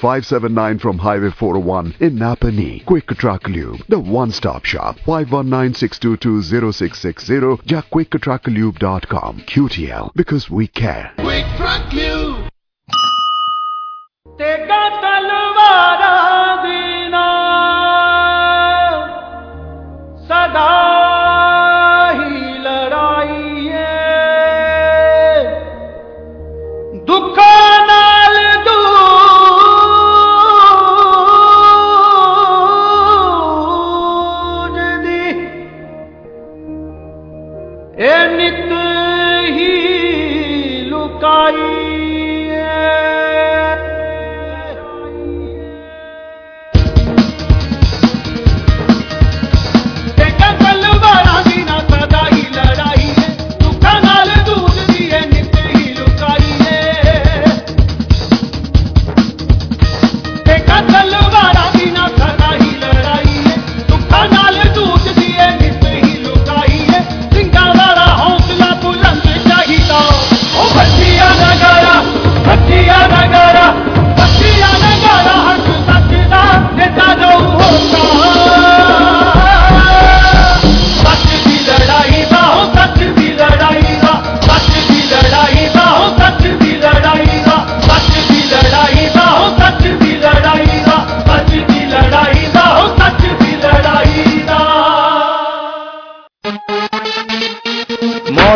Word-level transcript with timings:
579 0.00 0.78
from 0.78 0.98
Highway 0.98 1.30
401 1.30 1.94
in 2.00 2.18
Napanee. 2.18 2.84
Quick 2.84 3.06
Truck 3.18 3.48
Lube, 3.48 3.80
the 3.88 3.98
one-stop 3.98 4.64
shop. 4.64 4.96
519-622-0660 5.06 7.58
या 7.66 7.82
quicktrucklube.com. 7.90 9.42
QTL, 9.46 10.10
because 10.14 10.48
we 10.50 10.66
care. 10.68 11.10
Quick 11.16 11.46
Truck 11.56 11.92
Lube. 11.92 12.17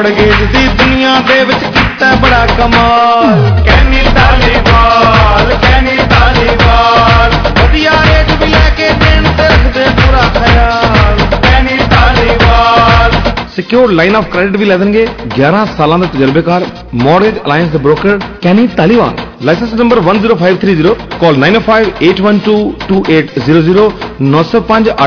ਮੌੜਗੇਜ 0.02 0.40
ਦੀ 0.52 0.66
ਦੁਨੀਆ 0.68 1.10
ਦੇ 1.26 1.34
ਵਿੱਚ 1.44 1.58
ਕੀਤਾ 1.74 2.06
ਬੜਾ 2.14 2.46
ਕਮਾਲ। 2.58 3.60
ਕੈਨੀ 3.66 4.00
ਤਾਲੀਵਾਲ 4.14 5.52
ਕੈਨੀ 5.62 5.96
ਤਾਲੀਵਾਲ 6.10 7.34
ਵਧੀਆ 7.60 7.92
ਰੇਟ 8.06 8.32
ਵੀ 8.40 8.46
ਲੈ 8.46 8.70
ਕੇ 8.76 8.88
ਦੇਣ 9.00 9.28
ਤੇ 9.38 9.44
ਰੱਖਦੇ 9.44 9.84
ਪੂਰਾ 9.98 10.22
ਖਿਆਲ। 10.38 11.20
Kenny 11.42 11.76
Dhaliwal 11.90 13.12
secure 13.56 13.92
line 13.92 14.16
of 14.16 14.24
credit 14.32 14.56
ਵੀ 14.56 14.64
ਲੈ 14.64 14.76
ਦੇਣਗੇ। 14.76 15.06
11 15.36 15.64
ਸਾਲਾਂ 15.76 15.98
ਦੇ 15.98 16.06
ਤਜਰਬੇਕਾਰ 16.06 16.66
ਮੌਰਗੇਜ 16.94 17.38
ਅਲਾਈਅੰਸ 17.46 17.70
ਦੇ 17.70 17.78
broker 17.78 18.18
Kenny 18.42 18.66
Taliwal 18.66 19.14
licence 19.44 19.72
number 19.74 19.98
10530 20.00 20.90
call 21.20 21.36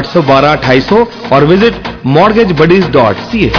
सौ 0.05 0.21
बारह 0.29 0.51
अठाई 0.51 0.81
सौ 0.81 0.97
और 1.33 1.45
visit 1.51 1.87
mortgage 2.17 2.51
buddies 2.61 2.89
dot 2.97 3.21
C 3.29 3.45
A 3.45 3.49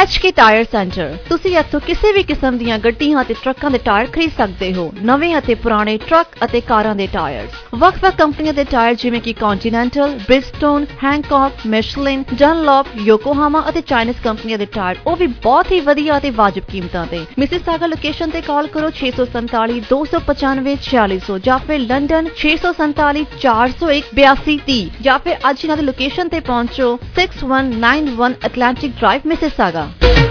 HK 0.00 0.30
tyre 0.30 0.64
centre 0.72 1.16
ਤੁਸੀਂ 1.28 1.50
ਇੱਥੋਂ 1.58 1.78
ਕਿਸੇ 1.86 2.10
ਵੀ 2.12 2.22
ਕਿਸਮ 2.22 2.56
ਦੀਆਂ 2.58 2.78
ਗੱਡੀਆਂ 2.84 3.22
ਅਤੇ 3.22 3.34
ਟਰੱਕਾਂ 3.42 3.70
ਦੇ 3.70 3.78
ਟਾਇਰ 3.84 4.06
ਖਰੀਦ 4.12 4.30
ਸਕਦੇ 4.36 4.72
ਹੋ। 4.74 4.84
ਨਵੇਂ 5.04 5.36
ਅਤੇ 5.38 5.54
ਪੁਰਾਣੇ 5.64 5.96
ਟਰੱਕ 6.06 6.36
ਅਤੇ 6.44 6.60
ਕਾਰਾਂ 6.68 6.94
ਦੇ 6.96 7.06
ਟਾਇਰਸ। 7.12 7.74
ਵੱਖ-ਵੱਖ 7.80 8.16
ਕੰਪਨੀਆਂ 8.18 8.54
ਦੇ 8.54 8.64
ਟਾਇਰ 8.70 8.94
ਜਿਵੇਂ 9.02 9.20
ਕਿ 9.20 9.32
ਕੰਟੀਨੈਂਟਲ 9.40 10.14
ਬ੍ਰਿਜਸਟੋਨ 10.26 10.86
ਹੈਂਕੌਕ 11.04 11.66
ਮਿਸ਼ਲਿਨ 11.74 12.22
ਡਨਲੌਪ 12.34 12.86
ਯੋਕੋਹਾਮਾ 13.06 13.64
ਅਤੇ 13.68 13.80
ਚਾਈਨੀਜ਼ 13.88 14.22
ਕੰਪਨੀਆਂ 14.24 14.58
ਦੇ 14.58 14.66
ਟਾਇਰ, 14.74 14.96
ਉਹ 15.06 15.16
ਵੀ 15.16 15.26
ਬਹੁਤ 15.26 15.72
ਹੀ 15.72 15.80
ਵਧੀਆ 15.90 16.16
ਅਤੇ 16.18 16.30
ਵਾਜਬ 16.40 16.70
ਕੀਮਤਾਂ 16.70 17.06
ਤੇ। 17.06 17.24
ਮਿਸਿਸਾਗਾ 17.38 17.86
ਲੋਕੇਸ਼ਨ 17.86 18.30
ਤੇ 18.30 18.40
ਕਾਲ 18.48 18.66
ਕਰੋ 18.76 18.90
647 19.02 19.78
295 19.92 20.76
4600 20.86 21.38
ਜਾਂ 21.50 21.58
ਫਿਰ 21.68 21.84
ਲੰਡਨ 21.84 22.32
647 22.38 23.26
401 23.44 24.10
8230 24.22 24.80
ਜਾਂ 25.02 25.18
ਫਿਰ 25.24 25.48
ਅੱਜ 25.50 25.64
ਇਹਨਾਂ 25.64 25.76
ਦੀ 25.76 25.88
ਲੋਕੇਸ਼ਨ 25.92 26.34
ਤੇ 26.36 26.44
ਪਹੁੰਚੋ 26.50 26.90
6191 27.20 28.36
ਐਟਲਾਂਟਿਕ 28.44 29.00
ਡਰਾਈਵ 29.00 29.32
ਮਿਸਿਸਾਗਾ 29.32 29.89
Yeah. 29.98 30.29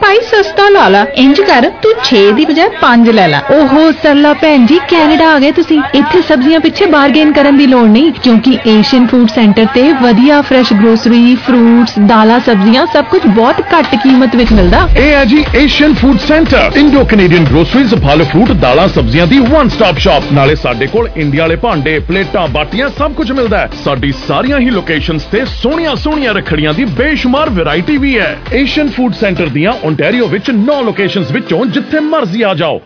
ਭਾਈ 0.00 0.16
ਸਸਤਾ 0.22 0.68
ਲਾ 0.68 0.88
ਲਾ। 0.88 1.04
ਇੰਜ 1.16 1.40
ਕਰ 1.40 1.68
ਤੂੰ 1.82 1.92
6 2.04 2.20
ਦੀ 2.32 2.44
ਬਜਾਏ 2.44 2.70
5 2.80 3.12
ਲੈ 3.12 3.26
ਲੈ। 3.28 3.40
ਓਹੋ 3.52 3.84
ਸਰਲਾ 4.02 4.32
ਭੈਣ 4.32 4.66
ਜੀ 4.66 4.78
ਕੈਨੇਡਾ 4.88 5.28
ਆ 5.34 5.38
ਗਏ 5.38 5.50
ਤੁਸੀਂ। 5.52 5.78
ਇੱਥੇ 5.94 6.20
ਸਬਜ਼ੀਆਂ 6.28 6.60
ਪਿੱਛੇ 6.60 6.86
ਬਾਰਗੇਨ 6.86 7.32
ਕਰਨ 7.32 7.56
ਦੀ 7.56 7.66
ਲੋੜ 7.66 7.84
ਨਹੀਂ 7.88 8.12
ਕਿਉਂਕਿ 8.22 8.56
ਏਸ਼ੀਅਨ 8.66 9.06
ਫੂਡ 9.06 9.28
ਸੈਂਟਰ 9.28 9.66
ਤੇ 9.74 9.82
ਵਧੀਆ 10.02 10.40
ਫਰੈਸ਼ 10.42 10.72
ਗਰੋਸਰੀ 10.72 11.34
ਫਰੂਟਸ 11.46 11.98
ਦਾਲਾਂ 12.08 12.38
ਸਬਜ਼ੀਆਂ 12.40 12.86
ਸਭ 12.86 13.04
ਕੁਝ 13.04 13.20
ਬਹੁਤ 13.26 13.60
ਘੱਟ 13.74 13.94
ਕੀਮਤ 13.94 14.36
ਵਿੱਚ 14.36 14.52
ਮਿਲਦਾ। 14.52 14.86
ਇਹ 14.96 15.12
ਹੈ 15.12 15.24
ਜੀ 15.24 15.44
Asian 15.54 15.94
food 15.94 16.18
centre. 16.18 16.78
Indo 16.78 17.04
Canadian 17.04 17.44
groceries 17.44 17.94
ਫਲ 17.94 18.24
ਫਰੂਟ 18.24 18.52
ਦਾਲਾਂ 18.64 18.88
ਸਬਜ਼ੀਆਂ 18.88 19.26
ਦੀ 19.26 19.38
ਵਨ 19.38 19.68
ਸਟਾਪ 19.68 19.98
ਸ਼ਾਪ 19.98 20.32
ਨਾਲੇ 20.32 20.54
ਸਾਡੇ 20.56 20.86
ਕੋਲ 20.86 21.08
ਇੰਡੀਆ 21.16 21.42
ਵਾਲੇ 21.42 21.56
ਭਾਂਡੇ 21.56 21.98
ਪਲੇਟਾਂ 21.98 22.46
ਬਾਟੀਆਂ 22.48 22.88
ਸਭ 22.98 23.12
ਕੁਝ 23.12 23.30
ਮਿਲਦਾ 23.32 23.58
ਹੈ। 23.58 23.70
ਸਾਡੀ 23.84 24.12
ਸਾਰੀਆਂ 24.28 24.58
ਹੀ 24.58 24.70
ਲੋਕੇਸ਼ਨਸ 24.70 25.24
ਤੇ 25.24 25.44
ਸੋਹਣੀਆਂ 25.54 25.94
ਸੋਹਣੀਆਂ 25.96 26.34
ਰੱਖੜੀਆਂ 26.34 26.74
ਦੀ 26.74 26.84
ਬੇਸ਼ੁਮਾਰ 26.98 27.50
ਵੈਰਾਈਟੀ 27.50 27.96
ਵੀ 27.96 28.18
ਹੈ। 28.18 28.36
ਏਸ਼ੀਅਨ 28.52 28.88
ਫੂਡ 28.88 29.14
ਸੈਂਟਰ 29.14 29.48
ਦੀਆਂ 29.48 29.72
ਓਨਟਾਰੀਓ 29.86 30.26
ਵਿੱਚ 30.28 30.50
9 30.52 30.76
ਲੋਕੇਸ਼ਨਸ 30.84 31.30
ਵਿੱਚੋਂ 31.32 31.64
ਜਿੱਥੇ 31.74 32.00
ਮਰਜ਼ੀ 32.04 32.42
ਆ 32.42 32.52
ਜਾਓ। 32.54 32.80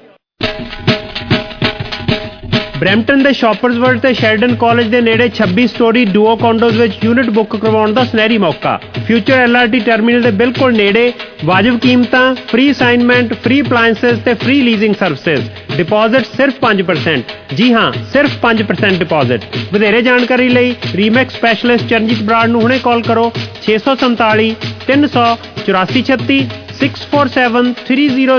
ਬ੍ਰੈਂਪਟਨ 2.79 3.23
ਦੇ 3.23 3.33
ਸ਼ਾਪਰਸ 3.33 3.77
ਵਰਲਡ 3.77 4.01
ਤੇ 4.01 4.13
ਸ਼ੈਰਡਨ 4.15 4.55
ਕਾਲਜ 4.61 4.87
ਦੇ 4.93 5.01
ਨੇੜੇ 5.07 5.29
26 5.39 5.65
ਸਟੋਰੀ 5.71 6.05
ਡੂਓ 6.13 6.35
ਕੰਡੋਜ਼ 6.43 6.77
ਵਿੱਚ 6.81 7.05
ਯੂਨਿਟ 7.05 7.31
ਬੁੱਕ 7.39 7.57
ਕਰਵਾਉਣ 7.57 7.93
ਦਾ 7.93 8.05
ਸੁਨਹਿਰੀ 8.05 8.39
ਮੌਕਾ। 8.45 8.77
ਫਿਊਚਰ 9.07 9.39
ਐਲਆਰਟੀ 9.39 9.81
ਟਰਮੀਨਲ 9.89 10.23
ਦੇ 10.23 10.31
ਬਿਲਕੁਲ 10.43 10.77
ਨੇੜੇ 10.77 11.13
ਵਾਜਬ 11.45 11.79
ਕੀਮਤਾਂ 11.79 12.23
ਫ੍ਰੀ 12.49 12.71
ਅਸਾਈਨਮੈਂਟ 12.71 13.35
ਫ੍ਰੀ 13.43 13.61
ਅਪਲਾਈਐਂਸਸ 13.63 14.23
ਤੇ 14.25 14.35
ਫ੍ਰੀ 14.45 14.61
ਲੀਜ਼ਿੰਗ 14.63 14.95
ਸਰਵਿਸਿਜ਼ 15.01 15.77
ਡਿਪੋਜ਼ਿਟ 15.77 16.27
ਸਿਰਫ 16.37 16.55
5% 16.63 17.37
ਜੀ 17.55 17.73
ਹਾਂ, 17.73 17.91
ਸਿਰਫ 18.13 18.39
5% 18.43 18.99
ਡਿਪੋਜ਼ਿਟ 18.99 19.45
ਵਧੇਰੇ 19.73 20.03
ਜਾਣਕਾਰੀ 20.03 20.49
ਲਈ 20.49 20.75
ਰੀਮੈਕਸ 20.95 21.37
ਸਪੈਸ਼ਲਿਸਟ 21.37 21.89
ਚਰਨਜੀਤ 21.89 22.23
ਬਰਾੜ 22.23 22.49
ਨੂੰ 22.49 22.63
ਹੁਣੇ 22.63 22.79
ਕਾਲ 22.89 23.03
ਕਰੋ। 23.11 23.31
647 23.69 24.51
300 24.89 25.29
8436 25.63 26.43
647 26.81 27.75
300 27.89 28.37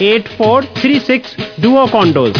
8436 0.00 1.34
ਡੂਓ 1.60 1.86
ਕੰਡੋਜ਼ 1.86 2.38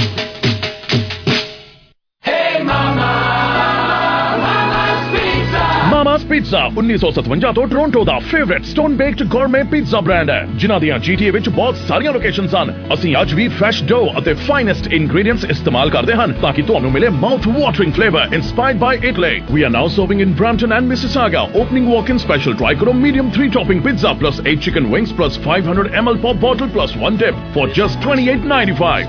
ਮਾਮਾਸ 6.27 6.31
ਪੀਜ਼ਾ 6.31 6.61
1957 6.75 7.53
ਤੋਂ 7.55 7.67
ਟੋਰਾਂਟੋ 7.67 8.03
ਦਾ 8.05 8.19
favourite 8.31 8.65
stone 8.65 8.95
baked 8.97 9.23
gourmet 9.33 9.63
pizza 9.71 10.01
brand 10.01 10.31
ਹੈ 10.31 10.39
ਜਿਨ੍ਹਾਂ 10.55 10.79
ਦੀਆਂ 10.81 10.97
GTA 10.99 11.31
ਵਿੱਚ 11.33 11.49
ਬਹੁਤ 11.49 11.77
ਸਾਰੀਆਂ 11.89 12.13
ਲੋਕੇਸ਼ਨਸ 12.13 12.55
ਹਨ। 12.55 12.73
ਅਸੀਂ 12.95 13.15
ਅੱਜ 13.21 13.35
ਵੀ 13.35 13.49
ਫਰੈਸ਼ 13.49 13.83
ਡੋ 13.85 14.01
ਅਤੇ 14.19 14.35
ਫਾਈਨੈਸਟ 14.49 14.87
ਇੰਗਰੀਡੀਐਂਟਸ 14.93 15.45
ਇਸਤੇਮਾਲ 15.51 15.91
ਕਰਦੇ 15.91 16.15
ਹਨ 16.15 16.33
ਤਾਂ 16.43 16.53
ਕਿ 16.53 16.63
ਤੁਹਾਨੂੰ 16.63 16.91
ਮਿਲੇ 16.93 17.09
mouth 17.23 17.49
watering 17.49 17.93
flavour 17.93 18.35
inspired 18.35 18.79
by 18.79 18.99
Italy 19.11 19.41
we 19.53 19.63
are 19.63 19.71
now 19.71 19.89
serving 19.97 20.21
in 20.21 20.33
Brampton 20.33 20.73
and 20.73 20.87
Mississauga 20.89 21.43
opening 21.63 21.87
walk 21.95 22.11
in 22.11 22.19
special 22.19 22.55
try 22.55 22.75
ਕਰੋ 22.75 22.93
medium 23.05 23.31
3 23.39 23.53
topping 23.59 23.81
pizza 23.87 24.11
plus 24.21 24.37
8 24.53 24.63
chicken 24.67 24.85
wings 24.93 25.11
plus 25.19 25.35
500 25.47 25.87
ml 26.03 26.17
pop 26.25 26.37
bottle 26.47 26.71
plus 26.77 26.97
1 27.11 27.21
dip 27.23 27.37
for 27.57 27.67
just 27.81 27.95
28.95 28.09 29.07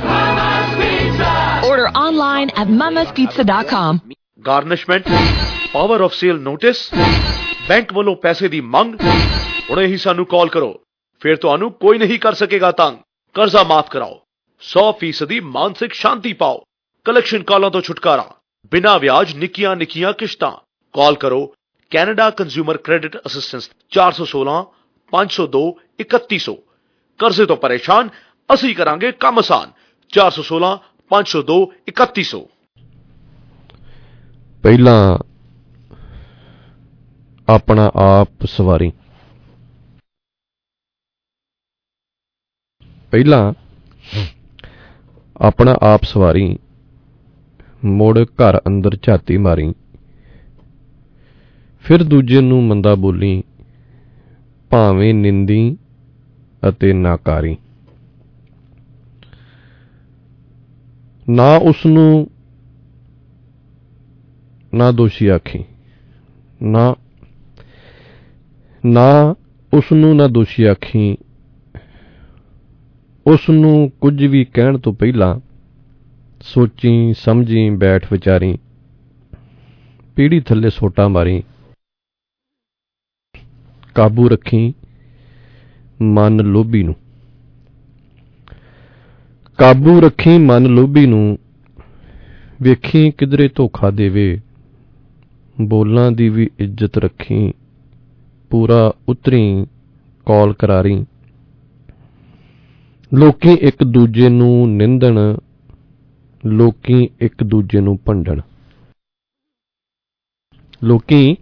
Order 1.72 1.90
online 2.06 2.50
at 2.64 2.68
mamaspizza.com. 2.82 4.00
Garnishment 4.48 5.08
power 5.78 6.02
of 6.02 6.14
sale 6.14 6.40
notice 6.40 6.78
bank 7.70 7.94
ਵੱਲੋਂ 7.94 8.16
ਪੈਸੇ 8.16 8.48
ਦੀ 8.48 8.62
ਮੰਗ, 8.62 8.96
ਹੁਣੇ 9.70 9.86
ਹੀ 9.86 9.98
ਸਾਨੂੰ 9.98 10.26
ਕਾਲ 10.26 10.50
ਕਰੋ। 10.50 10.82
ਫਿਰ 11.20 11.36
ਤੁਹਾਨੂੰ 11.36 11.72
ਕੋਈ 11.72 11.98
ਨਹੀਂ 11.98 12.20
ਕਰ 12.20 12.34
ਸਕੇਗਾ 12.34 12.72
ਤੰਗ। 12.72 12.98
ਕਰਜ਼ਾ 13.34 13.64
ਮਾਫ 13.64 13.90
ਕਰਾਓ। 13.90 14.22
100% 14.62 15.40
ਮਾਨਸਿਕ 15.40 15.94
ਸ਼ਾਂਤੀ 15.94 16.34
ਪਾਓ। 16.34 16.64
ਕਲੈਕਸ਼ਨ 17.06 17.44
ਕਾਲਾਂ 17.44 17.70
ਤੋਂ 17.72 17.82
ਛੁਟਕਾਰਾ। 17.82 18.26
ਬਿਨਾਂ 18.72 19.00
ਵਿਆਜ 19.00 19.36
ਨਿੱਕੀਆਂ 19.36 19.76
ਨਿੱਕੀਆਂ 19.76 20.14
ਕਿਸ਼ਤਾਂ। 20.14 20.52
ਕਾਲ 20.94 21.16
ਕਰੋ। 21.16 21.54
ਕੈਨੇਡਾ 21.90 22.30
ਕੰਜ਼ਿਊਮਰ 22.30 22.78
ਕ੍ਰੈਡਿਟ 22.78 23.18
ਅਸਿਸਟੈਂਸ 23.26 23.70
416 23.92 24.58
502 25.12 25.64
3100 26.00 26.58
ਕਰਜ਼ੇ 27.20 27.46
ਤੋਂ 27.46 27.58
ਪਰੇਸ਼ਾਨ, 27.58 28.10
ਅਸੀਂ 28.54 28.76
ਕਰਾਂਗੇ 28.76 29.12
ਕੰਮ 29.12 29.40
ਆਸਾਨ। 29.40 29.72
416 30.14 30.76
502 31.10 31.64
3100 31.88 32.46
ਪਹਿਲਾਂ 34.64 35.18
ਆਪਣਾ 37.50 37.92
ਆਪ 37.96 38.46
ਸਵਾਰੀ। 38.46 38.92
ਪਹਿਲਾਂ 43.12 43.54
ਆਪਣਾ 45.38 45.76
ਆਪ 45.84 46.04
ਸਵਾਰੀ, 46.04 46.58
ਮੁੜ 47.86 48.20
ਘਰ 48.20 48.58
ਅੰਦਰ 48.68 48.98
ਝਾਤੀ 49.04 49.38
ਮਾਰੀ। 49.38 49.74
ਫਿਰ 51.80 52.04
ਦੂਜੇ 52.04 52.42
ਨੂੰ 52.42 52.64
ਮੰਦਾ 52.64 52.96
ਬੋਲੀ, 52.96 53.44
ਭਾਵੇਂ 54.70 55.14
ਨਿੰਦੀ 55.14 55.78
ਅਤੇ 56.70 56.94
ਨਾਕਾਰੀ। 56.94 57.58
ਨਾ 61.30 61.56
ਉਸ 61.56 61.86
ਨੂੰ 61.86 62.28
ਨਾ 64.74 64.92
ਦੋਸ਼ੀ 64.92 65.28
ਆਖੀ, 65.28 65.66
ਨਾ 66.62 66.96
ਨਾ 68.88 69.36
ਉਸ 69.74 69.92
ਨੂੰ 69.94 70.16
ਨਾ 70.16 70.28
ਦੋਸ਼ੀ 70.28 70.64
ਆਖੀ। 70.64 71.18
ਉਸ 73.28 73.50
ਨੂੰ 73.50 73.92
ਕੁਝ 74.02 74.26
ਵੀ 74.26 74.46
ਕਹਿਣ 74.46 74.78
ਤੋਂ 74.78 74.94
ਪਹਿਲਾਂ 74.94 75.40
ਸੋਚੀ, 76.42 77.14
ਸਮਝੀ, 77.14 77.70
ਬੈਠ 77.70 78.14
ਵਿਚਾਰੀ। 78.14 78.58
ਪੀੜੀ 80.16 80.40
ਥੱਲੇ 80.40 80.70
ਸੋਟਾ 80.70 81.08
ਮਾਰੀ। 81.08 81.44
ਕਾਬੂ 83.96 84.30
ਰੱਖੀ 84.30 84.74
ਮਨ 86.02 86.36
ਲੋਭੀ 86.36 86.84
ਨੂੰ। 86.84 86.96
ਕਾਬੂ 89.58 90.02
ਰੱਖੀ 90.02 90.38
ਮਨ 90.38 90.66
ਲੋਭੀ 90.66 91.06
ਨੂੰ 91.06 91.40
ਵੇਖੀ 92.62 93.12
ਕਿਧਰੇ 93.12 93.50
ਧੋਖਾ 93.56 93.92
ਦੇਵੇ। 93.92 94.40
ਬੋਲਾਂ 95.62 96.12
ਦੀ 96.12 96.30
ਵੀ 96.30 96.50
ਇੱਜ਼ਤ 96.60 96.98
ਰੱਖੀ। 96.98 97.54
ਪੂਰਾ 98.52 98.94
ਉਤਰੀ, 99.10 99.66
ਕੌਲ 100.28 100.54
ਕਰਾਰੀ। 100.54 101.06
ਲੋਕੀ 103.12 103.54
ਇੱਕ 103.62 103.84
ਦੂਜੇ 103.84 104.30
ਨੂੰ 104.30 104.70
ਨਿੰਦਣ, 104.70 105.18
ਲੋਕੀ 106.44 107.10
ਇੱਕ 107.22 107.44
ਦੂਜੇ 107.44 107.82
ਨੂੰ 107.82 107.98
ਭੰਡਣ। 108.06 108.42
ਲੋਕੀ 110.84 111.36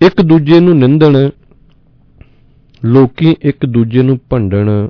ਇੱਕ 0.00 0.22
ਦੂਜੇ 0.22 0.60
ਨੂੰ 0.60 0.78
ਨਿੰਦਣ, 0.78 1.16
ਲੋਕੀ 2.84 3.34
ਇੱਕ 3.42 3.66
ਦੂਜੇ 3.66 4.02
ਨੂੰ 4.02 4.18
ਭੰਡਣ। 4.30 4.88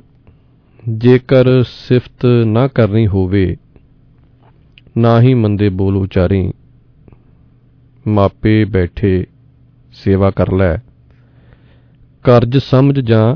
ਜੇਕਰ 0.83 1.51
ਸਿਫਤ 1.63 2.25
ਨਾ 2.45 2.67
ਕਰਨੀ 2.67 3.07
ਹੋਵੇ, 3.07 3.45
ਨਾ 4.97 5.19
ਹੀ 5.21 5.33
ਮੰਦੇ 5.33 5.69
ਬੋਲ 5.69 5.97
ਉਚਾਰੀ। 5.97 6.51
ਮਾਪੇ 8.05 8.63
ਬੈਠੇ 8.65 9.25
ਸੇਵਾ 9.93 10.31
ਕਰ 10.31 10.51
ਲੈ। 10.51 10.77
ਕਰਜ਼ 12.23 12.57
ਸਮਝ 12.57 12.99
ਜਾਂ 12.99 13.35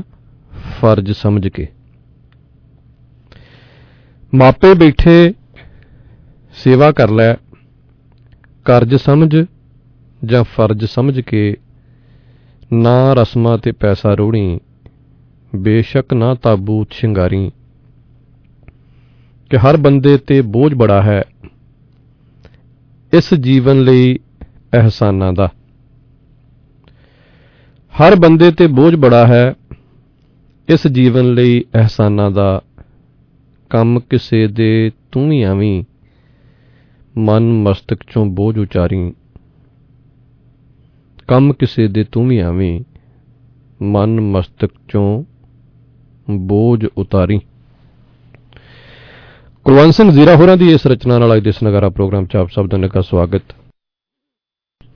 ਫਰਜ਼ 0.80 1.12
ਸਮਝ 1.12 1.48
ਕੇ। 1.48 1.68
ਮਾਪੇ 4.34 4.74
ਬੈਠੇ 4.74 5.34
ਸੇਵਾ 6.54 6.92
ਕਰ 6.92 7.10
ਲੈ। 7.10 7.34
ਕਰਜ਼ 8.64 8.94
ਸਮਝ 8.94 9.44
ਜਾਂ 10.24 10.44
ਫਰਜ਼ 10.44 10.84
ਸਮਝ 10.84 11.20
ਕੇ 11.20 11.56
ਨਾ 12.72 13.12
ਰਸਮਾਂ 13.12 13.58
ਤੇ 13.58 13.72
ਪੈਸਾ 13.72 14.14
ਰੋੜੀ 14.14 14.60
ਬੇਸ਼ੱਕ 15.56 16.14
ਨਾ 16.14 16.34
ਤਾਬੂਤ 16.34 16.92
ਸ਼ਿੰਗਾਰੀ। 16.92 17.52
ਕਿ 19.50 19.58
ਹਰ 19.58 19.76
ਬੰਦੇ 19.76 20.18
ਤੇ 20.18 20.40
ਬੋਝ 20.40 20.74
ਬੜਾ 20.74 21.02
ਹੈ। 21.02 21.22
ਇਸ 23.12 23.34
ਜੀਵਨ 23.34 23.80
ਲਈ 23.80 24.18
ਅਹਿਸਾਨਾਂ 24.74 25.32
ਦਾ। 25.32 25.50
ਹਰ 27.98 28.14
ਬੰਦੇ 28.16 28.50
ਤੇ 28.50 28.66
ਬੋਝ 28.66 28.94
ਬੜਾ 28.94 29.26
ਹੈ, 29.26 29.54
ਇਸ 30.68 30.86
ਜੀਵਨ 30.86 31.32
ਲਈ 31.34 31.64
ਅਹਿਸਾਨਾਂ 31.74 32.30
ਦਾ 32.30 32.62
ਕੰਮ 33.70 34.00
ਕਿਸੇ 34.00 34.46
ਦੇ 34.46 34.90
ਤੂੰ 35.12 35.28
ਵੀ 35.28 35.42
ਆਵੀਂ 35.42 35.84
ਮਨ 37.18 37.42
ਮਸਤਕ 37.62 37.98
ਚੋਂ 38.10 38.26
ਬੋਝ 38.26 38.58
ਉਚਾਰੀ। 38.58 39.14
ਕੰਮ 41.28 41.52
ਕਿਸੇ 41.52 41.88
ਦੇ 41.88 42.04
ਤੂੰ 42.04 42.28
ਵੀ 42.28 42.38
ਆਵੀਂ 42.38 42.80
ਮਨ 43.82 44.20
ਮਸਤਕ 44.20 44.70
ਚੋਂ 44.88 45.24
ਬੋਝ 46.30 46.86
ਉਤਾਰੀ। 46.96 47.38
ਕੁਲਵੰਤ 49.66 49.94
ਸਿੰਘ 49.94 50.10
ਜ਼ੀਰਾ 50.10 50.36
ਹੋਰਾਂ 50.36 50.56
ਦੀ 50.56 50.72
ਇਸ 50.72 50.86
ਰਚਨਾ 50.86 51.18
ਨਾਲ 51.18 51.36
ਅੱਜ 51.36 51.44
ਦੇ 51.44 51.52
ਸਨਗਾਰਾ 51.52 51.88
ਪ੍ਰੋਗਰਾਮ 51.88 52.26
ਚ 52.26 52.36
ਆਪ 52.36 52.48
ਸਭ 52.48 52.68
ਦਾ 52.68 52.76
ਨਿੱਘਾ 52.76 53.00
ਸਵਾਗਤ। 53.00 53.42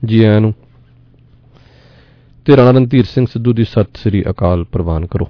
ਜੀ 0.05 0.23
ਆਇਆਂ 0.23 0.41
ਨੂੰ 0.41 0.53
ਤੇ 2.45 2.57
ਰਾਣਾ 2.57 2.71
ਰਣਧੀਰ 2.71 3.03
ਸਿੰਘ 3.03 3.25
ਸਿੱਧੂ 3.25 3.53
ਦੀ 3.53 3.63
ਸਤਿ 3.63 3.99
ਸ੍ਰੀ 3.99 4.23
ਅਕਾਲ 4.29 4.63
ਪ੍ਰਵਾਨ 4.63 5.05
ਕਰੋ। 5.05 5.27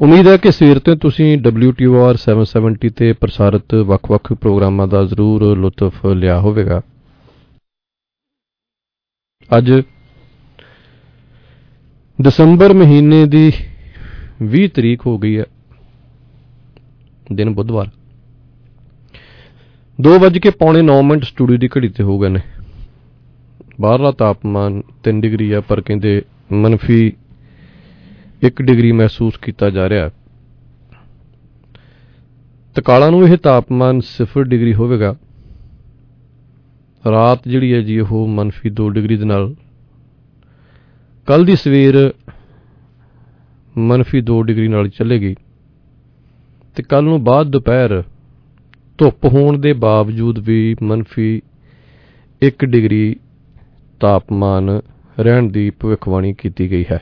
ਉਮੀਦ 0.00 0.28
ਹੈ 0.28 0.36
ਕਿ 0.36 0.50
ਸਵੇਰ 0.50 0.78
ਤੋਂ 0.78 0.96
ਤੁਸੀਂ 0.96 1.38
WTOR 1.38 2.16
770 2.16 2.90
ਤੇ 2.96 3.12
ਪ੍ਰਸਾਰਿਤ 3.12 3.74
ਵੱਖ-ਵੱਖ 3.74 4.32
ਪ੍ਰੋਗਰਾਮਾਂ 4.32 4.86
ਦਾ 4.88 5.04
ਜ਼ਰੂਰ 5.04 5.56
ਲੁਤਫ 5.58 6.06
ਲਿਆ 6.06 6.38
ਹੋਵੇਗਾ। 6.40 6.80
ਅੱਜ 9.50 9.72
ਦਸੰਬਰ 12.22 12.72
ਮਹੀਨੇ 12.72 13.24
ਦੀ 13.26 13.52
20 14.42 14.68
ਤਰੀਕ 14.68 15.06
ਹੋ 15.06 15.18
ਗਈ 15.18 15.38
ਹੈ। 15.38 15.44
ਦਿਨ 17.32 17.54
ਬੁੱਧਵਾਰ। 17.54 17.90
2 19.98 20.18
ਵਜੇ 20.18 20.40
ਕੇ 20.40 20.50
ਪੌਣੇ 20.50 20.82
9 20.82 21.02
ਮਿੰਟ 21.02 21.24
ਸਟੂਡੀਓ 21.24 21.56
ਦੀ 21.56 21.68
ਘੜੀ 21.68 21.88
ਤੇ 21.88 22.04
ਹੋ 22.04 22.18
ਗਏ 22.18 22.28
ਨੇ। 22.28 22.40
ਬਾਹਰਲਾ 23.82 24.10
ਤਾਪਮਾਨ 24.10 24.82
3 25.02 25.20
ਡਿਗਰੀ 25.20 25.50
ਆ, 25.52 25.60
ਪਰ 25.60 25.80
ਕਹਿੰਦੇ 25.80 26.22
ਮਨਫੀ 26.52 27.12
1 28.44 28.62
ਡਿਗਰੀ 28.62 28.92
ਮਹਿਸੂਸ 28.92 29.36
ਕੀਤਾ 29.36 29.70
ਜਾ 29.70 29.88
ਰਿਹਾ। 29.88 30.04
ਹੈ 30.04 30.10
ਤਕਾਲਾ 32.76 33.10
ਨੂੰ 33.10 33.28
ਇਹ 33.28 33.36
ਤਾਪਮਾਨ 33.36 34.00
0 34.00 34.42
ਡਿਗਰੀ 34.42 34.74
ਹੋਵੇਗਾ। 34.74 35.14
ਰਾਤ 37.04 37.48
ਜਿਹੜੀ 37.48 37.72
ਹੈ 37.74 37.80
ਜੀ, 37.80 37.98
ਉਹ 38.00 38.28
ਮਨਫੀ 38.28 38.70
2 38.70 38.88
ਡਿਗਰੀ 38.90 39.16
ਦੇ 39.16 39.24
ਨਾਲ। 39.24 39.54
ਕੱਲ 41.26 41.44
ਦੀ 41.44 41.56
ਸਵੇਰ 41.56 42.12
ਮਨਫੀ 43.78 44.20
2 44.20 44.42
ਡਿਗਰੀ 44.42 44.68
ਨਾਲ 44.68 44.88
ਚੱਲੇਗੀ। 44.88 45.34
ਤੇ 46.76 46.82
ਕੱਲ 46.82 47.04
ਨੂੰ 47.04 47.24
ਬਾਅਦ 47.24 47.46
ਦੁਪਹਿਰ 47.46 48.02
ਧੁੱਪ 48.98 49.24
ਹੋਣ 49.24 49.58
ਦੇ 49.58 49.72
ਬਾਵਜੂਦ 49.72 50.38
ਵੀ 50.38 50.76
ਮਨਫੀ 50.82 51.42
1 52.42 52.64
ਡਿਗਰੀ 52.64 53.16
ਤਾਪਮਾਨ 54.02 54.70
ਰਹਿਣ 55.20 55.48
ਦੀ 55.48 55.70
ਭਵਿੱਖਬਾਣੀ 55.70 56.32
ਕੀਤੀ 56.34 56.70
ਗਈ 56.70 56.84
ਹੈ। 56.92 56.98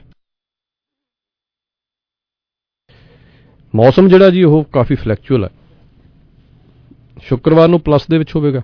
ਮੌਸਮ 3.74 4.08
ਜਿਹੜਾ 4.08 4.30
ਜੀ 4.30 4.42
ਉਹ 4.42 4.64
ਕਾਫੀ 4.64 4.94
ਫਲੈਕਚੁਅਲ 4.94 5.44
ਹੈ। 5.44 5.50
ਸ਼ੁੱਕਰਵਾਰ 7.22 7.68
ਨੂੰ 7.68 7.80
ਪਲੱਸ 7.80 8.06
ਦੇ 8.10 8.18
ਵਿੱਚ 8.18 8.34
ਹੋਵੇਗਾ। 8.36 8.60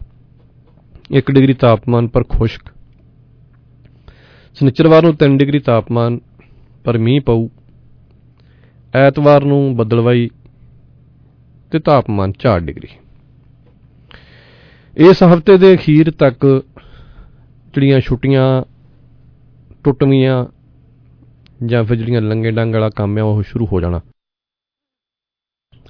1 1.19 1.33
ਡਿਗਰੀ 1.33 1.55
ਤਾਪਮਾਨ 1.55 2.09
ਪਰ 2.09 2.25
ਖੁਸ਼ਕ। 2.28 2.69
ਸ਼ਨੀਚਰਵਾਰ 4.57 5.02
ਨੂੰ 5.02 5.14
3 5.16 5.37
ਡਿਗਰੀ 5.38 5.59
ਤਾਪਮਾਨ 5.59 6.19
ਪਰ 6.85 6.99
ਮੀਂਹ 6.99 7.21
ਪਊ। 7.21 7.49
ਐਤਵਾਰ 8.95 9.45
ਨੂੰ 9.45 9.76
ਬੱਦਲਵਾਈ 9.76 10.28
ਤੇ 11.73 11.78
ਤਾਪਮਾਨ 11.78 12.33
4 12.38 12.61
ਡਿਗਰੀ। 12.61 12.88
ਇਸ 14.97 15.23
ਹਫ਼ਤੇ 15.23 15.57
ਦੇ 15.57 15.75
ਅਖੀਰ 15.75 16.11
ਤੱਕ 16.11 16.45
ਜਿਹੜੀਆਂ 17.76 18.00
ਛੁੱਟੀਆਂ 18.00 18.42
ਟੁੱਟਵੀਆਂ 19.85 20.35
ਜਾਂ 21.66 21.83
ਫਿਰ 21.85 21.97
ਜਿਹੜੀਆਂ 21.97 22.21
ਲੰਗੇ 22.23 22.50
ਡੰਗ 22.50 22.75
ਵਾਲਾ 22.75 22.88
ਕੰਮ 22.90 23.18
ਆ, 23.18 23.23
ਉਹ 23.23 23.42
ਸ਼ੁਰੂ 23.42 23.66
ਹੋ 23.66 23.80
ਜਾਣਾ। 23.80 24.00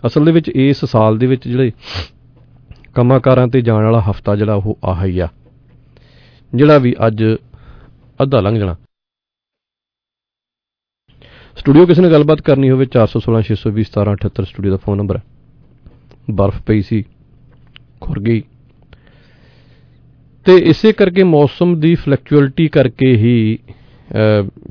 ਅਸਲ 0.07 0.25
ਦੇ 0.25 0.33
ਵਿੱਚ 0.33 0.49
ਇਸ 0.49 0.85
ਸਾਲ 0.85 1.19
ਦੇ 1.19 1.27
ਵਿੱਚ 1.27 1.47
ਜਿਹੜੇ 1.49 1.73
ਕੰਮਾਂਕਾਰਾਂ 2.95 3.47
ਤੇ 3.49 3.61
ਜਾਣ 3.61 3.85
ਵਾਲਾ 3.85 4.01
ਹਫਤਾ 4.11 4.35
ਜਿਹੜਾ, 4.37 4.55
ਉਹ 4.55 4.79
ਆਹ 4.85 5.05
ਹੀ 5.05 5.19
ਆ, 5.19 5.29
ਜਿਹੜਾ 6.53 6.79
ਵੀ 6.79 6.95
ਅੱਜ 7.07 7.23
ਅੱਧਾ 8.21 8.41
ਲੰਘ 8.41 8.59
ਜਾਣਾ। 8.59 8.77
ਸਟੂਡੀਓ 11.57 11.87
ਕਿਸੇ 11.87 12.03
ਨੇ 12.03 12.11
ਗੱਲਬਾਤ 12.11 12.41
ਕਰਨੀ 12.41 12.71
ਹੋਵੇ 12.71 12.87
416 12.97 13.45
620 13.45 13.89
1778 13.93 14.51
ਸਟੂਡੀਓ 14.51 14.73
ਦਾ 14.73 14.83
ਫੋਨ 14.85 14.99
ਨੰਬਰ 14.99 15.17
ਹੈ। 15.17 15.23
ਬਰਫ਼ 16.33 16.63
ਪਈ 16.63 16.83
ਸੀ, 16.83 17.03
ਖੁਰ 18.01 18.21
ਗਈ। 18.21 18.43
ਤੇ 20.47 20.55
ਇਸੇ 20.71 20.93
ਕਰਕੇ 20.93 21.23
ਮੌਸਮ 21.25 21.75
ਦੀ 21.81 21.95
ਫਲੈਕਚੁਅਲਿਟੀ 21.95 22.67
ਕਰਕੇ 22.69 23.07
ਹੀ 23.17 23.59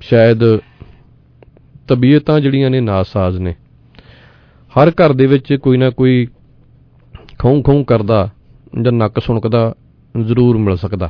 ਸ਼ਾਇਦ 0.02 0.44
ਤਬੀਅਤਾਂ 1.88 2.40
ਜਿਹੜੀਆਂ 2.40 2.70
ਨੇ 2.70 2.80
ਨਾਸਾਜ਼ 2.82 3.38
ਨੇ। 3.40 3.54
ਹਰ 4.74 4.92
ਘਰ 4.92 5.14
ਦੇ 5.14 5.26
ਵਿੱਚ 5.28 5.54
ਕੋਈ 5.64 5.78
ਨਾ 5.78 5.90
ਕੋਈ 5.90 6.28
ਖੌਂ 7.40 7.62
ਖੌਂ 7.64 7.84
ਕਰਦਾ 7.84 8.28
ਜਾਂ 8.82 8.92
ਨੱਕ 8.92 9.20
ਸੁਣਕਦਾ 9.24 9.74
ਜ਼ਰੂਰ 10.16 10.58
ਮਿਲ 10.58 10.76
ਸਕਦਾ। 10.78 11.10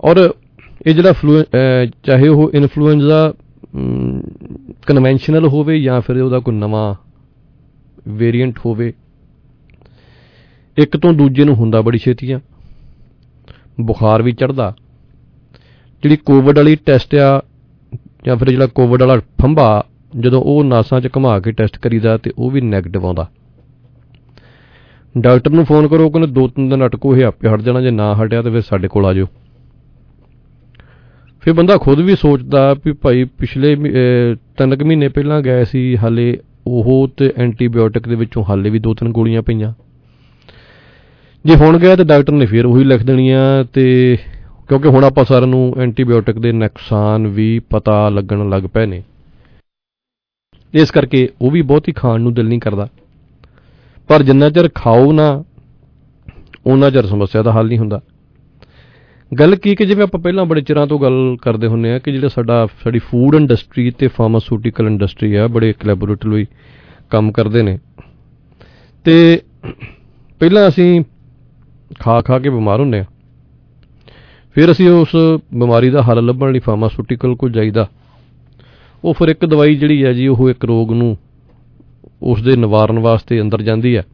ਔਰ 0.00 0.18
ਇਹ 0.86 0.94
ਜਿਹੜਾ 0.94 1.12
ਚਾਹੇ 2.04 2.28
ਉਹ 2.28 2.50
ਇਨਫਲੂਐਂਜ਼ਾ 2.54 3.32
ਕਨਵੈਨਸ਼ਨਲ 4.86 5.46
ਹੋਵੇ 5.48 5.80
ਜਾਂ 5.80 6.00
ਫਿਰ 6.00 6.20
ਉਹਦਾ 6.22 6.38
ਕੋਈ 6.38 6.54
ਨਵਾਂ 6.54 6.94
ਵੇਰੀਐਂਟ 8.18 8.58
ਹੋਵੇ, 8.66 8.92
ਇੱਕ 10.76 10.96
ਤੋਂ 10.96 11.12
ਦੂਜੇ 11.12 11.44
ਨੂੰ 11.44 11.54
ਹੁੰਦਾ 11.54 11.80
ਬੜੀ 11.80 11.98
ਛੇਤੀ 11.98 12.30
ਆ। 12.32 12.40
ਬੁਖਾਰ 13.78 14.22
ਵੀ 14.22 14.32
ਚੜਦਾ 14.32 14.72
ਜਿਹੜੀ 16.02 16.16
ਕੋਵਿਡ 16.16 16.56
ਵਾਲੀ 16.56 16.76
ਟੈਸਟ 16.86 17.14
ਆ, 17.14 17.40
ਜਾਂ 18.24 18.36
ਫਿਰ 18.36 18.50
ਜਿਹੜਾ 18.50 18.66
ਕੋਵਿਡ 18.66 19.02
ਵਾਲਾ 19.02 19.20
ਫੰਬਾ, 19.42 19.84
ਜਦੋਂ 20.12 20.42
ਉਹ 20.42 20.62
ਨਾਸਾਂ 20.64 21.00
'ਚ 21.00 21.08
ਘੁਮਾ 21.16 21.38
ਕੇ 21.40 21.52
ਟੈਸਟ 21.52 21.78
ਕਰੀਦਾ 21.78 22.16
ਤੇ 22.16 22.32
ਉਹ 22.38 22.50
ਵੀ 22.50 22.60
네ਗੇਟਿਵ 22.62 23.06
ਆਉਂਦਾ। 23.06 23.26
ਡਾਕਟਰ 25.14 25.50
ਨੂੰ 25.50 25.64
ਫੋਨ 25.64 25.88
ਕਰੋ 25.88 26.08
ਕਹਿੰਦੇ 26.10 26.32
ਦੋ 26.32 26.46
ਤਿੰਨ 26.48 26.68
ਦਿਨ 26.68 26.86
ਅਟਕੋ 26.86 27.16
ਇਹ 27.16 27.24
ਆਪੇ 27.24 27.48
ਹਟ 27.48 27.60
ਜਾਣਾ, 27.60 27.80
ਜੇ 27.80 27.90
ਨਾ 27.90 28.14
ਹਟਿਆ 28.14 28.42
ਤੇ 28.42 28.50
ਫਿਰ 28.50 28.60
ਸਾਡੇ 28.60 28.88
ਕੋਲ 28.88 29.06
ਆ 29.06 29.12
ਜਾਓ 29.14 29.26
ਫਿਰ 31.42 31.54
ਬੰਦਾ 31.54 31.76
ਖੁਦ 31.76 32.00
ਵੀ 32.00 32.14
ਸੋਚਦਾ 32.16 32.72
ਵੀ 32.84 32.92
ਭਾਈ 32.92 33.24
ਪਿਛਲੇ 33.38 33.74
ਤਿੰਨ 34.56 34.76
ਕੁ 34.76 34.84
ਮਹੀਨੇ 34.84 35.08
ਪਹਿਲਾਂ 35.08 35.40
ਗਏ 35.42 35.64
ਸੀ, 35.64 35.96
ਹਾਲੇ 35.96 36.38
ਉਹ 36.66 37.08
ਤੇ 37.16 37.32
ਐਂਟੀਬਾਇਓਟਿਕ 37.36 38.08
ਦੇ 38.08 38.14
ਵਿੱਚੋਂ 38.14 38.44
ਹਾਲੇ 38.44 38.70
ਵੀ 38.70 38.78
ਦੋ 38.78 38.94
ਤਿੰਨ 38.94 39.12
ਗੋਲੀਆਂ 39.12 39.42
ਪਈਆਂ। 39.42 39.72
ਜੇ 41.44 41.54
ਹੁਣ 41.56 41.78
ਗਿਆ 41.78 41.94
ਤੇ 41.96 42.04
ਡਾਕਟਰ 42.04 42.32
ਨੇ 42.32 42.46
ਫਿਰ 42.46 42.66
ਉਹੀ 42.66 42.84
ਲਿਖ 42.84 43.02
ਦੇਣੀਆਂ 43.02 43.42
ਤੇ 43.72 43.84
ਕਿਉਂਕਿ 44.68 44.88
ਹੁਣ 44.88 45.04
ਆਪਾਂ 45.04 45.24
ਸਾਰਿਆਂ 45.24 45.48
ਨੂੰ 45.48 45.74
ਐਂਟੀਬਾਇਓਟਿਕ 45.82 46.38
ਦੇ 46.38 46.52
ਨੁਕਸਾਨ 46.52 47.26
ਵੀ 47.26 47.58
ਪਤਾ 47.70 48.08
ਲੱਗਣ 48.08 48.48
ਲੱਗ 48.50 48.62
ਪਏ 48.74 48.86
ਨੇ। 48.86 49.02
ਇਸ 50.74 50.90
ਕਰਕੇ 50.90 51.28
ਉਹ 51.42 51.50
ਵੀ 51.50 51.62
ਬਹੁਤੀ 51.62 51.92
ਖਾਣ 51.92 52.20
ਨੂੰ 52.20 52.32
ਦਿਲ 52.34 52.48
ਨਹੀਂ 52.48 52.60
ਕਰਦਾ। 52.60 52.88
ਪਰ 54.08 54.22
ਜਿੰਨਾ 54.22 54.50
ਚਿਰ 54.50 54.68
ਖਾਓ 54.74 55.12
ਨਾ 55.12 55.30
ਉਹਨਾਂ 56.66 56.90
ਚਿਰ 56.90 57.06
ਸਮੱਸਿਆ 57.06 57.42
ਦਾ 57.42 57.52
ਹੱਲ 57.52 57.66
ਨਹੀਂ 57.68 57.78
ਹੁੰਦਾ। 57.78 58.00
ਗੱਲ 59.32 59.56
ਕੀ 59.56 59.74
ਕਿ 59.74 59.86
ਜਿਵੇਂ 59.86 60.02
ਆਪਾਂ 60.02 60.20
ਪਹਿਲਾਂ 60.20 60.44
ਬੜੇ 60.44 60.60
ਚਿਰਾਂ 60.60 60.86
ਤੋਂ 60.86 60.98
ਗੱਲ 61.00 61.36
ਕਰਦੇ 61.42 61.66
ਹੁੰਨੇ 61.66 61.92
ਆ 61.92 61.98
ਕਿ 61.98 62.12
ਜਿਹੜਾ 62.12 62.28
ਸਾਡਾ, 62.28 62.66
ਸਾਡੀ 62.84 62.98
ਫੂਡ 62.98 63.34
ਇੰਡਸਟਰੀ 63.34 63.90
ਤੇ 63.90 64.08
ਫਾਰਮਾਸਿਊਟੀਕਲ 64.08 64.86
ਇੰਡਸਟਰੀ 64.86 65.34
ਆ, 65.34 65.46
ਬੜੇ 65.46 65.72
ਕੋਲੈਬੋਰੇਟਿਵਲੀ 65.72 66.46
ਕੰਮ 67.10 67.32
ਕਰਦੇ 67.32 67.62
ਨੇ। 67.62 67.78
ਤੇ 69.04 69.40
ਪਹਿਲਾਂ 70.40 70.68
ਅਸੀਂ 70.68 71.00
ਖਾ 71.90 72.20
ਖਾ 72.20 72.38
ਕੇ 72.38 72.50
ਬਿਮਾਰ 72.50 72.80
ਹੁੰਨੇ 72.80 72.98
ਆ। 73.00 73.04
ਫਿਰ 74.56 74.70
ਅਸੀਂ 74.72 74.88
ਉਸ 74.90 75.14
ਬਿਮਾਰੀ 75.54 75.90
ਦਾ 75.90 76.02
ਹੱਲ 76.02 76.24
ਲੱਭਣ 76.26 76.52
ਲਈ 76.52 76.58
ਫਾਰਮਾਸਿਊਟੀਕਲ 76.58 77.34
ਕੋਲ 77.34 77.52
ਜਾਈਦਾ। 77.52 77.86
ਉਹ 79.04 79.14
ਫਿਰ 79.14 79.28
ਇੱਕ 79.28 79.44
ਦਵਾਈ 79.46 79.74
ਜਿਹੜੀ 79.74 80.04
ਹੈ 80.04 80.12
ਜੀ, 80.12 80.26
ਉਹ 80.28 80.50
ਇੱਕ 80.50 80.64
ਰੋਗ 80.64 80.92
ਨੂੰ 80.92 81.16
ਉਸ 82.22 82.42
ਦੇ 82.42 82.56
ਨਿਵਾਰਨ 82.56 82.98
ਵਾਸਤੇ 82.98 83.40
ਅੰਦਰ 83.40 83.62
ਜਾਂਦੀ 83.62 83.96
ਹੈ 83.96 84.04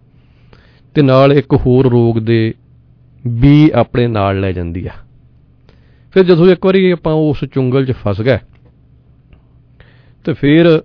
ਤੇ 0.96 1.02
ਨਾਲ 1.02 1.32
ਇੱਕ 1.32 1.54
ਹੋਰ 1.56 1.88
ਰੋਗ 1.90 2.18
ਦੇ 2.18 2.54
ਵੀ 3.24 3.70
ਆਪਣੇ 3.74 4.06
ਨਾਲ 4.06 4.40
ਲੈ 4.40 4.50
ਜਾਂਦੀ 4.52 4.86
ਆ 4.86 4.92
ਫਿਰ 6.14 6.24
ਜਦੋਂ 6.24 6.48
ਇੱਕ 6.48 6.66
ਵਾਰੀ 6.66 6.90
ਆਪਾਂ 6.90 7.12
ਉਸ 7.12 7.44
ਚੁੰਗਲ 7.44 7.86
'ਚ 7.86 7.92
ਫਸ 7.92 8.20
ਗਏ, 8.20 8.38
ਤੇ 10.24 10.32
ਫਿਰ 10.32 10.82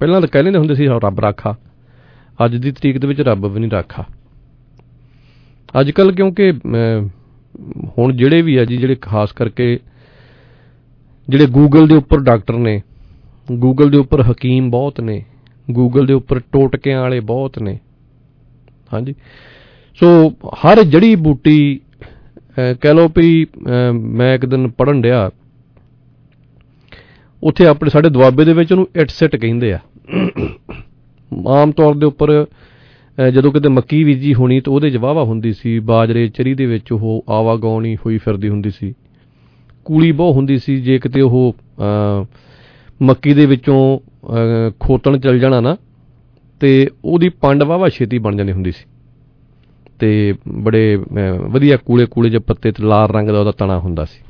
ਪਹਿਲਾਂ 0.00 0.20
ਤਾਂ 0.20 0.28
ਕਹਿੰਦੇ 0.28 0.58
ਹੁੰਦੇ 0.58 0.74
ਸੀ, 0.74 0.86
ਰੱਬ 0.86 1.20
ਰਾਖਾ। 1.20 1.54
ਅੱਜ 2.38 2.56
ਦੀ 2.56 2.70
ਤਰੀਕ 2.72 2.98
ਦੇ 2.98 3.06
ਵਿੱਚ 3.06 3.20
ਰੱਬ 3.20 3.46
ਵੀ 3.46 3.60
ਨਹੀਂ 3.60 3.70
ਰਾਖਾ। 3.70 4.04
ਅੱਜ 5.74 5.90
ਕੱਲ 5.90 6.12
ਕਿਉਂਕਿ 6.12 6.52
ਹੁਣ 7.98 8.12
ਜਿਹੜੇ 8.12 8.42
ਵੀ 8.42 8.56
ਆ 8.56 8.64
ਜੀ, 8.64 8.76
ਜਿਹੜੇ 8.76 8.94
ਖਾਸ 9.02 9.32
ਕਰਕੇ 9.32 9.78
ਜਿਹੜੇ 11.28 11.46
ਗੂਗਲ 11.48 11.86
ਦੇ 11.88 11.94
ਉੱਪਰ 11.96 12.20
ਡਾਕਟਰ 12.20 12.56
ਨੇ 12.58 12.80
ਗੂਗਲ 13.48 13.90
ਦੇ 13.90 13.98
ਉੱਪਰ 13.98 14.22
ਹਕੀਮ 14.22 14.70
ਬਹੁਤ 14.70 15.00
ਨੇ 15.00 15.22
ਗੂਗਲ 15.68 16.06
ਦੇ 16.06 16.14
ਉੱਪਰ 16.14 16.40
ਟੋਟਕਿਆਂ 16.52 17.00
ਵਾਲੇ 17.00 17.20
ਬਹੁਤ 17.22 17.58
ਨੇ, 17.58 17.78
ਹਾਂਜੀ। 18.92 19.14
ਸੋ 19.98 20.06
ਹਰ 20.56 20.82
ਜੜੀ 20.84 21.14
ਬੂਟੀ 21.16 21.80
ਕਹਿ 22.56 22.94
ਲਓ 22.94 23.08
ਵੀ 23.16 23.46
ਮੈਂ 24.16 24.34
ਇੱਕ 24.34 24.44
ਦਿਨ 24.46 24.68
ਪੜਨ 24.70 25.00
ਡਿਆ, 25.02 25.30
ਉੱਥੇ 27.42 27.66
ਆਪਣੇ 27.66 27.90
ਸਾਡੇ 27.90 28.08
ਦੁਆਬੇ 28.08 28.44
ਦੇ 28.44 28.52
ਵਿੱਚ 28.52 28.72
ਉਹਨੂੰ 28.72 28.86
ਇਟਸੈਟ 28.96 29.36
ਕਹਿੰਦੇ 29.36 29.72
ਆ। 29.72 29.78
ਆਮ 31.52 31.72
ਤੌਰ 31.72 31.94
ਦੇ 31.94 32.06
ਉੱਪਰ 32.06 32.44
ਜਦੋਂ 33.18 33.50
ਕਿਤੇ 33.52 33.68
ਮੱਕੀ 33.68 34.02
ਬੀਜੀ 34.04 34.32
ਹੋਣੀ 34.34 34.60
ਤਾਂ 34.60 34.72
ਉਹਦੇ 34.72 34.90
ਜਵਾਵਾ 34.90 35.22
ਹੁੰਦੀ 35.24 35.52
ਸੀ, 35.52 35.78
ਬਾਜਰੇ, 35.78 36.26
ਚਰੀ 36.28 36.54
ਦੇ 36.54 36.66
ਵਿੱਚ 36.66 36.92
ਉਹ 36.92 37.24
ਆਵਾਗਾਉਣੀ 37.30 37.96
ਹੋਈ 37.96 38.18
ਫਿਰਦੀ 38.18 38.48
ਹੁੰਦੀ 38.48 38.70
ਸੀ। 38.70 38.94
ਕੂਲੀ 39.84 40.12
ਬਹੁ 40.12 40.32
ਹੁੰਦੀ 40.32 40.58
ਸੀ, 40.58 40.76
ਜੇ 40.76 40.98
ਕਿਤੇ 40.98 41.20
ਉਹ 41.20 41.54
ਮੱਕੀ 43.00 43.34
ਦੇ 43.34 43.46
ਵਿੱਚੋਂ 43.46 43.98
ਖੋਤਣ 44.80 45.18
ਚੱਲ 45.18 45.38
ਜਾਣਾ 45.38 45.60
ਨਾ, 45.60 45.76
ਤੇ 46.60 46.88
ਉਹਦੀ 47.04 47.28
ਪੰਡ 47.42 47.62
ਵਾਵਾ 47.62 47.88
ਛੇਤੀ 47.88 48.18
ਬਣ 48.18 48.36
ਜਾਂਦੀ 48.36 48.52
ਹੁੰਦੀ 48.52 48.72
ਸੀ। 48.72 48.84
ਤੇ 50.00 50.34
ਬੜੇ 50.48 50.96
ਵਧੀਆ 51.50 51.76
ਕੂਲੇ 51.76 52.06
ਕੂਲੇ 52.06 52.30
ਜਿਹੇ 52.30 52.40
ਪੱਤੇ 52.46 52.72
ਤੇ 52.72 52.82
ਲਾਲ 52.82 53.08
ਰੰਗ 53.08 53.28
ਦਾ 53.28 53.38
ਉਹਦਾ 53.40 53.52
ਤਣਾ 53.58 53.78
ਹੁੰਦਾ 53.78 54.04
ਸੀ। 54.04 54.20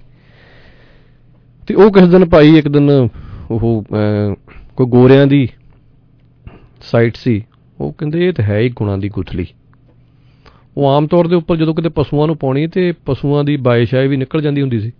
ਤੇ 1.68 1.74
ਉਹ 1.74 1.90
ਕਿਸ 1.92 2.08
ਦਿਨ 2.08 2.24
ਭਾਈ 2.24 2.56
ਇੱਕ 2.58 2.68
ਦਿਨ 2.68 2.90
ਉਹ 3.50 3.84
ਕੋਈ 4.76 4.86
ਗੋਰਿਆਂ 4.86 5.26
ਦੀ 5.26 5.48
ਸਾਈਟ 6.82 7.16
ਸੀ 7.16 7.42
ਉਹ 7.82 7.92
ਕਹਿੰਦੇ 7.92 8.26
ਇਹ 8.28 8.32
ਤਾਂ 8.32 8.44
ਹੈ 8.44 8.58
ਹੀ 8.58 8.68
ਗੁਣਾ 8.68 8.96
ਦੀ 8.96 9.08
ਗੁਥਲੀ। 9.08 9.46
ਉਹ 10.76 10.88
ਆਮ 10.88 11.06
ਤੌਰ 11.06 11.26
ਦੇ 11.28 11.36
ਉੱਪਰ 11.36 11.56
ਜਦੋਂ 11.56 11.74
ਕਿਤੇ 11.74 11.88
ਪਸ਼ੂਆਂ 11.88 12.26
ਨੂੰ 12.26 12.36
ਪਾਉਣੀ 12.36 12.66
ਤੇ 12.66 12.92
ਪਸ਼ੂਆਂ 13.06 13.42
ਦੀ 13.44 13.56
ਬਾਇਸ਼ਾਈ 13.66 14.08
ਵੀ 14.08 14.16
ਨਿਕਲ 14.16 14.42
ਜਾਂਦੀ 14.42 14.60
ਹੁੰਦੀ 14.60 14.80
ਸੀ। 14.80 14.92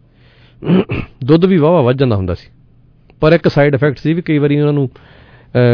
ਦੁੱਧ 1.25 1.45
ਵੀ 1.45 1.57
ਵਾਵਾ 1.57 1.81
ਵੱਜ 1.83 1.99
ਜਾਂਦਾ 1.99 2.17
ਹੁੰਦਾ 2.17 2.35
ਸੀ। 2.35 2.49
ਪਰ 3.21 3.33
ਇੱਕ 3.33 3.49
ਸਾਈਡ 3.49 3.75
ਇਫੈਕਟ 3.75 3.99
ਸੀ 3.99 4.12
ਵੀ 4.15 4.23
ਕਈ 4.23 4.39
ਵਾਰੀ 4.39 4.61
ਉਹਨਾਂ 4.61 4.73
ਨੂੰ 4.73 4.89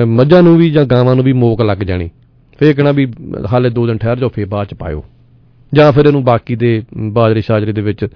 ਮੱਝਾਂ 0.09 0.43
ਨੂੰ 0.43 0.57
ਵੀ 0.59 0.71
ਜਾਂ 0.71 0.85
ਗਾਵਾਂ 0.85 1.15
ਨੂੰ 1.17 1.25
ਵੀ 1.25 1.33
ਮੋਕ 1.33 1.63
ਲੱਗ 1.63 1.79
ਜਾਣੀ। 1.83 2.11
ਫੇਰ 2.59 2.73
ਕਹਣਾ 2.73 2.93
ਵੀ 2.93 3.07
ਹਾਲੇ 3.53 3.71
ਦੋ 3.71 3.87
ਦਿਨ 3.87 3.99
ਠਹਿਰ 3.99 4.17
ਜਾਓ, 4.17 4.29
ਫੇਰ 4.29 4.47
ਬਾਅਦ 4.47 4.67
ਚ 4.67 4.75
ਪਾਇਓ। 4.75 5.05
ਜਾਂ 5.73 5.91
ਫਿਰ 5.93 6.07
ਇਹਨੂੰ 6.07 6.23
ਬਾਕੀ 6.25 6.57
ਦੇ 6.57 6.83
ਬਾਜਰੇ 7.11 7.41
ਸ਼ਾਜਰੇ 7.41 7.73
ਦੇ 7.73 7.83
ਵਿੱਚ 7.83 8.07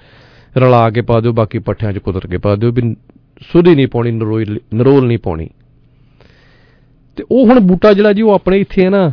ਰਲਾ 0.57 0.89
ਕੇ 0.91 1.01
ਪਾ 1.01 1.21
ਦਿਓ, 1.21 1.33
ਬਾਕੀ 1.33 1.59
ਪੱਠਿਆਂ 1.59 1.93
'ਚ 1.93 1.99
ਕੁਦਰ 1.99 2.27
ਕੇ 2.27 2.39
ਪਾ 2.39 2.55
ਦਿਓ 2.57 2.71
ਵੀ 2.73 2.95
ਸੁਧੀ 3.43 3.75
ਨਹੀਂ 3.75 3.87
ਪਾਉਣੀ 3.89 4.11
ਨਰੋਲ 4.11 4.59
ਨਰੋਲ 4.75 5.07
ਨਹੀਂ 5.07 5.19
ਪਾਉਣੀ। 5.19 5.49
ਤੇ 7.17 7.25
ਉਹ 7.31 7.47
ਹੁਣ 7.47 7.61
ਬੂਟਾ 7.61 7.93
ਜਿਹੜਾ 7.93 8.13
ਜੀ, 8.13 8.23
ਉਹ 8.23 8.33
ਆਪਣੇ 8.33 8.61
ਇੱਥੇ 8.61 8.85
ਹੈ 8.85 8.91
ਨਾ 8.91 9.13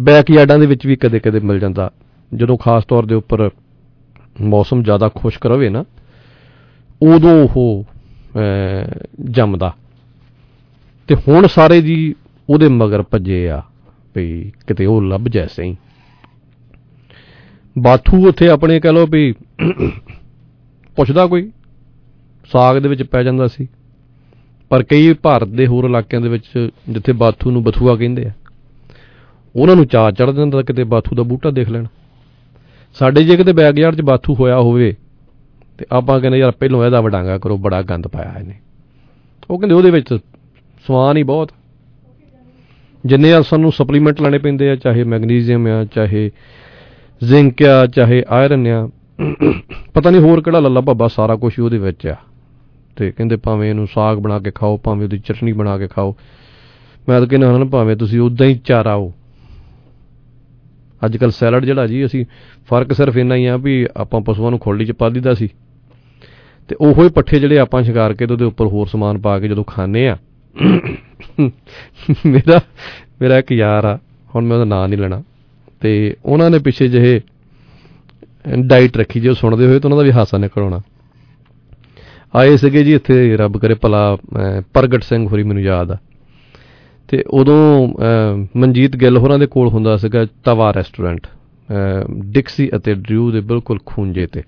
ਬੈਕ 0.00 0.30
ਯਾਰਡਾਂ 0.30 0.58
ਦੇ 0.58 0.66
ਵਿੱਚ 0.66 0.86
ਵੀ 0.86 0.96
ਕਦੇ-ਕਦੇ 0.96 1.40
ਮਿਲ 1.40 1.58
ਜਾਂਦਾ। 1.58 1.90
ਜਦੋਂ 2.32 2.56
ਖਾਸ 2.56 2.84
ਤੌਰ 2.84 3.06
ਦੇ 3.06 3.14
ਉੱਪਰ 3.14 3.48
ਮੌਸਮ 4.40 4.82
ਜ਼ਿਆਦਾ 4.82 5.08
ਖੁਸ਼ਕ 5.14 5.46
ਰਵੇ 5.46 5.68
ਨਾ, 5.68 5.84
ਉਦੋਂ 7.02 7.36
ਉਹ 7.44 7.84
ਜੰਮਦਾ। 9.30 9.72
ਤੇ 11.08 11.14
ਹੁਣ 11.28 11.46
ਸਾਰੇ 11.46 11.80
ਜੀ 11.82 12.14
ਉਹਦੇ 12.50 12.68
ਮਗਰ 12.68 13.02
ਭੱਜੇ 13.02 13.48
ਆ, 13.48 13.62
ਵੀ 14.16 14.52
ਕਿਤੇ 14.66 14.86
ਉਹ 14.86 15.02
ਲੱਭ 15.02 15.28
ਜੈ 15.28 15.46
ਸਹੀ। 15.46 15.76
ਬਾਥੂ 17.78 18.28
ਉੱਥੇ 18.28 18.48
ਆਪਣੇ 18.48 18.80
ਕਹ 18.80 18.88
ਲੋ 18.88 19.06
ਵੀ 19.06 19.32
ਪੁੱਛਦਾ 20.96 21.26
ਕੋਈ, 21.26 21.50
ਸਾਗ 22.52 22.76
ਦੇ 22.76 22.88
ਵਿੱਚ 22.88 23.02
ਪੈ 23.02 23.22
ਜਾਂਦਾ 23.22 23.46
ਸੀ। 23.48 23.68
ਪਰ 24.70 24.82
ਕਈ 24.82 25.12
ਭਾਰਤ 25.22 25.48
ਦੇ 25.48 25.66
ਹੋਰ 25.66 25.84
ਇਲਾਕਿਆਂ 25.84 26.20
ਦੇ 26.20 26.28
ਵਿੱਚ 26.28 26.44
ਜਿੱਥੇ 26.88 27.12
ਬਾਥੂ 27.14 27.50
ਨੂੰ 27.50 27.62
ਬਥੂਆ 27.64 27.94
ਕਹਿੰਦੇ 27.96 28.26
ਆ, 28.26 28.30
ਉਹਨਾਂ 29.54 29.76
ਨੂੰ 29.76 29.86
ਚਾਹ 29.86 30.10
ਚੜ 30.10 30.30
ਜਾਂਦਾ 30.30 30.62
ਕਿਤੇ 30.62 30.84
ਬਾਥੂ 30.84 31.16
ਦਾ 31.16 31.22
ਬੂਟਾ 31.22 31.50
ਦੇਖ 31.50 31.68
ਲੈਣ। 31.68 31.86
ਸਾਡੇ 32.96 33.22
ਜੇ 33.24 33.36
ਕਿਤੇ 33.36 33.52
ਬੈਕਯਾਰਡ 33.52 33.96
'ਚ 33.96 34.02
ਬਾਥੂ 34.02 34.34
ਹੋਇਆ 34.34 34.56
ਹੋਵੇ, 34.58 34.94
ਤੇ 35.78 35.86
ਆਪਾਂ 35.92 36.20
ਕਹਿੰਦੇ 36.20 36.38
ਯਾਰ 36.38 36.52
ਪਹਿਲੋਂ 36.52 36.84
ਇਹਦਾ 36.84 37.00
ਵਡਾਂਗਾ 37.00 37.38
ਕਰੋ, 37.38 37.56
ਬੜਾ 37.56 37.82
ਗੰਦ 37.82 38.06
ਪਾਇਆ 38.08 38.38
ਇਹਨੇ। 38.38 38.54
ਉਹ 39.50 39.58
ਕਹਿੰਦੇ 39.58 39.74
ਉਹਦੇ 39.74 39.90
ਵਿੱਚ 39.90 40.14
ਸਵਾਨ 40.84 41.16
ਹੀ 41.16 41.22
ਬਹੁਤ। 41.22 41.50
ਜਿੰਨੇ 43.04 43.32
ਆ 43.32 43.40
ਸਾਨੂੰ 43.42 43.72
ਸਪਲੀਮੈਂਟ 43.72 44.20
ਲੈਣੇ 44.22 44.38
ਪੈਂਦੇ 44.38 44.70
ਆ, 44.70 44.74
ਚਾਹੇ 44.76 45.04
ਮੈਗਨੀਜ਼ੀਅਮ 45.04 45.66
ਆ, 45.66 45.84
ਚਾਹੇ 45.84 46.30
ਜ਼ਿੰਕ 47.22 47.62
ਆ, 47.62 47.86
ਚਾਹੇ 47.86 48.22
ਆਇਰਨ 48.30 48.66
ਆ, 48.66 48.88
ਪਤਾ 49.94 50.10
ਨਹੀਂ 50.10 50.20
ਹੋਰ 50.20 50.40
ਕਿਹੜਾ 50.42 50.60
ਲੱਲਾ 50.60 50.80
ਭੱਬਾ 50.80 51.08
ਸਾਰਾ 51.08 51.36
ਕੁਝ 51.36 51.58
ਉਹਦੇ 51.60 51.78
ਵਿੱਚ 51.78 52.06
ਆ। 52.06 52.16
ਤੇ 52.96 53.10
ਕਹਿੰਦੇ 53.10 53.36
ਭਾਵੇਂ 53.36 53.70
ਇਹਨੂੰ 53.70 53.86
ਸਾਗ 53.86 54.18
ਬਣਾ 54.18 54.38
ਕੇ 54.38 54.50
ਖਾਓ, 54.50 54.76
ਭਾਵੇਂ 54.76 55.04
ਉਹਦੀ 55.04 55.18
ਚਟਨੀ 55.18 55.52
ਬਣਾ 55.52 55.78
ਕੇ 55.78 55.88
ਖਾਓ। 55.88 56.16
ਮੈਂ 57.08 57.20
ਤਾਂ 57.20 57.28
ਕਹਿੰਦਾ 57.28 57.52
ਹਾਂ 57.52 57.64
ਭਾਵੇਂ 57.64 57.96
ਤੁਸੀਂ 57.96 58.20
ਉਦਾਂ 58.20 58.46
ਹੀ 58.46 58.54
ਚਾਰਾਓ 58.64 59.12
ਅੱਜ 61.04 61.16
ਕੱਲ 61.16 61.30
ਸੈਲਡ 61.30 61.64
ਜਿਹੜਾ 61.64 61.86
ਜੀ, 61.86 62.04
ਅਸੀਂ 62.06 62.24
ਫ਼ਰਕ 62.68 62.92
ਸਿਰਫ 62.92 63.16
ਇੰਨਾ 63.16 63.34
ਹੀ 63.34 63.46
ਆ 63.46 63.56
ਵੀ 63.56 63.86
ਆਪਾਂ 63.96 64.20
ਪਸ਼ੂਆਂ 64.20 64.50
ਨੂੰ 64.50 64.58
ਖੋਲੜੀ 64.58 64.84
ਚ 64.84 64.92
ਪਾ 64.92 65.08
ਦਿੱਤਾ 65.08 65.34
ਸੀ। 65.34 65.48
ਤੇ 66.68 66.76
ਉਹੋ 66.80 67.02
ਹੀ 67.02 67.08
ਪੱਠੇ 67.08 67.38
ਜਿਹੜੇ 67.38 67.58
ਆਪਾਂ 67.58 67.82
ਸ਼ਿਕਾਰ 67.82 68.14
ਕੇ 68.14 68.26
ਤੇ 68.26 68.32
ਉਹਦੇ 68.32 68.44
ਉੱਪਰ 68.44 68.66
ਹੋਰ 68.66 68.86
ਸਮਾਨ 68.86 69.18
ਪਾ 69.18 69.38
ਕੇ 69.38 69.48
ਜਦੋਂ 69.48 69.64
ਖਾਣੇ 69.64 70.08
ਆ। 70.08 70.16
ਮੇਰਾ 72.26 72.60
ਮੇਰਾ 73.20 73.38
ਇੱਕ 73.38 73.52
ਯਾਰ 73.52 73.84
ਆ, 73.84 73.98
ਹੁਣ 74.34 74.44
ਮੈਂ 74.44 74.56
ਉਹਦਾ 74.56 74.64
ਨਾਂ 74.64 74.88
ਨਹੀਂ 74.88 74.98
ਲੈਣਾ। 74.98 75.22
ਤੇ 75.80 76.16
ਉਹਨਾਂ 76.24 76.50
ਨੇ 76.50 76.58
ਪਿੱਛੇ 76.58 76.88
ਜਿਹੇ 76.88 77.20
ਡਾਈਟ 78.66 78.96
ਰੱਖੀ 78.96 79.20
ਜੇ 79.20 79.34
ਸੁਣਦੇ 79.34 79.66
ਹੋਏ 79.66 79.78
ਤਾਂ 79.78 79.90
ਉਹਨਾਂ 79.90 79.96
ਦਾ 79.96 80.04
ਵੀ 80.04 80.12
ਹਾਸਾ 80.12 80.38
ਨਿਕਲ 80.38 80.62
ਆਉਣਾ। 80.62 80.80
ਆਏ 82.34 82.56
ਸੀਗੇ 82.56 82.82
ਜੀ 82.84 82.94
ਇੱਥੇ, 82.94 83.36
ਰੱਬ 83.36 83.56
ਕਰੇ 83.58 83.74
ਭਲਾ 83.74 84.16
ਪ੍ਰਗਟ 84.74 85.02
ਸਿੰਘ 85.02 85.26
ਹੋਰੀ 85.28 85.42
ਮੈਨੂੰ 85.42 85.62
ਯਾਦ 85.62 85.90
ਆ। 85.90 85.96
ਤੇ 87.08 87.22
ਉਦੋਂ 87.30 87.88
ਮਨਜੀਤ 88.56 88.96
ਗਿੱਲ 88.96 89.18
ਹੋਰਾਂ 89.18 89.38
ਦੇ 89.38 89.46
ਕੋਲ 89.46 89.68
ਹੁੰਦਾ 89.68 89.96
ਸੀਗਾ 89.96 90.24
ਤਵਾ 90.44 90.72
ਰੈਸਟੋਰੈਂਟ 90.72 91.26
ਡਿਕਸੀ 92.34 92.68
ਅਤੇ 92.76 92.94
ਡਰਿਊ 92.94 93.30
ਦੇ 93.30 93.40
ਬਿਲਕੁਲ 93.42 93.78
ਖੂੰਜੇ 93.86 94.26
ਤੇ। 94.26 94.42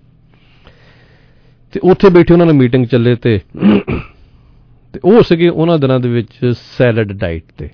ਤੇ 1.74 1.80
ਉੱਥੇ 1.90 2.08
ਬੈਠੇ 2.08 2.32
ਉਹਨਾਂ 2.32 2.46
ਨੇ 2.46 2.52
ਮੀਟਿੰਗ 2.52 2.86
ਚੱਲੇ 2.86 3.14
ਤੇ 3.14 3.38
ਤੇ 4.94 5.00
ਉਹ 5.04 5.22
ਸੀਗੇ 5.22 5.48
ਉਹਨਾਂ 5.48 5.78
ਦਿਨਾਂ 5.78 5.98
ਦੇ 6.00 6.08
ਵਿੱਚ 6.08 6.52
ਸੈਲਡ 6.52 7.12
ਡਾਈਟ 7.12 7.44
ਤੇ। 7.58 7.68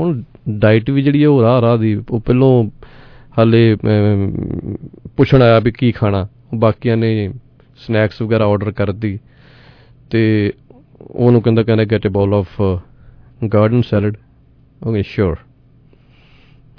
ਹੁਣ 0.00 0.22
ਡਾਈਟ 0.58 0.90
ਵੀ 0.90 1.02
ਜਿਹੜੀ 1.02 1.22
ਹੈ 1.22 1.28
ਉਹ 1.28 1.42
ਰਾਹ 1.42 1.60
ਰਾਹ 1.60 1.76
ਦੀ, 1.78 1.94
ਉਹ 2.10 2.20
ਪਹਿਲੋਂ 2.20 2.70
ਹਾਲੇ 3.38 3.76
ਪੁੱਛਣ 5.16 5.42
ਆਇਆ 5.42 5.58
ਵੀ 5.58 5.72
ਕੀ 5.72 5.92
ਖਾਣਾ, 5.92 6.26
ਬਾਕੀਆਂ 6.54 6.96
ਨੇ 6.96 7.30
ਸਨੈਕਸ 7.78 8.22
ਵਗੈਰਾ 8.22 8.46
ਆਰਡਰ 8.46 8.70
ਕਰਦੀ 8.72 9.18
ਤੇ 10.10 10.22
ਉਹਨੂੰ 11.00 11.42
ਕਹਿੰਦਾ 11.42 11.62
ਕਹਿੰਦਾ 11.62 11.84
get 11.84 12.06
a 12.06 12.10
ball 12.10 12.34
of 12.34 12.60
garden 13.54 13.82
salad 13.82 14.16
okay 14.80 15.02
sure 15.02 15.36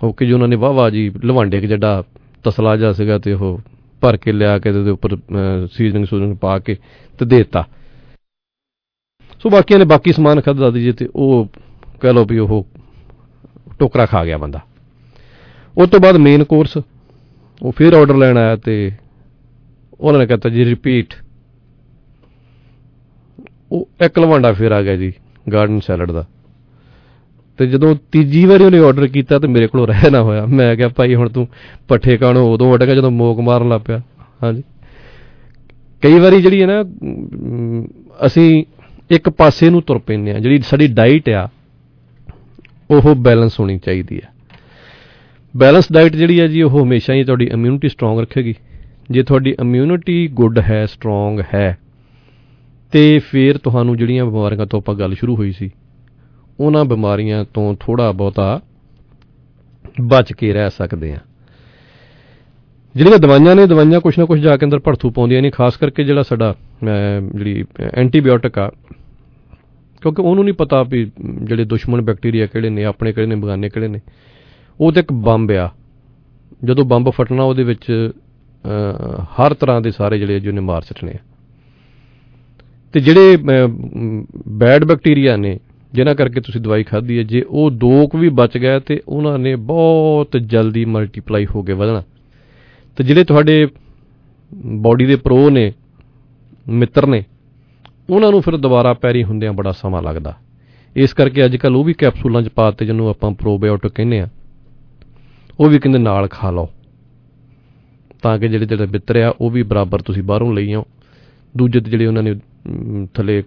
okay 0.03 0.25
ਜੀ 0.25 0.31
ਉਹਨਾਂ 0.31 0.47
ਨੇ 0.47 0.55
ਵਾਹ 0.55 0.73
ਵਾਹ 0.73 0.89
ਜੀ 0.89 1.09
ਲਵਾਂਡੇ 1.25 1.59
ਜਿਹੜਾ 1.61 2.03
ਤਸਲਾ 2.45 2.75
ਜਾ 2.77 2.91
ਸੀਗਾ 2.93 3.17
ਤੇ 3.17 3.33
ਉਹ 3.33 3.59
ਭਰ 4.01 4.17
ਕੇ 4.17 4.31
ਲਿਆ 4.31 4.57
ਕੇ 4.59 4.69
ਉਹਦੇ 4.69 4.89
ਉੱਪਰ 4.89 5.15
ਸੀਜ਼ਨਿੰਗ 5.73 6.05
ਸੂਜ਼ਨਿੰਗ 6.05 6.35
ਪਾ 6.37 6.57
ਕੇ 6.59 6.75
ਤੇ 7.19 7.25
ਦੇਤਾ। 7.25 7.63
ਸੋ 9.43 9.49
ਬਾਕੀਆਂ 9.49 9.79
ਨੇ 9.79 9.85
ਬਾਕੀ 9.85 10.13
ਸਮਾਨ 10.13 10.41
ਖਾਦਾ 10.41 10.69
ਦੀ 10.69 10.91
ਤੇ 10.91 11.07
ਉਹ 11.15 11.47
ਕਹ 12.01 12.13
ਲੋ 12.13 12.25
ਵੀ 12.25 12.37
ਉਹ 12.39 12.65
ਟੋਕਰਾ 13.79 14.05
ਖਾ 14.05 14.23
ਗਿਆ 14.25 14.37
ਬੰਦਾ। 14.37 14.59
ਉਸ 15.77 15.89
ਤੋਂ 15.89 15.99
ਬਾਅਦ 15.99 16.17
ਮੇਨ 16.17 16.43
ਕੋਰਸ 16.43 16.77
ਉਹ 16.77 17.71
ਫਿਰ 17.71 17.93
ਆਰਡਰ 17.93 18.15
ਲੈਣ 18.15 18.37
ਆਇਆ 18.37 18.55
ਤੇ 18.55 18.75
ਉਹਨਾਂ 19.99 20.19
ਨੇ 20.19 20.25
ਕਹਤਾ 20.27 20.49
ਜੀ 20.49 20.65
ਰਿਪੀਟ 20.65 21.13
ਉਹ 23.71 23.87
ਇੱਕ 24.05 24.19
ਲਵਾਂਡਾ 24.19 24.51
ਫਿਰ 24.53 24.71
ਆ 24.71 24.81
ਗਿਆ 24.81 24.95
ਜੀ 24.95 25.11
ਗਾਰਡਨ 25.53 25.79
ਸੈਲਡ 25.79 26.11
ਦਾ। 26.11 26.25
ਤੇ 27.59 27.65
ਜਦੋਂ 27.67 27.95
ਤੀਜੀ 28.11 28.43
ਵਾਰੀ 28.45 28.63
ਉਹਨੇ 28.63 28.79
ਆਰਡਰ 28.79 29.07
ਕੀਤਾ 29.07 29.39
ਤੇ 29.39 29.47
ਮੇਰੇ 29.47 29.67
ਕੋਲ 29.67 29.87
ਰਹਿ 29.87 30.09
ਨਾ 30.11 30.21
ਹੋਇਆ। 30.21 30.45
ਮੈਂ 30.45 30.75
ਕਿਹਾ, 30.75 30.87
ਭਾਈ, 30.87 31.15
ਹੁਣ 31.15 31.29
ਤੂੰ 31.29 31.47
ਪੱਠੇ 31.87 32.17
ਕਾਣੋ। 32.17 32.45
ਉਦੋਂ 32.53 32.71
ਉੱਡ 32.73 32.83
ਗਿਆ 32.83 32.95
ਜਦੋਂ 32.95 33.11
ਮੋਕ 33.11 33.39
ਮਾਰਨ 33.39 33.69
ਲੱਗ 33.69 33.81
ਪਿਆ। 33.81 34.01
ਹਾਂਜੀ। 34.43 34.63
ਕਈ 36.03 36.19
ਵਾਰੀ 36.19 36.41
ਜਿਹੜੀ 36.41 36.61
ਹੈ 36.61 36.67
ਨਾ 36.67 36.83
ਅਸੀਂ 38.25 38.63
ਇੱਕ 39.11 39.29
ਪਾਸੇ 39.29 39.69
ਨੂੰ 39.69 39.81
ਤੁਰ 39.81 39.97
ਪੈਂਦੇ 39.97 40.31
ਆ 40.31 40.39
ਜਿਹੜੀ 40.39 40.59
ਸਾਡੀ 40.59 40.87
ਡਾਈਟ 40.87 41.29
ਆ, 41.29 41.47
ਉਹ 42.91 43.15
ਬੈਲੈਂਸ 43.15 43.59
ਹੋਣੀ 43.59 43.77
ਚਾਹੀਦੀ 43.77 44.17
ਹੈ। 44.17 44.31
ਬੈਲੈਂਸ 45.53 45.91
ਡਾਈਟ 45.91 46.15
ਜਿਹੜੀ 46.15 46.39
ਹੈ 46.39 46.47
ਜੀ, 46.47 46.61
ਉਹ 46.61 46.83
ਹਮੇਸ਼ਾ 46.83 47.13
ਹੀ 47.13 47.23
ਤੁਹਾਡੀ 47.23 47.49
ਇਮਿਊਨਿਟੀ 47.53 47.89
ਸਟਰੋਂਗ 47.89 48.19
ਰੱਖੇਗੀ। 48.19 48.55
ਜੇ 49.09 49.23
ਤੁਹਾਡੀ 49.23 49.55
ਇਮਿਊਨਿਟੀ 49.61 50.27
ਗੁੱਡ 50.33 50.59
ਹੈ 50.59 50.85
ਸਟਰੋਂਗ 50.85 51.39
ਹੈ, 51.53 51.77
ਤੇ 52.93 53.19
ਫਿਰ 53.19 53.57
ਤੁਹਾਨੂੰ 53.57 53.97
ਜਿਹੜੀਆਂ 53.97 54.25
ਬਿਮਾਰੀਆਂ 54.25 54.65
ਤੋਂ 54.65 54.79
ਆਪਾਂ 54.79 54.95
ਗੱਲ 54.95 55.13
ਸ਼ੁਰੂ 55.13 55.35
ਹੋਈ 55.35 55.51
ਸੀ, 55.51 55.69
ਉਹਨਾਂ 56.59 56.83
ਬਿਮਾਰੀਆਂ 56.85 57.43
ਤੋਂ 57.53 57.73
ਥੋੜਾ 57.79 58.11
ਬਹੁਤਾ 58.11 58.59
ਬਚ 60.01 60.33
ਕੇ 60.33 60.51
ਰਹਿ 60.53 60.69
ਸਕਦੇ 60.69 61.11
ਆ 61.11 61.19
ਜਿਹੜੀਆਂ 62.95 63.17
ਦਵਾਈਆਂ 63.19 63.55
ਨੇ, 63.55 63.65
ਦਵਾਈਆਂ 63.67 63.99
ਕੁਛ 63.99 64.17
ਨਾ 64.19 64.25
ਕੁਛ 64.25 64.39
ਜਾ 64.39 64.55
ਕੇ 64.57 64.65
ਅੰਦਰ 64.65 64.79
ਭੜਥੂ 64.79 65.09
ਪਾਉਂਦੀਆਂ 65.11 65.41
ਨੇ, 65.41 65.49
ਖਾਸ 65.49 65.77
ਕਰਕੇ 65.77 66.03
ਜਿਹੜਾ 66.03 66.23
ਸਾਡਾ 66.23 66.53
ਜਿਹੜੀ 66.83 67.63
ਐਂਟੀਬਾਇਓਟਿਕ 67.93 68.57
ਆ, 68.59 68.69
ਕਿਉਂਕਿ 70.01 70.21
ਉਹਨੂੰ 70.21 70.43
ਨਹੀਂ 70.43 70.53
ਪਤਾ 70.53 70.81
ਵੀ 70.83 71.03
ਜਿਹੜੇ 71.43 71.65
ਦੁਸ਼ਮਣ 71.65 72.01
ਬੈਕਟੀਰੀਆ 72.01 72.45
ਕਿਹੜੇ 72.45 72.69
ਨੇ, 72.69 72.83
ਆਪਣੇ 72.83 73.13
ਕਿਹੜੇ 73.13 73.27
ਨੇ, 73.27 73.35
ਬਗਾਨੇ 73.35 73.69
ਕਿਹੜੇ 73.69 73.87
ਨੇ। 73.87 73.99
ਉਹ 74.79 74.91
ਤੇ 74.91 74.99
ਇੱਕ 74.99 75.11
ਬੰਬ 75.13 75.51
ਆ। 75.51 75.69
ਜਦੋਂ 76.63 76.85
ਬੰਬ 76.85 77.09
ਫਟਣਾ 77.09 77.43
ਉਹਦੇ 77.43 77.63
ਵਿੱਚ 77.63 78.11
ਹਰ 79.35 79.53
ਤਰ੍ਹਾਂ 79.53 79.81
ਦੇ 79.81 79.91
ਸਾਰੇ 79.91 80.17
ਜਿਹੜੇ 80.19 80.39
ਜਿਹਨੇ 80.39 80.61
ਮਾਰ 80.61 80.81
ਸੱਟਣੇ 80.81 81.11
ਆ। 81.11 81.19
ਤੇ 82.93 82.99
ਜਿਹੜੇ 82.99 83.37
ਬੈਡ 84.59 84.83
ਬੈਕਟੀਰੀਆ 84.83 85.35
ਨੇ, 85.37 85.59
ਜਿਨ੍ਹਾਂ 85.93 86.15
ਕਰਕੇ 86.15 86.41
ਤੁਸੀਂ 86.41 86.61
ਦਵਾਈ 86.61 86.83
ਖਾਧੀ 86.83 87.17
ਹੈ, 87.17 87.23
ਜੇ 87.23 87.41
ਉਹ 87.41 87.69
ਦੋ 87.71 88.07
ਕੁ 88.07 88.17
ਵੀ 88.17 88.29
ਬਚ 88.31 88.57
ਗਏ 88.57 88.79
ਤੇ 88.79 88.99
ਉਹਨਾਂ 89.07 89.37
ਨੇ 89.39 89.55
ਬਹੁਤ 89.55 90.37
ਜਲਦੀ 90.37 90.85
ਮਲਟੀਪਲਾਈ 90.85 91.45
ਹੋ 91.45 91.63
ਕੇ 91.63 91.73
ਵਧਣਾ। 91.73 92.03
ਤੇ 92.97 93.03
ਜਿਹੜੇ 93.03 93.23
ਤੁਹਾਡੇ 93.23 93.67
ਬਾਡੀ 94.77 95.05
ਦੇ 95.05 95.15
ਪ੍ਰੋ 95.15 95.49
ਨੇ, 95.49 95.71
ਮਿੱਤਰ 96.69 97.05
ਨੇ, 97.07 97.23
ਉਹਨਾਂ 98.09 98.31
ਨੂੰ 98.31 98.41
ਫਿਰ 98.41 98.57
ਦੁਬਾਰਾ 98.57 98.93
ਪੈਰੀ 98.93 99.23
ਹੁੰਦਿਆਂ 99.23 99.53
ਬੜਾ 99.53 99.71
ਸਮਾਂ 99.71 100.01
ਲੱਗਦਾ। 100.01 100.33
ਇਸ 100.95 101.13
ਕਰਕੇ 101.13 101.45
ਅੱਜ 101.45 101.55
ਕੱਲ 101.55 101.75
ਉਹ 101.75 101.83
ਵੀ 101.83 101.93
ਕੈਪਸੂਲਾਂ 101.93 102.41
'ਚ 102.41 102.49
ਪਾਤੇ 102.49 102.85
ਜਿਹਨੂੰ 102.85 103.09
ਆਪਾਂ 103.09 103.31
ਪ੍ਰੋਬਾਇਓਟਿਕ 103.31 103.91
ਕਹਿੰਦੇ 103.91 104.19
ਆ, 104.19 104.27
ਉਹ 105.59 105.69
ਵੀ 105.69 105.79
ਕਹਿੰਦੇ 105.79 105.99
ਨਾਲ 105.99 106.27
ਖਾ 106.27 106.51
ਲਓ। 106.51 106.69
ਤਾਂ 108.21 108.37
ਕਿ 108.39 108.47
ਜਿਹੜੇ 108.47 108.65
ਜਿਹੜੇ 108.65 108.85
ਮਿੱਤਰ 108.85 109.15
ਆ, 109.19 109.33
ਉਹ 109.41 109.49
ਵੀ 109.49 109.63
ਬਰਾਬਰ 109.63 110.01
ਤੁਸੀਂ 110.01 110.23
ਬਾਹਰੋਂ 110.23 110.53
ਲਈ 110.53 110.71
ਆਓ। 110.73 110.85
ਦੂਜੇ 111.57 111.79
ਤੇ 111.79 111.91
ਜਿਹੜੇ 111.91 112.05
ਉਹਨਾਂ 112.05 112.23
ਨੇ 112.23 112.33
ਥੱਲੇ 113.13 113.43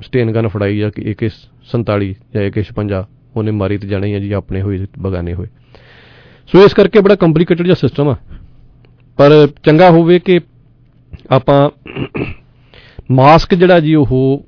ਸਟੇਨ 0.00 0.32
ਗਨ 0.32 0.48
ਫੜਾਈ 0.48 0.80
ਆ 0.80 0.90
ਕਿ 0.90 1.02
AK47 1.10 2.12
ਜਾਂ 2.34 2.42
AK56 2.46 3.04
ਉਹਨੇ 3.36 3.50
ਮਾਰੀ 3.50 3.78
ਤੇ 3.78 3.88
ਜਾਣੇ 3.88 4.14
ਆ 4.14 4.18
ਜੀ 4.18 4.32
ਆਪਣੇ 4.32 4.62
ਹੋਏ, 4.62 4.86
ਬਗਾਨੇ 4.98 5.34
ਹੋਏ। 5.34 5.46
ਸੋ 6.46 6.64
ਇਸ 6.64 6.74
ਕਰਕੇ 6.74 7.00
ਬੜਾ 7.00 7.14
ਕੰਪਲਿਕੇਟਡ 7.14 7.64
ਜਿਹਾ 7.64 7.74
ਸਿਸਟਮ 7.74 8.08
ਆ। 8.08 8.16
ਪਰ 9.16 9.48
ਚੰਗਾ 9.64 9.90
ਹੋਵੇ 9.90 10.18
ਕਿ 10.18 10.40
ਆਪਾਂ 11.30 11.70
ਮਾਸਕ 13.10 13.54
ਜਿਹੜਾ 13.54 13.80
ਜੀ 13.80 13.94
ਉਹ 13.94 14.46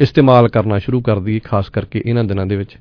ਇਸਤੇਮਾਲ 0.00 0.48
ਕਰਨਾ 0.48 0.78
ਸ਼ੁਰੂ 0.78 1.00
ਕਰ 1.00 1.18
ਦਈਏ, 1.18 1.40
ਖਾਸ 1.44 1.68
ਕਰਕੇ 1.68 2.02
ਇਹਨਾਂ 2.06 2.24
ਦਿਨਾਂ 2.24 2.46
ਦੇ 2.46 2.56
ਵਿੱਚ। 2.56 2.76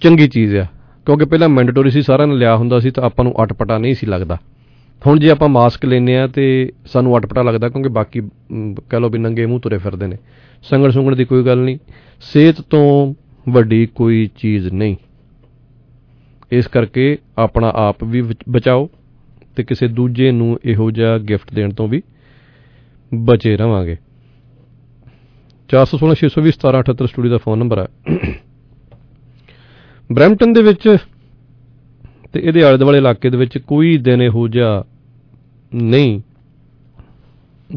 ਚੰਗੀ 0.00 0.28
ਚੀਜ਼ 0.28 0.56
ਆ। 0.56 0.66
ਕਿਉਂਕਿ 1.06 1.24
ਪਹਿਲਾਂ 1.24 1.48
ਮੈਂਡੇਟਰੀ 1.48 1.90
ਸੀ, 1.90 2.02
ਸਾਰਿਆਂ 2.02 2.28
ਨੇ 2.28 2.36
ਲਿਆ 2.36 2.56
ਹੁੰਦਾ 2.56 2.80
ਸੀ, 2.80 2.90
ਤਾਂ 2.90 3.04
ਆਪਾਂ 3.04 3.24
ਨੂੰ 3.24 3.34
ਅਟਪਟਾ 3.42 3.78
ਨਹੀਂ 3.78 3.94
ਸੀ 3.94 4.06
ਲੱਗਦਾ। 4.06 4.38
ਹੁਣ 5.06 5.18
ਜੇ 5.18 5.30
ਆਪਾਂ 5.30 5.48
ਮਾਸਕ 5.48 5.84
ਲੈਨੇ 5.84 6.16
ਆ 6.16 6.26
ਤੇ 6.26 6.72
ਸਾਨੂੰ 6.86 7.18
ਅਟਪਟਾ 7.18 7.42
ਲੱਗਦਾ 7.42 7.68
ਕਿਉਂਕਿ 7.68 7.88
ਬਾਕੀ 7.88 8.20
ਕਹ 8.90 8.96
ਲੋ 8.96 9.08
ਵੀ 9.08 9.18
ਨੰਗੇ 9.18 9.46
ਮੂੰਹ 9.46 9.60
ਤੁਰੇ 9.60 9.78
ਫਿਰਦੇ 9.78 10.06
ਨੇ। 10.06 10.16
ਸੰਗੜ 10.62 10.90
ਸੁੰਗੜ 10.90 11.14
ਦੀ 11.14 11.24
ਕੋਈ 11.24 11.44
ਗੱਲ 11.44 11.58
ਨਹੀਂ। 11.58 11.78
ਸਿਹਤ 12.20 12.60
ਤੋਂ 12.60 13.14
ਵੱਡੀ 13.48 13.86
ਕੋਈ 13.86 14.30
ਚੀਜ਼ 14.38 14.68
ਨਹੀਂ। 14.68 14.96
ਇਸ 16.52 16.66
ਕਰਕੇ 16.66 17.18
ਆਪਣਾ 17.38 17.72
ਆਪ 17.74 18.04
ਵੀ 18.04 18.22
ਬਚਾਓ 18.48 18.88
ਤੇ 19.56 19.62
ਕਿਸੇ 19.64 19.88
ਦੂਜੇ 19.88 20.30
ਨੂੰ 20.30 20.58
ਇਹੋ 20.64 20.90
ਜਿਹਾ 20.90 21.18
ਗਿਫਟ 21.18 21.54
ਦੇਣ 21.54 21.72
ਤੋਂ 21.72 21.88
ਵੀ 21.88 22.02
ਬਚੇ 23.14 23.56
ਰਵਾਂਗੇ। 23.56 23.96
416 25.70 26.16
620 26.20 26.56
1778 26.56 27.06
ਸਟੂਡੀਓ 27.06 27.30
ਦਾ 27.30 27.38
ਫੋਨ 27.38 27.58
ਨੰਬਰ 27.58 27.78
ਹੈ 27.78 27.86
ਬ੍ਰੈਂਪਟਨ 30.12 30.52
ਦੇ 30.52 30.62
ਵਿੱਚ 30.62 30.96
ਤੇ 32.32 32.40
ਇਹਦੇ 32.40 32.62
ਆਲੇ 32.62 32.78
ਦੁਆਲੇ 32.78 32.98
ਇਲਾਕੇ 32.98 33.30
ਦੇ 33.30 33.36
ਵਿੱਚ 33.36 33.58
ਕੋਈ 33.58 33.96
ਦਿਨ 33.98 34.22
ਇਹੋ 34.22 34.48
ਜਿਹਾ 34.48 34.84
ਨਹੀਂ। 35.74 36.20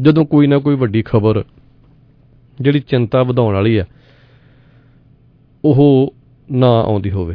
ਜਦੋਂ 0.00 0.24
ਕੋਈ 0.26 0.46
ਨਾ 0.46 0.58
ਕੋਈ 0.58 0.76
ਵੱਡੀ 0.76 1.02
ਖਬਰ 1.02 1.44
ਜਿਹੜੀ 2.60 2.80
ਚਿੰਤਾ 2.80 3.22
ਵਧਾਉਣ 3.22 3.54
ਵਾਲੀ 3.54 3.76
ਆ 3.76 3.84
ਉਹ 5.64 6.14
ਨਾ 6.52 6.66
ਆਉਂਦੀ 6.66 7.10
ਹੋਵੇ। 7.10 7.34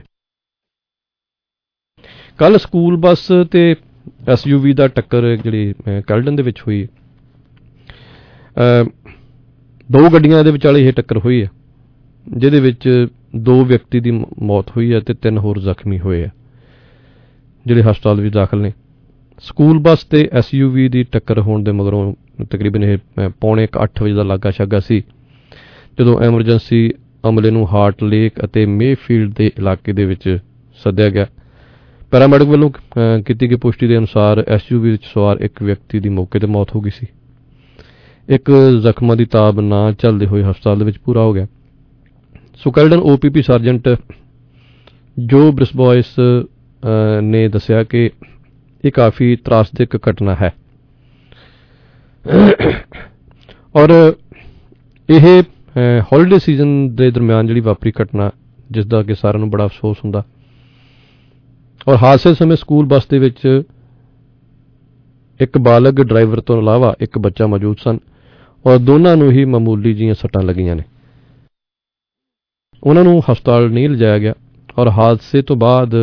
ਕੱਲ 2.37 2.57
ਸਕੂਲ 2.57 2.97
ਬੱਸ 2.97 3.27
ਤੇ 3.51 3.75
ਐਸਯੂਵੀ 4.29 4.73
ਦਾ 4.73 4.87
ਟੱਕਰ 4.87 5.35
ਜਿਹੜੀ 5.35 5.71
ਅਹ, 5.71 6.01
ਕੈਲਡਨ 6.01 6.35
ਦੇ 6.35 6.43
ਵਿੱਚ 6.43 6.61
ਹੋਈ 6.61 6.87
ਅ 8.57 8.89
ਦੋ 9.91 10.09
ਗੱਡੀਆਂ 10.13 10.43
ਦੇ 10.43 10.51
ਵਿਚਾਲੇ 10.51 10.87
ਇਹ 10.87 10.93
ਟੱਕਰ 10.93 11.17
ਹੋਈ 11.17 11.43
ਹੈ 11.43 11.51
ਜਿਹਦੇ 12.37 12.59
ਵਿੱਚ 12.59 13.07
ਦੋ 13.35 13.65
ਵਿਅਕਤੀ 13.65 13.99
ਦੀ 13.99 14.11
ਮ- 14.11 14.25
ਮੌਤ 14.41 14.69
ਹੋਈ 14.69 14.93
ਹੈ 14.93 14.99
ਤੇ 14.99 15.13
ਤਿੰਨ 15.13 15.37
ਹੋਰ 15.37 15.59
ਜ਼ਖਮੀ 15.59 15.99
ਹੋਏ 15.99 16.23
ਆ 16.25 16.29
ਜਿਹੜੇ 17.65 17.83
ਹਸਪਤਾਲ 17.83 18.21
ਵਿੱਚ 18.21 18.33
ਦਾਖਲ 18.33 18.61
ਨੇ। 18.61 18.71
ਸਕੂਲ 19.43 19.79
ਬੱਸ 19.79 20.03
ਤੇ 20.03 20.29
ਐਸਯੂਵੀ 20.33 20.87
ਦੀ 20.89 21.03
ਟੱਕਰ 21.03 21.39
ਹੋਣ 21.39 21.63
ਦੇ 21.63 21.71
ਮਗਰੋਂ 21.71 22.13
ਤਕਰੀਬਨ 22.49 22.83
ਇਹ 22.83 22.97
ਅ, 22.97 23.29
ਪੌਣੇ 23.41 23.67
8 23.83 24.03
ਵਜੇ 24.03 24.13
ਦਾ 24.13 24.23
ਲਾਗਾ 24.23 24.51
ਛਾਗਾ 24.51 24.79
ਸੀ। 24.79 25.03
ਜਦੋਂ 25.99 26.19
ਐਮਰਜੈਂਸੀ 26.21 26.91
ਅਮਲੇ 27.29 27.51
ਨੂੰ 27.51 27.67
ਹਾਰਟ 27.73 28.03
ਲੇਕ 28.03 28.33
ਅਤੇ 28.45 28.65
ਮੇਫੀਲਡ 28.65 29.33
ਦੇ 29.33 29.51
ਇਲਾਕੇ 29.57 29.93
ਦੇ 29.93 30.05
ਵਿੱਚ 30.05 30.37
ਸੱਦਿਆ 30.83 31.09
ਗਿਆ 31.09 31.25
ਪੈਰਾਮੈਡਿਕ 32.11 32.47
ਵੱਲੋਂ 32.47 32.69
ਅ, 32.69 33.21
ਕੀਤੀ 33.21 33.49
ਗਈ 33.51 33.55
ਪੁਸ਼ਟੀ 33.55 33.87
ਦੇ 33.87 33.97
ਅਨੁਸਾਰ 33.97 34.43
ਐਸਯੂਵੀ 34.47 34.91
ਵਿੱਚ 34.91 35.05
ਸਵਾਰ 35.05 35.37
ਇੱਕ 35.41 35.63
ਵਿਅਕਤੀ 35.63 35.99
ਦੀ 35.99 36.09
ਮੌਕੇ 36.09 36.39
ਤੇ 36.39 36.47
ਮੌਤ 36.47 36.75
ਹੋ 36.75 36.81
ਗਈ 36.81 36.89
ਸੀ। 36.89 37.07
ਇੱਕ 38.29 38.51
ਜ਼ਖਮਾਂ 38.81 39.15
ਦੀ 39.15 39.25
ਤਾਬ 39.25 39.59
ਨਾ 39.59 39.91
ਚੱਲਦੇ 39.91 40.25
ਹੋਏ 40.25 40.43
ਹਸਪਤਾਲ 40.43 40.79
ਦੇ 40.79 40.85
ਵਿੱਚ 40.85 40.97
ਪੂਰਾ 40.97 41.21
ਹੋ 41.21 41.33
ਗਿਆ। 41.33 41.47
ਸੋ 42.55 42.71
ਕੈਲਡਨ 42.71 42.99
ਓਪੀਪੀ 42.99 43.41
ਸਰਜੈਂਟ 43.41 43.89
ਜੋ 45.19 45.51
ਬ੍ਰਿਸਬੋਇਸ 45.51 46.05
ਅ, 46.05 47.21
ਨੇ 47.21 47.47
ਦੱਸਿਆ 47.47 47.83
ਕਿ 47.83 48.09
ਇਹ 48.83 48.91
ਕਾਫੀ 48.91 49.35
ਤਰਾਸਦਿਕ 49.35 49.95
ਘਟਨਾ 50.09 50.35
ਹੈ। 50.41 50.51
ਔਰ 53.75 53.91
ਇਹ 55.09 55.43
ਹੌਲੀਡੇ 56.11 56.39
ਸੀਜ਼ਨ 56.39 56.73
ਦੇ 56.95 57.09
ਦਰਮਿਆਨ 57.11 57.47
ਜਿਹੜੀ 57.47 57.59
ਵਾਪਰੀ 57.59 57.91
ਘਟਨਾ, 58.01 58.29
ਜਿਸ 58.71 58.85
ਦਾ 58.85 59.01
ਕਿ 59.03 59.15
ਸਾਰਿਆਂ 59.15 59.39
ਨੂੰ 59.39 59.49
ਬੜਾ 59.51 59.65
ਅਫਸੋਸ 59.65 59.97
ਹੁੰਦਾ। 60.03 60.23
ਔਰ 61.87 61.95
ਹਾਦਸੇ 62.03 62.33
ਸਮੇਂ 62.33 62.57
ਸਕੂਲ 62.57 62.85
ਬੱਸ 62.85 63.07
ਦੇ 63.07 63.19
ਵਿੱਚ 63.19 63.61
ਇੱਕ 65.39 65.57
ਬਾਲਗ 65.57 66.01
ਡਰਾਈਵਰ 66.01 66.41
ਤੋਂ 66.41 66.57
ਇਲਾਵਾ 66.61 66.93
ਇੱਕ 67.01 67.17
ਬੱਚਾ 67.19 67.47
ਮੌਜੂਦ 67.47 67.77
ਸਨ। 67.83 67.97
ਔਰ 68.65 68.77
ਦੋਨਾਂ 68.79 69.15
ਨੂੰ 69.17 69.31
ਹੀ 69.31 69.45
ਮਾਮੂਲੀ 69.45 69.93
ਜੀਆਂ 69.93 70.13
ਸੱਟਾਂ 70.13 70.41
ਲੱਗੀਆਂ 70.43 70.75
ਨੇ। 70.75 70.83
ਉਹਨਾਂ 72.83 73.03
ਨੂੰ 73.03 73.21
ਹਸਪਤਾਲ 73.31 73.69
ਨਹੀਂ 73.71 73.89
ਲਿਜਾਇਆ 73.89 74.19
ਗਿਆ। 74.19 74.33
ਔਰ 74.77 74.89
ਹਾਦਸੇ 74.89 75.41
ਤੋਂ 75.41 75.55
ਬਾਅਦ 75.55 75.95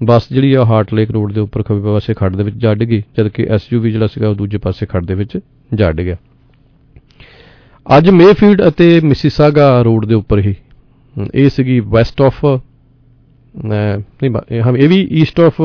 ਬੱਸ 0.00 0.26
ਜਿਹੜੀ 0.30 0.52
ਆ 0.54 0.64
ਹਾਰਟ 0.64 0.92
ਲੇਕ 0.94 1.10
ਰੋਡ 1.10 1.32
ਦੇ 1.32 1.40
ਉੱਪਰ 1.40 1.62
ਖੱਬੇ 1.62 1.80
ਪਾਸੇ 1.84 2.14
ਖੱਡ 2.14 2.36
ਦੇ 2.36 2.42
ਵਿੱਚ 2.42 2.56
ਜਾ 2.56 2.74
ਡਿੱਗੀ 2.74 3.02
ਜਦਕਿ 3.18 3.46
ਐਸਯੂਵੀ 3.50 3.90
ਜਿਹੜਾ 3.90 4.06
ਸੀਗਾ 4.06 4.28
ਉਹ 4.28 4.34
ਦੂਜੇ 4.34 4.58
ਪਾਸੇ 4.58 4.86
ਖੱਡ 4.86 5.04
ਦੇ 5.04 5.14
ਵਿੱਚ 5.14 5.38
ਜਾ 5.74 5.90
ਡਿੱਗਿਆ 5.92 6.16
ਅੱਜ 7.86 8.10
ਮੇਫੀਲਡ 8.10 8.66
ਅਤੇ 8.68 9.00
ਮਿਸੀਸਾਗਾ 9.00 9.70
ਰੋਡ 9.82 10.04
ਦੇ 10.06 10.14
ਉੱਪਰ 10.14 10.38
ਹੀ 10.38 10.54
ਹਮ, 11.16 11.26
ਇਹ 11.34 11.48
ਸੀਗੀ 11.48 11.78
ਵੈਸਟ 11.88 12.20
ਆਫ 12.22 12.44
ਨਹੀਂ 13.54 14.30
ਬਾ- 14.30 14.44
ਇਹ 14.50 14.62
ਹਮ 14.62 14.76
ਇਹ 14.76 14.88
ਵੀ 14.88 15.00
ਈਸਟ 15.12 15.40
ਆਫ 15.40 15.60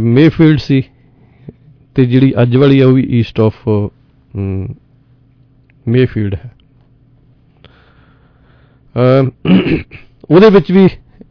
ਮੇਫੀਲਡ 0.00 0.58
ਸੀ 0.58 0.82
ਤੇ 1.96 2.04
ਜਿਹੜੀ 2.04 2.32
ਅੱਜ 2.42 2.56
ਵਾਲੀ 2.56 2.80
ਆ 2.80 2.86
ਉਹ 2.86 2.92
ਵੀ 2.92 3.02
ਈਸਟ 3.18 3.40
ਆਫ 3.40 3.68
ਮੇਫੀਲਡ 5.86 6.34
ਹੈ। 6.34 6.50
ਅਮ, 8.94 9.30
ਉਹਦੇ 10.30 10.50
ਵਿੱਚ 10.50 10.70
ਵੀ 10.72 10.86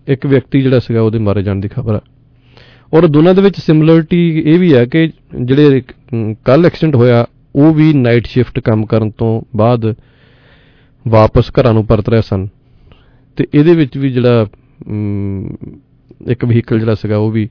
ਇੱਕ 0.07 0.25
ਵਿਅਕਤੀ 0.25 0.61
ਜਿਹੜਾ 0.61 0.79
ਸੀਗਾ 0.79 1.01
ਉਹਦੇ 1.01 1.19
ਮਾਰੇ 1.19 1.43
ਜਾਣ 1.43 1.55
ਦੀ 1.55 1.67
ਖਬਰ 1.67 1.95
ਆ। 1.95 2.01
ਔਰ 2.93 3.07
ਦੋਨਾਂ 3.07 3.33
ਦੇ 3.33 3.41
ਵਿੱਚ 3.41 3.59
ਸਿਮਿਲਰਿਟੀ 3.59 4.39
ਇਹ 4.39 4.59
ਵੀ 4.59 4.73
ਹੈ 4.75 4.85
ਕਿ 4.85 5.09
ਜਿਹੜੇ 5.41 5.81
ਕੱਲ 6.45 6.65
ਐਕਸੀਡੈਂਟ 6.65 6.95
ਹੋਇਆ 6.95 7.25
ਉਹ 7.55 7.73
ਵੀ 7.73 7.93
ਨਾਈਟ 7.93 8.25
ਸ਼ਿਫਟ 8.25 8.59
ਕੰਮ 8.59 8.85
ਕਰਨ 8.85 9.11
ਤੋਂ 9.11 9.41
ਬਾਅਦ 9.55 9.95
ਵਾਪਸ 11.07 11.51
ਘਰਾਂ 11.51 11.73
ਨੂੰ 11.73 11.85
ਪਰਤ 11.85 12.09
ਰਹੇ 12.09 12.21
ਸਨ। 12.21 12.47
ਤੇ 13.35 13.47
ਇਹਦੇ 13.53 13.75
ਵਿੱਚ 13.75 13.97
ਵੀ 13.97 14.09
ਜਿਹੜਾ 14.09 14.47
ਅਮ, 14.87 15.55
ਇੱਕ 16.27 16.45
ਵਹੀਕਲ 16.45 16.79
ਜਿਹੜਾ 16.79 16.95
ਸੀਗਾ 16.95 17.17
ਉਹ 17.17 17.31
ਵੀ 17.31 17.49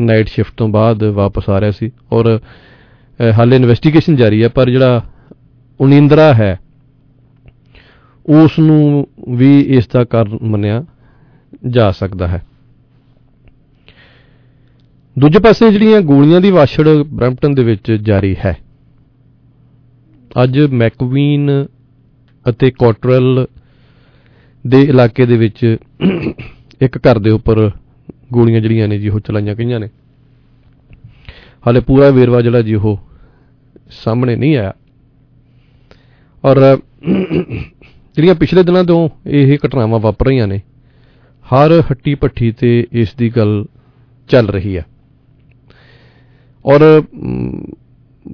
ਨਾਈਟ 0.00 0.28
ਸ਼ਿਫਟ 0.28 0.52
ਤੋਂ 0.56 0.68
ਬਾਅਦ 0.68 1.04
ਵਾਪਸ 1.04 1.50
ਆ 1.50 1.60
ਰਿਹਾ 1.60 1.70
ਸੀ। 1.70 1.90
ਔਰ 2.12 2.38
ਅ, 2.38 3.32
ਹਾਲੇ 3.32 3.56
ਇਨਵੈਸਟੀਗੇਸ਼ਨ 3.56 4.16
ਜਾਰੀ 4.16 4.42
ਹੈ 4.42 4.48
ਪਰ 4.48 4.70
ਜਿਹੜਾ 4.70 5.04
ਉਨੀਂਦਰਾ 5.80 6.34
ਹੈ 6.34 6.60
ਉਸ 8.26 8.58
ਨੂੰ 8.58 9.06
ਵੀ 9.28 9.60
ਇਸ 9.60 9.88
ਦਾ 9.88 10.04
ਕਾਰਨ 10.04 10.38
ਮੰਨਿਆ। 10.42 10.84
ਜਾ 11.66 11.90
ਸਕਦਾ 11.90 12.28
ਹੈ। 12.28 12.42
ਦੂਜੇ 15.16 15.38
ਪਾਸੇ 15.38 15.70
ਜਿਹੜੀਆਂ 15.70 16.00
ਗੋਲੀਆਂ 16.00 16.40
ਦੀ 16.40 16.50
ਵਾਛੜ 16.50 16.88
ਬ੍ਰੈਂਪਟਨ 16.88 17.54
ਦੇ 17.54 17.64
ਵਿੱਚ 17.64 17.92
ਜਾਰੀ 17.92 18.36
ਹੈ। 18.44 18.56
ਅੱਜ 20.42 20.58
ਮੈਕਵੀਨ 20.58 21.50
ਅਤੇ 22.46 22.70
ਕੋਟਰਲ 22.70 23.46
ਦੇ 24.66 24.82
ਇਲਾਕੇ 24.82 25.26
ਦੇ 25.26 25.36
ਵਿੱਚ 25.36 25.76
ਇੱਕ 26.82 26.98
ਘਰ 26.98 27.18
ਦੇ 27.18 27.30
ਉੱਪਰ 27.30 27.70
ਗੋਲੀਆਂ 28.32 28.60
ਜਿਹੜੀਆਂ 28.60 28.88
ਨੇ 28.88 28.98
ਜੀ, 28.98 29.08
ਉਹ 29.08 29.20
ਚਲਾਈਆਂ 29.20 29.54
ਗਈਆਂ 29.54 29.80
ਨੇ। 29.80 29.88
ਹਾਲੇ 31.66 31.80
ਪੂਰਾ 31.80 32.10
ਵੇਰਵਾ 32.10 32.40
ਜਿਹੜਾ 32.40 32.62
ਜੀ, 32.62 32.74
ਉਹ 32.74 32.98
ਸਾਹਮਣੇ 33.90 34.36
ਨਹੀਂ 34.36 34.56
ਆਇਆ। 34.56 34.72
ਔਰ 36.44 36.78
ਜਿਹੜੀਆਂ 38.14 38.34
ਪਿਛਲੇ 38.34 38.62
ਦਿਨਾਂ 38.62 38.84
ਤੋਂ 38.84 39.08
ਇਹ 39.26 39.58
ਘਟਨਾਵਾਂ 39.66 40.00
ਵਾਪਰ 40.00 40.26
ਰਹੀਆਂ 40.26 40.46
ਨੇ 40.46 40.60
ਹਰ 41.46 41.80
ਹੱਟੀ 41.80 42.14
ਪੱਠੀ 42.14 42.52
ਤੇ 42.52 42.86
ਇਸ 42.92 43.14
ਦੀ 43.14 43.30
ਗੱਲ 43.30 43.64
ਚੱਲ 44.28 44.48
ਰਹੀ 44.48 44.76
ਹੈ। 44.76 44.86
ਔਰ 46.64 47.02
ਅਮ, 47.02 47.64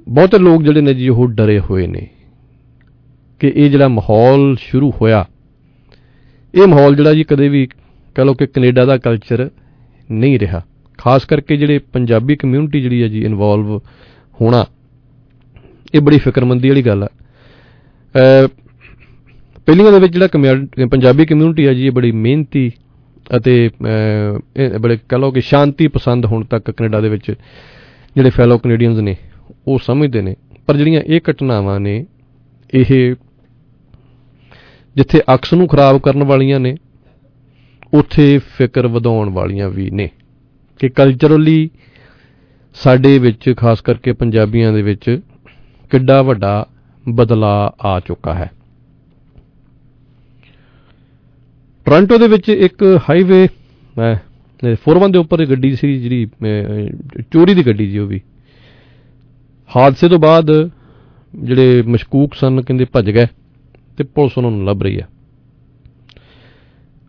ਬਹੁਤੇ 0.09 0.37
ਲੋਕ 0.37 0.63
ਜਿਹੜੇ 0.63 0.81
ਨੇ 0.81 0.93
ਜੀ 0.93 1.09
ਉਹ 1.09 1.27
ਡਰੇ 1.27 1.59
ਹੋਏ 1.59 1.87
ਨੇ 1.87 2.07
ਕਿ 3.39 3.51
ਇਹ 3.55 3.69
ਜਿਹੜਾ 3.69 3.87
ਮਾਹੌਲ 3.87 4.55
ਸ਼ੁਰੂ 4.59 4.93
ਹੋਇਆ 5.01 5.25
ਇਹ 6.53 6.67
ਮਾਹੌਲ 6.67 6.95
ਜਿਹੜਾ 6.95 7.13
ਜੀ 7.13 7.23
ਕਦੇ 7.23 7.49
ਵੀ 7.49 7.67
ਕਹ 8.15 8.21
ਲਓ 8.21 8.33
ਕਿ 8.33 8.47
ਕੈਨੇਡਾ 8.47 8.85
ਦਾ 8.85 8.97
ਕਲਚਰ 8.97 9.49
ਨਹੀਂ 10.11 10.39
ਰਿਹਾ। 10.39 10.61
ਖਾਸ 10.97 11.25
ਕਰਕੇ 11.25 11.57
ਜਿਹੜੇ 11.57 11.79
ਪੰਜਾਬੀ 11.79 12.35
ਕਮਿਊਨਿਟੀ 12.35 12.81
ਜਿਹੜੀ 12.81 13.03
ਹੈ 13.03 13.07
ਜੀ 13.07 13.25
ਇਨਵੋਲਵ 13.25 13.77
ਹੋਣਾ 14.41 14.65
ਇਹ 15.95 16.01
ਬੜੀ 16.01 16.17
ਫਿਕਰਮੰਦੀ 16.17 16.69
ਵਾਲੀ 16.69 16.81
ਗੱਲ 16.81 17.03
ਹੈ 17.03 17.07
ਅ, 18.15 18.47
ਪਹਿਲੀਆਂ 19.65 19.91
ਦੇ 19.91 19.99
ਵਿੱਚ 19.99 20.13
ਜਿਹੜਾ 20.13 20.27
ਕਮਿਊ- 20.27 20.87
ਪੰਜਾਬੀ 20.89 21.25
ਕਮਿਊਨਿਟੀ 21.25 21.67
ਹੈ 21.67 21.73
ਜੀ 21.73 21.85
ਇਹ 21.85 21.91
ਬੜੀ 21.91 22.11
ਮਿਹਨਤੀ 22.11 22.71
ਅਤੇ 23.37 23.69
ਅ, 23.69 24.39
ਇਹ 24.57 24.79
ਬੜੇ 24.79 24.97
ਕਹ 25.09 25.15
ਲਓ 25.15 25.31
ਕਿ 25.31 25.41
ਸ਼ਾਂਤੀ 25.41 25.87
ਪਸੰਦ 25.87 26.25
ਹੁਣ 26.25 26.45
ਤੱਕ 26.45 26.71
ਕੈਨੇਡਾ 26.71 27.01
ਦੇ 27.01 27.09
ਵਿੱਚ 27.09 27.31
ਜਿਹੜੇ 28.15 28.29
ਫੈਲੋ 28.29 28.57
ਕੈਨੇਡੀਅਨਸ 28.57 28.97
ਨੇ 28.99 29.15
ਉਹ 29.67 29.79
ਸਮਝਦੇ 29.79 30.21
ਨੇ। 30.21 30.35
ਪਰ 30.67 30.77
ਜਿਹੜੀਆਂ 30.77 31.01
ਇਹ 31.01 31.19
ਘਟਨਾਵਾਂ 31.31 31.79
ਨੇ 31.79 32.05
ਇਹ 32.73 33.15
ਜਿੱਥੇ 34.95 35.21
ਅਕਸ 35.35 35.53
ਨੂੰ 35.53 35.67
ਖਰਾਬ 35.67 35.97
ਕਰਨ 35.97 36.23
ਵਾਲੀਆਂ 36.23 36.59
ਨੇ 36.59 36.75
ਉੱਥੇ 37.93 38.37
ਫਿਕਰ 38.57 38.87
ਵਧਾਉਣ 38.87 39.29
ਵਾਲੀਆਂ 39.29 39.69
ਵੀ 39.69 39.91
ਨੇ। 39.91 40.09
ਕਿ 40.79 40.89
ਕਲਚਰਲੀ 40.89 41.69
ਸਾਡੇ 42.75 43.19
ਵਿੱਚ 43.19 43.53
ਖਾਸ 43.57 43.81
ਕਰਕੇ 43.81 44.13
ਪੰਜਾਬੀਆਂ 44.13 44.73
ਦੇ 44.73 44.81
ਵਿੱਚ 44.81 45.19
ਕਿੱਡਾ 45.91 46.21
ਵੱਡਾ 46.21 46.65
ਬਦਲਾਅ 47.09 47.85
ਆ 47.85 47.99
ਚੁੱਕਾ 47.99 48.33
ਹੈ। 48.33 48.51
ਟੋਰਾਂਟੋ 51.85 52.17
ਦੇ 52.17 52.27
ਵਿੱਚ 52.27 52.49
ਇੱਕ 52.49 52.83
ਹਾਈਵੇ 53.09 53.47
41 54.63 55.11
ਦੇ 55.11 55.17
ਉੱਪਰ 55.17 55.39
ਇੱਕ 55.39 55.49
ਗੱਡੀ 55.49 55.75
ਸੀ 55.75 55.97
ਜਿਹੜੀ 55.99 56.25
ਅਹ, 56.25 57.21
ਚੋਰੀ 57.31 57.53
ਦੀ 57.53 57.65
ਗੱਡੀ 57.65 57.89
ਜੀ 57.91 57.97
ਉਹ 57.99 58.07
ਵੀ। 58.07 58.19
ਹਾਦਸੇ 59.69 60.09
ਤੋਂ 60.09 60.19
ਬਾਅਦ 60.19 60.51
ਜਿਹੜੇ 61.33 61.81
ਮਸ਼ਕੂਕ 61.87 62.33
ਸਨ 62.33 62.61
ਕਹਿੰਦੇ 62.61 62.85
ਭੱਜ 62.93 63.09
ਗਏ 63.11 63.25
ਤੇ 63.97 64.03
ਪੁਲਿਸ 64.03 64.37
ਉਹਨਾਂ 64.37 64.51
ਨੂੰ 64.51 64.65
ਲੱਭ 64.65 64.83
ਰਹੀ 64.83 64.99
ਹੈ। 64.99 65.07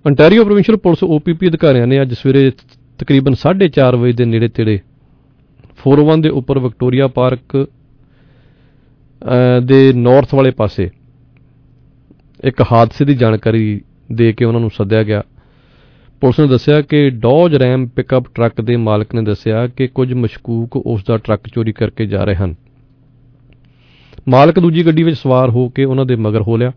ਅੰਟਾਰੀਓ 0.04 0.44
ਪ੍ਰੋਵਿੰਸ਼ੀਅਲ 0.44 0.76
ਪੁਲਿਸ 0.78 1.04
OPP 1.04 1.48
ਅਧਿਕਾਰੀਆਂ 1.48 1.86
ਨੇ 1.86 2.00
ਅੱਜ 2.02 2.14
ਸਵੇਰੇ 2.14 2.50
ਤਕਰੀਬਨ 2.98 3.34
4:30 3.44 3.96
ਵਜੇ 3.96 4.12
ਦੇ 4.12 4.24
ਨੇੜੇ 4.24 4.48
ਤੇੜੇ 4.48 4.78
41 5.84 6.20
ਦੇ 6.20 6.28
ਉੱਪਰ 6.40 6.58
ਵਿਕਟੋਰੀਆ 6.58 7.06
ਪਾਰਕ 7.08 7.56
ਅਹ, 9.22 9.60
ਦੇ 9.60 9.92
ਨਾਰਥ 9.92 10.34
ਵਾਲੇ 10.34 10.50
ਪਾਸੇ 10.50 10.90
ਇੱਕ 12.44 12.62
ਹਾਦਸੇ 12.72 13.04
ਦੀ 13.04 13.14
ਜਾਣਕਾਰੀ 13.14 13.80
ਦੇ 14.14 14.32
ਕੇ 14.32 14.44
ਉਹਨਾਂ 14.44 14.60
ਨੂੰ 14.60 14.70
ਸੱਦਿਆ 14.70 15.02
ਗਿਆ। 15.02 15.22
ਪੁਲਿਸ 16.22 16.40
ਨੇ 16.40 16.46
ਦੱਸਿਆ 16.46 16.80
ਕਿ 16.80 17.10
ਡੌਜ 17.10 17.54
ਰੈਮ 17.54 17.86
ਪਿਕਅਪ 17.86 18.24
ਟਰੱਕ 18.34 18.60
ਦੇ 18.60 18.76
ਮਾਲਕ 18.76 19.14
ਨੇ 19.14 19.22
ਦੱਸਿਆ 19.22 19.66
ਕਿ 19.66 19.86
ਕੁਝ 19.86 20.12
ਮਸ਼ਕੂਕ 20.14 20.76
ਉਸ 20.76 21.04
ਦਾ 21.08 21.16
ਟਰੱਕ 21.16 21.48
ਚੋਰੀ 21.48 21.72
ਕਰਕੇ 21.72 22.06
ਜਾ 22.06 22.24
ਰਹੇ 22.24 22.34
ਹਨ। 22.34 22.54
ਮਾਲਕ 24.28 24.58
ਦੂਜੀ 24.58 24.86
ਗੱਡੀ 24.86 25.02
ਵਿੱਚ 25.02 25.16
ਸਵਾਰ 25.16 25.50
ਹੋ 25.50 25.68
ਕੇ 25.68 25.84
ਉਹਨਾਂ 25.84 26.06
ਦੇ 26.06 26.16
ਮਗਰ 26.16 26.42
ਹੋ 26.42 26.56
ਲਿਆ। 26.56 26.70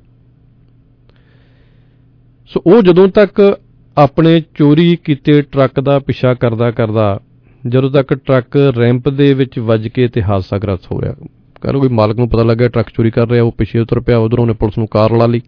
ਸੋ 2.49 2.61
ਉਹ 2.65 2.81
ਜਦੋਂ 2.81 3.07
ਤੱਕ 3.07 3.57
ਆਪਣੇ 3.97 4.41
ਚੋਰੀ 4.55 4.97
ਕੀਤੇ 5.03 5.41
ਟਰੱਕ 5.41 5.79
ਦਾ 5.79 5.99
ਪਿੱਛਾ 5.99 6.33
ਕਰਦਾ 6.33 6.71
ਕਰਦਾ 6.71 7.19
ਜਦੋਂ 7.67 7.89
ਤੱਕ 7.91 8.13
ਟਰੱਕ 8.13 8.57
ਰੈਂਪ 8.77 9.09
ਦੇ 9.09 9.33
ਵਿੱਚ 9.33 9.59
ਵੱਜ 9.59 9.87
ਕੇ 9.87 10.07
ਤੇ 10.07 10.21
ਹਾਦਸਾਗ੍ਰਸਤ 10.21 10.91
ਹੋ 10.91 11.01
ਰਿਹਾ 11.01 11.13
ਕਰੋ 11.61 11.79
ਕੋਈ 11.79 11.89
ਮਾਲਕ 11.89 12.17
ਨੂੰ 12.17 12.29
ਪਤਾ 12.29 12.43
ਲੱਗਿਆ 12.43 12.67
ਟਰੱਕ 12.67 12.89
ਚੋਰੀ 12.89 13.11
ਕਰ 13.11 13.29
ਰਿਹਾ, 13.29 13.43
ਉਹ 13.43 13.51
ਪਿੱਛੇ 13.51 13.79
ਉਤਰ 13.79 13.99
ਪਿਆ, 13.99 14.17
ਉਧਰੋਂ 14.17 14.45
ਨੇ 14.47 14.53
ਪੁਲਿਸ 14.53 14.77
ਨੂੰ 14.77 14.87
ਕਾਰ 14.91 15.11
ਲਾ 15.11 15.25
ਲਈ। 15.25 15.41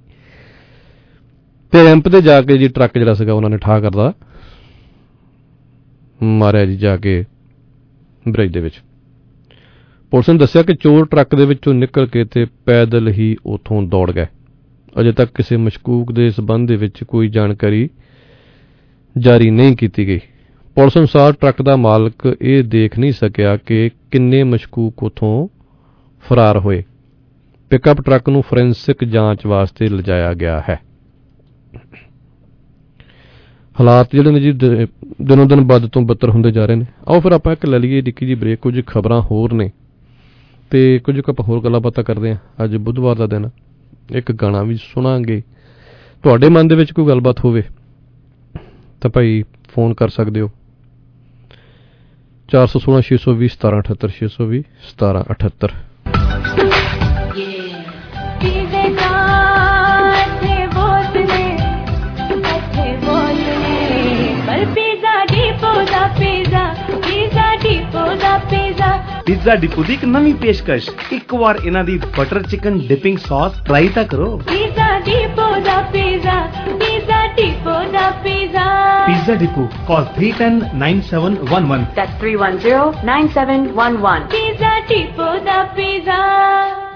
ਤੇ 1.73 1.84
ਰੈਂਪ 1.84 2.08
ਤੇ 2.10 2.21
ਜਾ 2.21 2.41
ਕੇ 2.41 2.58
ਜੀ 2.58 2.67
ਟਰੱਕ 2.67 2.97
ਜਿਹੜਾ 2.97 3.13
ਸੀਗਾ 3.13 3.34
ਉਹਨਾਂ 3.34 3.49
ਨੇ 3.49 3.58
ਠਾ 3.58 3.79
ਕਰਦਾ 3.79 4.13
ਮਾਰਿਆ 6.23 6.65
ਜੀ 6.65 6.77
ਜਾ 6.77 6.97
ਕੇ 6.97 7.23
ਬ੍ਰਿਜ 8.27 8.53
ਦੇ 8.53 8.60
ਵਿੱਚ। 8.60 8.79
ਪੁਲਿਸ 10.12 10.29
ਨੇ 10.29 10.38
ਦੱਸਿਆ 10.38 10.62
ਕਿ 10.63 10.73
ਚੋਰ 10.73 11.05
ਟਰੱਕ 11.05 11.36
ਦੇ 11.36 11.45
ਵਿੱਚੋਂ 11.45 11.73
ਨਿਕਲ 11.73 12.08
ਕੇ 12.08 12.23
ਤੇ 12.25 12.45
ਪੈਦਲ 12.65 13.08
ਹੀ 13.08 13.36
ਉਥੋਂ 13.45 13.82
ਦੌੜ 13.84 14.12
ਗਏ। 14.12 14.25
ਅਜੇ 14.99 15.12
ਤੱਕ 15.12 15.32
ਕਿਸੇ 15.36 15.58
ਮਸ਼ਕੂਕ 15.58 16.12
ਦੇ 16.12 16.29
ਸਬੰਧ 16.29 16.67
ਦੇ 16.67 16.75
ਵਿੱਚ 16.75 17.03
ਕੋਈ 17.03 17.27
ਜਾਣਕਾਰੀ 17.27 17.89
ਜਾਰੀ 19.17 19.49
ਨਹੀਂ 19.49 19.75
ਕੀਤੀ 19.75 20.08
ਗਈ। 20.08 20.19
ਪੁਲਿਸ 20.75 20.97
ਅਨੁਸਾਰ 20.97 21.34
ਟਰੱਕ 21.34 21.62
ਦਾ 21.62 21.75
ਮਾਲਕ 21.75 22.38
ਇਹ 22.41 22.63
ਦੇਖ 22.63 22.99
ਨਹੀਂ 22.99 23.12
ਸਕਿਆ 23.12 23.58
ਕਿ 23.58 23.89
ਕਿੰਨੇ 24.12 24.43
ਮਸ਼ਕੂਕ 24.43 25.03
ਉਥੋਂ 25.03 25.47
ਫਰਾਰ 26.23 26.60
ਹੋਏ। 26.60 26.84
ਪਿਕਅਪ 27.69 28.01
ਟਰੱਕ 28.01 28.29
ਨੂੰ 28.29 28.41
ਫੋਰੈਂਸਿਕ 28.41 29.03
ਜਾਂਚ 29.03 29.45
ਵਾਸਤੇ 29.45 29.88
ਲਿਜਾਇਆ 29.88 30.34
ਗਿਆ 30.34 30.63
ਹੈ। 30.69 30.79
ਹਾਲਾਤ 33.79 34.08
ਜਿਹੜੇ 34.12 34.32
ਨੇ 34.32 34.39
ਜੀ 34.39 34.51
ਦ- 34.51 34.88
ਦਿਨੋਂ 35.21 35.45
ਦਿਨ 35.45 35.62
ਵੱਧ 35.62 35.88
ਤੋਂ 35.88 36.01
ਬੱਤਰ 36.01 36.29
ਹੁੰਦੇ 36.29 36.51
ਜਾ 36.51 36.65
ਰਹੇ 36.65 36.75
ਨੇ। 36.75 36.86
ਆਓ 37.08 37.19
ਫਿਰ 37.19 37.32
ਆਪਾਂ 37.32 37.53
ਇੱਕ 37.53 37.65
ਲੈ 37.65 37.79
ਲਈਏ 37.79 38.01
ਡਿੱਕੀ 38.01 38.25
ਜੀ 38.25 38.36
ਬ੍ਰੇਕ 38.36 38.60
ਕੁਝ 38.60 38.82
ਖਬਰਾਂ 38.88 39.21
ਹੋਰ 39.21 39.53
ਨੇ। 39.53 39.71
ਤੇ 40.69 40.99
ਕੁਝ 40.99 41.19
ਕੁ 41.19 41.32
ਆਪਾਂ 41.32 41.45
ਹੋਰ 41.45 41.63
ਗੱਲਾਂ 41.63 41.79
ਬਾਤਾਂ 41.79 42.03
ਕਰਦੇ 42.03 42.29
ਹਾਂ। 42.29 42.63
ਅੱਜ 42.63 42.75
ਬੁੱਧਵਾਰ 42.75 43.15
ਦਾ 43.15 43.27
ਦਿਨ 43.27 43.45
ਆ। 43.45 43.49
ਇੱਕ 44.12 44.32
ਗਾਣਾ 44.32 44.63
ਵੀ 44.63 44.75
ਸੁਣਾਂਗੇ। 44.75 45.43
ਤੁਹਾਡੇ 46.23 46.49
ਮਨ 46.49 46.67
ਦੇ 46.67 46.75
ਵਿੱਚ 46.75 46.91
ਕੋਈ 46.91 47.08
ਗੱਲਬਾਤ 47.08 47.45
ਹੋਵੇ 47.45 47.63
ਤਾਂ 49.01 49.10
ਭਾਈ 49.10 49.43
ਫੋਨ 49.73 49.93
ਕਰ 49.93 50.10
ਸਕਦੇ 50.10 50.41
ਹੋ। 50.41 50.49
416 52.49 53.01
620 53.01 53.47
1778 53.47 54.10
620 54.10 54.63
1778 54.89 56.68
ਪੀਜ਼ਾ 69.30 69.36
ਪੀਜ਼ਾ 69.36 69.56
ਡਿਪੂ 69.56 69.84
ਦੀ 69.84 69.94
ਇੱਕ 69.94 70.06
ਨਵੀਂ 70.06 70.36
ਪੇਸ਼ਕਸ਼ 70.36 70.89
ਇੱਕ 71.13 71.34
ਵਾਰ 71.34 71.60
ਇਹਨਾਂ 71.65 71.84
ਦੀ 71.84 72.00
butter 72.18 72.44
chicken 72.44 72.80
dipping 72.88 73.18
sauce 73.18 73.54
try 73.65 73.88
ਤਾਂ 73.88 74.06
ਕਰੋ 74.06 74.42
ਪੀਜ਼ਾ 74.48 75.00
ਡੀਪੋ 75.06 75.60
ਦਾ 75.65 75.82
pizza 75.92 76.50
Pizza 76.80 77.28
Depot 77.36 77.92
the 77.92 78.10
pizza 78.24 78.65
Pizza 79.06 79.36
Depot 79.36 79.70
call 79.88 80.06
3109711 80.18 81.86
That's 81.96 82.20
310-9711. 82.20 84.30
Pizza 84.36 84.72
Tipo 84.89 85.46
da 85.46 85.74
Pizza. 85.74 86.88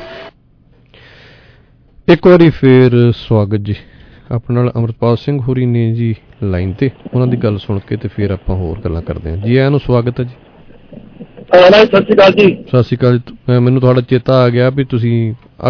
ਇੱਕ 2.09 2.27
ਵਾਰੀ 2.27 2.51
ਫੇਰ 2.51 3.13
ਸਵਾਗਤ 3.17 3.61
ਜੀ 3.61 3.75
ਆਪਣੇ 4.31 4.57
ਨਾਲ 4.57 4.71
ਅਮਰਪਾਲ 4.77 5.17
ਸਿੰਘ 5.17 5.41
ਹੋਰੀ 5.43 5.65
ਨੇ 5.67 5.91
ਜੀ 5.95 6.15
ਲਾਈਨ 6.43 6.73
ਤੇ 6.73 6.91
ਉਹਨਾਂ 7.15 7.27
ਦੀ 7.27 7.37
ਗੱਲ 7.37 7.57
ਸੁਣ 7.59 7.79
ਕੇ 7.89 7.97
ਤੇ 7.97 8.09
ਫਿਰ 8.09 8.31
ਆਪਾਂ 8.31 8.57
ਹੋਰ 8.57 8.79
ਗੱਲਾਂ 8.81 9.03
ਕਰਦੇ 9.03 9.31
ਹਾਂ। 9.31 9.37
ਜੀ 9.37 9.57
ਆਇਆਂ 9.57 9.71
ਨੂੰ 9.71 9.81
ਸਵਾਗਤ 9.81 10.21
ਹੈ 10.21 10.25
ਜੀ। 10.25 10.35
ਹਾਂ 11.55 11.85
ਸਤਿ 11.85 11.87
ਸ਼੍ਰੀ 11.87 12.15
ਅਕਾਲ 12.15 12.33
ਜੀ। 12.33 12.47
ਸਤਿ 12.69 12.83
ਸ਼੍ਰੀ 12.83 12.97
ਅਕਾਲ 12.97 13.61
ਮੈਨੂੰ 13.61 13.81
ਤੁਹਾਡਾ 13.81 14.01
ਚੇਤਾ 14.11 14.35
ਆ 14.43 14.49
ਗਿਆ 14.49 14.69
ਵੀ 14.71 14.85
ਤੁਸੀਂ 14.85 15.13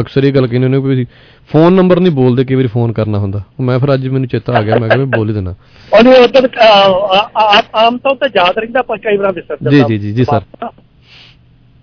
ਅਕਸਰ 0.01 0.25
ਇਹ 0.25 0.33
ਗੱਲ 0.33 0.47
ਕਹਿੰਦੇ 0.47 0.67
ਹੁੰਦੇ 0.67 0.79
ਹੋ 0.79 0.83
ਵੀ 0.85 1.07
ਫੋਨ 1.51 1.73
ਨੰਬਰ 1.73 2.01
ਨਹੀਂ 2.01 2.13
ਬੋਲਦੇ 2.13 2.45
ਕਈ 2.45 2.55
ਵਾਰੀ 2.55 2.67
ਫੋਨ 2.67 2.93
ਕਰਨਾ 2.93 3.19
ਹੁੰਦਾ। 3.19 3.43
ਮੈਂ 3.61 3.79
ਫਿਰ 3.79 3.95
ਅੱਜ 3.95 4.07
ਮੈਨੂੰ 4.09 4.29
ਚੇਤਾ 4.29 4.53
ਆ 4.59 4.63
ਗਿਆ 4.63 4.79
ਮੈਂ 4.79 4.89
ਕਿਹਾ 4.89 4.99
ਮੈਂ 4.99 5.07
ਬੋਲ 5.17 5.29
ਹੀ 5.29 5.35
ਦੇਣਾ। 5.35 5.55
ਉਹਨੇ 5.93 6.19
ਉਧਰ 6.19 6.49
ਆਮ 7.77 7.99
ਤੌਰ 7.99 8.17
ਤੇ 8.17 8.29
ਯਾਦ 8.37 8.59
ਰਹਿੰਦਾ 8.59 8.83
ਪਰ 8.83 8.99
ਕਈ 8.99 9.17
ਵਾਰ 9.17 9.33
ਵਿਸਰ 9.33 9.71
ਜੀ 9.71 9.83
ਜੀ 9.89 9.99
ਜੀ 9.99 10.13
ਜੀ 10.13 10.25
ਸਰ। 10.25 10.41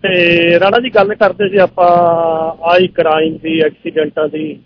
ਤੇ 0.03 0.59
ਰਾਣਾ 0.59 0.79
ਜੀ 0.79 0.89
ਗੱਲ 0.95 1.13
ਕਰਦੇ 1.15 1.49
ਸੀ 1.49 1.57
ਆਪਾਂ 1.57 1.91
ਆਈ 2.71 2.87
ਕ੍ਰਾਈਮ 2.87 3.37
ਦੀ 3.43 3.59
ਐਕਸੀਡੈਂਟਾਂ 3.61 4.27
ਦੀ। 4.27 4.57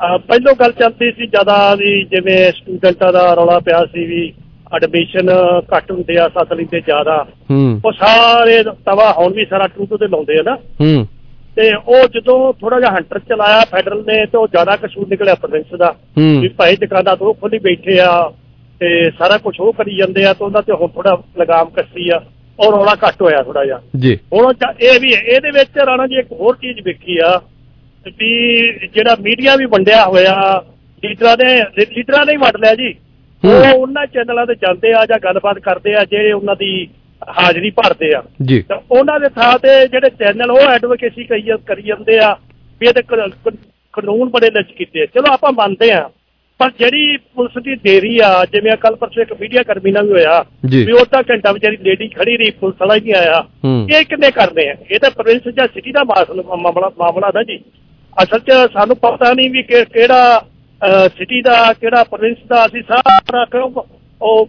ਪਹਿਲੋਂ 0.00 0.54
ਗੱਲ 0.60 0.72
ਚੱਲਦੀ 0.72 1.12
ਸੀ 1.12 1.26
ਜ਼ਿਆਦਾ 1.26 1.74
ਵੀ 1.74 2.04
ਜਿਵੇਂ 2.04 2.52
ਸਟੂਡੈਂਟਾਂ 2.52 3.12
ਦਾ 3.12 3.34
ਰੌਲਾ 3.34 3.58
ਪਿਆ 3.58 3.84
ਸੀ 3.84 4.04
ਵੀ 4.04 4.32
ਐਡਮਿਸ਼ਨ 4.76 5.30
ਘੱਟ 5.76 5.92
ਹੁੰਦੇ 5.92 6.18
ਆ 6.18 6.28
ਸਤਲੀ 6.28 6.64
ਤੇ 6.64 6.80
ਜ਼ਿਆਦਾ। 6.80 7.26
ਉਹ 7.84 7.92
ਸਾਰੇ 7.92 8.62
ਤਵਾ 8.62 9.14
ਹੁਣ 9.18 9.32
ਵੀ 9.32 9.44
ਸਾਰਾ 9.44 9.66
ਟੂਟੂ 9.66 9.96
ਤੇ 9.96 10.06
ਲਾਉਂਦੇ 10.08 10.38
ਆ 10.38 10.42
ਨਾ। 10.42 10.56
ਤੇ 11.56 11.74
ਉਹ 11.74 12.08
ਜਦੋਂ 12.08 12.52
ਥੋੜਾ 12.52 12.80
ਜਿਹਾ 12.80 12.90
ਹੰਟਰ 12.90 13.18
ਚਲਾਇਆ 13.18 13.60
ਫੈਡਰਲ 13.60 14.04
ਨੇ 14.06 14.26
ਤੇ 14.26 14.38
ਉਹ 14.38 14.48
ਜ਼ਿਆਦਾ 14.48 14.76
ਕਸੂਰ 14.76 15.08
ਨਿਕਲਿਆ 15.08 15.34
ਪ੍ਰੋਵਿੰਸ 15.34 15.74
ਦਾ। 15.78 15.94
ਵੀ 16.40 16.48
ਭਾਈ 16.48 16.76
ਦੁਕਾਨਾਂ 16.76 17.16
ਤੋਂ 17.16 17.34
ਖੋਲੀ 17.34 17.58
ਬੈਠੇ 17.58 17.98
ਆ 18.00 18.32
ਤੇ 18.80 19.10
ਸਾਰਾ 19.10 19.38
ਕੁਝ 19.38 19.60
ਉਹ 19.60 19.72
ਕਰੀ 19.72 19.96
ਜਾਂਦੇ 19.96 20.24
ਆ 20.24 20.32
ਤੇ 20.32 20.44
ਉਹਨਾਂ 20.44 20.62
ਤੇ 20.62 20.72
ਹੁਣ 20.72 20.88
ਥੋੜਾ 20.88 21.22
ਲਗਾਮ 21.38 21.68
ਕੱਸੀ 21.68 22.10
ਆ। 22.10 22.22
ਔਰ 22.60 22.72
ਰੌਲਾ 22.78 22.96
ਘੱਟ 23.08 23.22
ਹੋਇਆ 23.22 23.42
ਥੋੜਾ 23.42 23.64
ਜਿਹਾ। 23.64 23.80
ਜੀ। 24.00 24.18
ਹੁਣ 24.32 24.52
ਇਹ 24.80 25.00
ਵੀ। 25.00 25.08
ਇਹਦੇ 25.08 25.50
ਵਿੱਚ 25.50 25.78
ਰਾਣਾ 25.86 26.06
ਜੀ 26.06 26.18
ਇੱਕ 26.18 26.32
ਹੋਰ 26.32 26.56
ਚੀਜ਼ 26.56 26.80
ਵੇਖੀ 26.84 27.18
ਆ। 27.18 27.42
ਵੀ 28.08 28.72
ਜਿਹੜਾ 28.94 29.16
ਮੀਡੀਆ 29.20 29.56
ਵੀ 29.56 29.64
ਵੰਡਿਆ 29.64 30.04
ਹੋਇਆ 30.04 30.64
ਲੀਡਰਾਂ 31.04 31.36
ਨੇ 31.44 31.62
ਲੀਡਰਾਂ 31.62 32.26
ਨੇ 32.26 32.32
ਹੀ 32.32 32.36
ਵੰਡ 32.36 32.56
ਲਿਆ 32.56 32.74
ਜੀ। 32.74 32.94
ਉਹ 33.44 33.78
ਉਹਨਾਂ 33.78 34.06
ਚੈਨਲਾਂ 34.06 34.46
ਤੇ 34.46 34.54
ਜਾਂਦੇ 34.54 34.92
ਆ 34.92 35.06
ਜਾਂ 35.06 35.18
ਗੱਲਬਾਤ 35.24 35.58
ਕਰਦੇ 35.58 35.94
ਆ 35.94 36.04
ਜਿਹੜੇ 36.04 36.32
ਉਹਨਾਂ 36.32 36.56
ਦੀ 36.56 36.88
ਹਾਜ਼ਰੀ 37.38 37.70
ਭਰਦੇ 37.70 38.14
ਆ। 38.14 38.22
ਤਾਂ 38.68 38.78
ਉਹਨਾਂ 38.90 39.20
ਦੇ 39.20 39.28
ਥਾਂ 39.28 39.58
ਤੇ 39.58 39.88
ਜਿਹੜੇ 39.88 40.10
ਚੈਨਲ 40.10 40.50
ਉਹ 40.50 40.60
ਐਡਵੋਕੇਸੀ 40.60 41.24
ਕਰੀ 41.66 41.82
ਜਾਂਦੇ 41.82 42.18
ਆ 42.18 42.36
ਵੀ 42.80 42.86
ਕ- 42.86 43.30
ਕ- 43.48 43.54
ਕਾਨੂੰਨ 43.92 44.28
ਬੜੇ 44.28 44.50
ਲਚ 44.50 44.72
ਕੀਤੇ। 44.72 45.06
ਚਲੋ 45.06 45.32
ਆਪਾਂ 45.32 45.52
ਮੰਨਦੇ 45.52 45.92
ਆ 45.92 46.10
ਪਰ 46.58 46.70
ਜਿਹੜੀ 46.78 47.16
ਪੁਲਿਸ 47.16 47.62
ਦੀ 47.62 47.74
ਦੇਰੀ 47.74 48.18
ਆ 48.24 48.44
ਜਿਵੇਂ 48.44 48.76
ਕੱਲ 48.76 48.96
ਪਰਸੋਂ 48.96 49.22
ਇੱਕ 49.22 49.32
ਮੀਡੀਆ 49.40 49.62
ਕਰਮੀ 49.62 49.90
ਨਾਲ 49.90 50.06
ਵੀ 50.06 50.12
ਹੋਇਆ। 50.12 50.44
ਵੀ 50.86 50.92
ਉਹਦਾ 50.92 51.22
ਘੰਟਾ 51.30 51.52
ਵਿਚਾਰੀ 51.52 51.76
ਲੇਡੀ 51.76 52.08
ਖੜੀ 52.08 52.36
ਰਹੀ 52.36 52.50
ਪੁਲਿਸ 52.50 52.80
ਵਾਲਾ 52.80 52.94
ਹੀ 52.94 53.00
ਨਹੀਂ 53.00 53.14
ਆਇਆ। 53.14 53.44
ਇਹ 53.90 54.04
ਕਿੰਨੇ 54.04 54.30
ਕਰਦੇ 54.30 54.68
ਆ? 54.70 54.74
ਇਹ 54.90 54.98
ਤਾਂ 54.98 55.10
ਪ੍ਰੋਵਿੰਸ 55.10 55.54
ਜਾਂ 55.54 55.66
ਸਿਟੀ 55.74 55.92
ਦਾ 55.92 56.04
ਮਾਮਲਾ 56.04 56.90
ਮਾਮਲਾ 56.98 57.28
ਨਾ 57.34 57.42
ਜੀ। 57.42 57.58
ਅਸਲ 58.16 58.38
'ਚ 58.38 58.52
ਸਾਨੂੰ 58.72 58.96
ਪਤਾ 58.96 59.32
ਨਹੀਂ 59.32 59.50
ਵੀ 59.50 59.62
ਕਿਹੜਾ 59.62 60.44
ਸਿਟੀ 61.08 61.40
ਦਾ 61.42 61.72
ਕਿਹੜਾ 61.72 62.02
ਪ੍ਰੋਵਿੰਸ 62.04 62.38
ਦਾ 62.48 62.66
ਅਸੀਂ 62.66 62.82
ਸਾਰਾ 62.82 63.44
ਕਿਉਂ 63.44 63.70
ਉਹ 64.20 64.48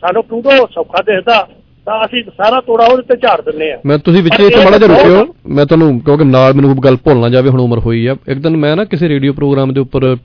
ਸਾਨੂੰ 0.00 0.22
ਟੂਡੋ 0.22 0.50
ਸੌਖਾ 0.66 1.02
ਦਿਖਦਾ 1.02 1.46
ਤਾਂ 1.86 2.04
ਅਸੀਂ 2.04 2.22
ਸਾਰਾ 2.36 2.60
ਤੋੜਾ 2.60 2.84
ਉਹਦੇ 2.84 3.02
ਤੇ 3.02 3.16
ਝਾੜ 3.16 3.40
ਦਿੰਨੇ 3.40 3.70
ਆ 3.72 3.78
ਮੈਂ 3.86 3.98
ਤੁਸੀਂ 3.98 4.22
ਵਿੱਚ 4.22 4.40
ਇਹ 4.40 4.64
ਮਾੜਾ 4.64 4.78
ਜਿਹਾ 4.78 4.88
ਰੁਕਿਓ 4.88 5.26
ਮੈਂ 5.46 5.66
ਤੁਹਾਨੂੰ 5.66 6.00
ਕਿਉਂਕਿ 6.00 6.24
ਨਾਲ 6.24 6.54
ਮੈਨੂੰ 6.54 6.76
ਗੱਲ 6.84 6.96
ਭੁੱਲ 6.96 7.18
ਨਾ 7.18 7.28
ਜਾਵੇ 7.28 7.48
ਹੁਣ 7.48 7.60
ਉਮਰ 7.60 7.78
ਹੋਈ 7.78 8.06
ਆ। 8.06 8.16
ਇੱਕ 8.28 8.38
ਦਿਨ 8.40 8.56
ਮੈਂ 8.56 8.76
ਨਾ 8.76 8.84
ਕਿਸੇ 8.84 9.08
ਰੇਡੀਓ 9.08 9.32
ਪ੍ਰੋਗਰਾਮ 9.32 9.72
ਦੇ 9.72 9.80
ਉੱਪਰ 9.80 10.16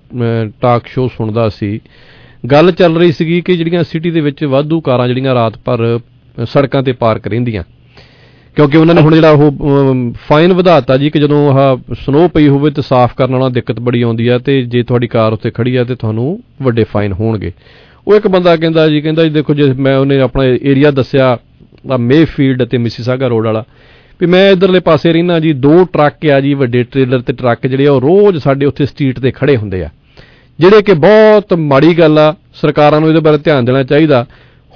ਟਾਕ 0.62 0.88
ਸ਼ੋਅ 0.88 1.10
ਸੁਣਦਾ 1.18 1.48
ਸੀ। 1.50 1.80
ਗੱਲ 2.52 2.72
ਚੱਲ 2.72 2.98
ਰਹੀ 2.98 3.12
ਸੀਗੀ 3.12 3.42
ਕਿ 3.42 3.54
ਜਿਹੜੀਆਂ 3.58 3.84
ਸਿਟੀ 3.84 4.12
ਦੇ 4.12 4.22
ਵਿੱਚ 4.22 4.44
ਵਾਧੂ 4.46 4.82
ਕਾਰਾਂ 4.82 5.08
ਜਿਹੜੀਆਂ 5.08 5.36
ਰਾਤ 5.36 5.58
ਭਰ 5.66 6.00
ਸੜਕਾਂ 6.46 6.84
ਤੇ 6.84 6.92
ਪਾਰਕ 6.92 7.28
ਰਹਿੰਦੀਆਂ 7.28 7.64
ਕਿਉਂਕਿ 8.56 8.78
ਉਹਨਾਂ 8.78 8.96
ਨੇ 8.96 9.02
ਹੁਣ 9.02 9.16
ਜਿਹੜਾ 9.16 9.30
ਉਹ 9.30 10.12
ਫਾਈਨ 10.28 10.54
ਵਧਾਤਾ 10.54 10.98
ਜੀ 10.98 11.10
ਕਿ 11.10 11.20
ਜਦੋਂ 11.20 11.40
ਆਹ 11.54 11.94
ਸਨੋ 11.96 12.28
ਪਈ 12.28 12.48
ਹੋਵੇ 12.48 12.72
ਤੇ 12.72 12.82
ਸਾਫ਼ 12.82 13.16
ਕਰਨ 13.18 13.32
ਵਾਲਾ 13.32 13.50
ਦਿੱਕਤ 13.50 13.80
ਬੜੀ 13.80 14.02
ਆਉਂਦੀ 14.02 14.28
ਆ 14.28 14.38
ਤੇ 14.38 14.62
ਜੇ 14.66 14.84
ਤੁਹਾਡੀ 14.84 15.08
ਕਾਰ 15.08 15.34
ਉੱਤੇ 15.34 15.52
ਖੜੀ 15.52 15.76
ਆ 15.76 15.84
ਤੇ 15.84 15.96
ਤੁਹਾਨੂੰ 15.96 16.28
ਵੱਡੇ 16.62 16.84
ਫਾਈਨ 16.84 17.14
ਹੋਣਗੇ। 17.14 17.52
ਉਹ 18.08 18.16
ਇੱਕ 18.16 18.28
ਬੰਦਾ 18.28 18.56
ਕਹਿੰਦਾ 18.56 18.88
ਜੀ 18.90 19.02
ਕਹਿੰਦਾ 19.02 19.24
ਜੀ 19.24 19.30
ਦੇਖੋ 19.30 19.54
ਜੇ 19.54 19.72
ਮੈਂ 19.74 19.98
ਉਹਨੇ 19.98 20.20
ਆਪਣਾ 20.20 20.44
ਏਰੀਆ 20.44 20.92
ਦੱਸਿਆ 20.92 21.38
ਆ 21.92 21.98
ਮੇਫੀਲਡ 21.98 22.64
ਅਤੇ 22.64 22.78
ਮਿਸੀਸਾਗਾ 22.78 23.28
ਰੋਡ 23.28 23.46
ਵਾਲਾ, 23.46 23.64
ਵੀ 24.20 24.28
ਮੈਂ 24.28 24.50
ਇਧਰਲੇ 24.52 24.80
ਪਾਸੇ 24.80 25.12
ਰਹਿਣਾ 25.14 25.40
ਜੀ, 25.40 25.52
ਦੋ 25.54 25.84
ਟਰੱਕ 25.94 26.26
ਆ 26.28 26.40
ਜੀ, 26.42 26.54
ਵੱਡੇ 26.54 26.84
ਟ੍ਰੇਲਰ 26.84 27.22
ਤੇ 27.22 27.34
ਟਰੱਕ 27.34 27.68
ਜਿਹੜੇ 27.68 27.88
ਆ, 27.88 27.92
ਉਹ 27.92 28.02
ਰੋਜ਼ 28.02 28.38
ਸਾਡੇ 28.38 28.66
ਉੱਥੇ 28.66 28.86
ਸਟਰੀਟ 28.86 29.20
ਤੇ 29.20 29.32
ਖੜੇ 29.32 29.58
ਹੁੰਦੇ 29.58 29.84
ਆ। 29.84 29.90
ਜਿਹੜੇ 30.60 30.82
ਕਿ 30.82 30.94
ਬਹੁਤ 30.96 31.54
ਮਾੜੀ 31.54 31.94
ਗੱਲ 32.00 32.20
ਆ, 32.20 32.34
ਸਰਕਾਰਾਂ 32.56 33.00
ਨੂੰ 33.02 33.10
ਇਹਦੇ 33.10 33.20
ਬਾਰੇ 33.20 33.38
ਧਿਆਨ 33.38 33.66
ਦੇਣਾ 33.66 33.84
ਚਾਹੀਦਾ। 33.84 34.26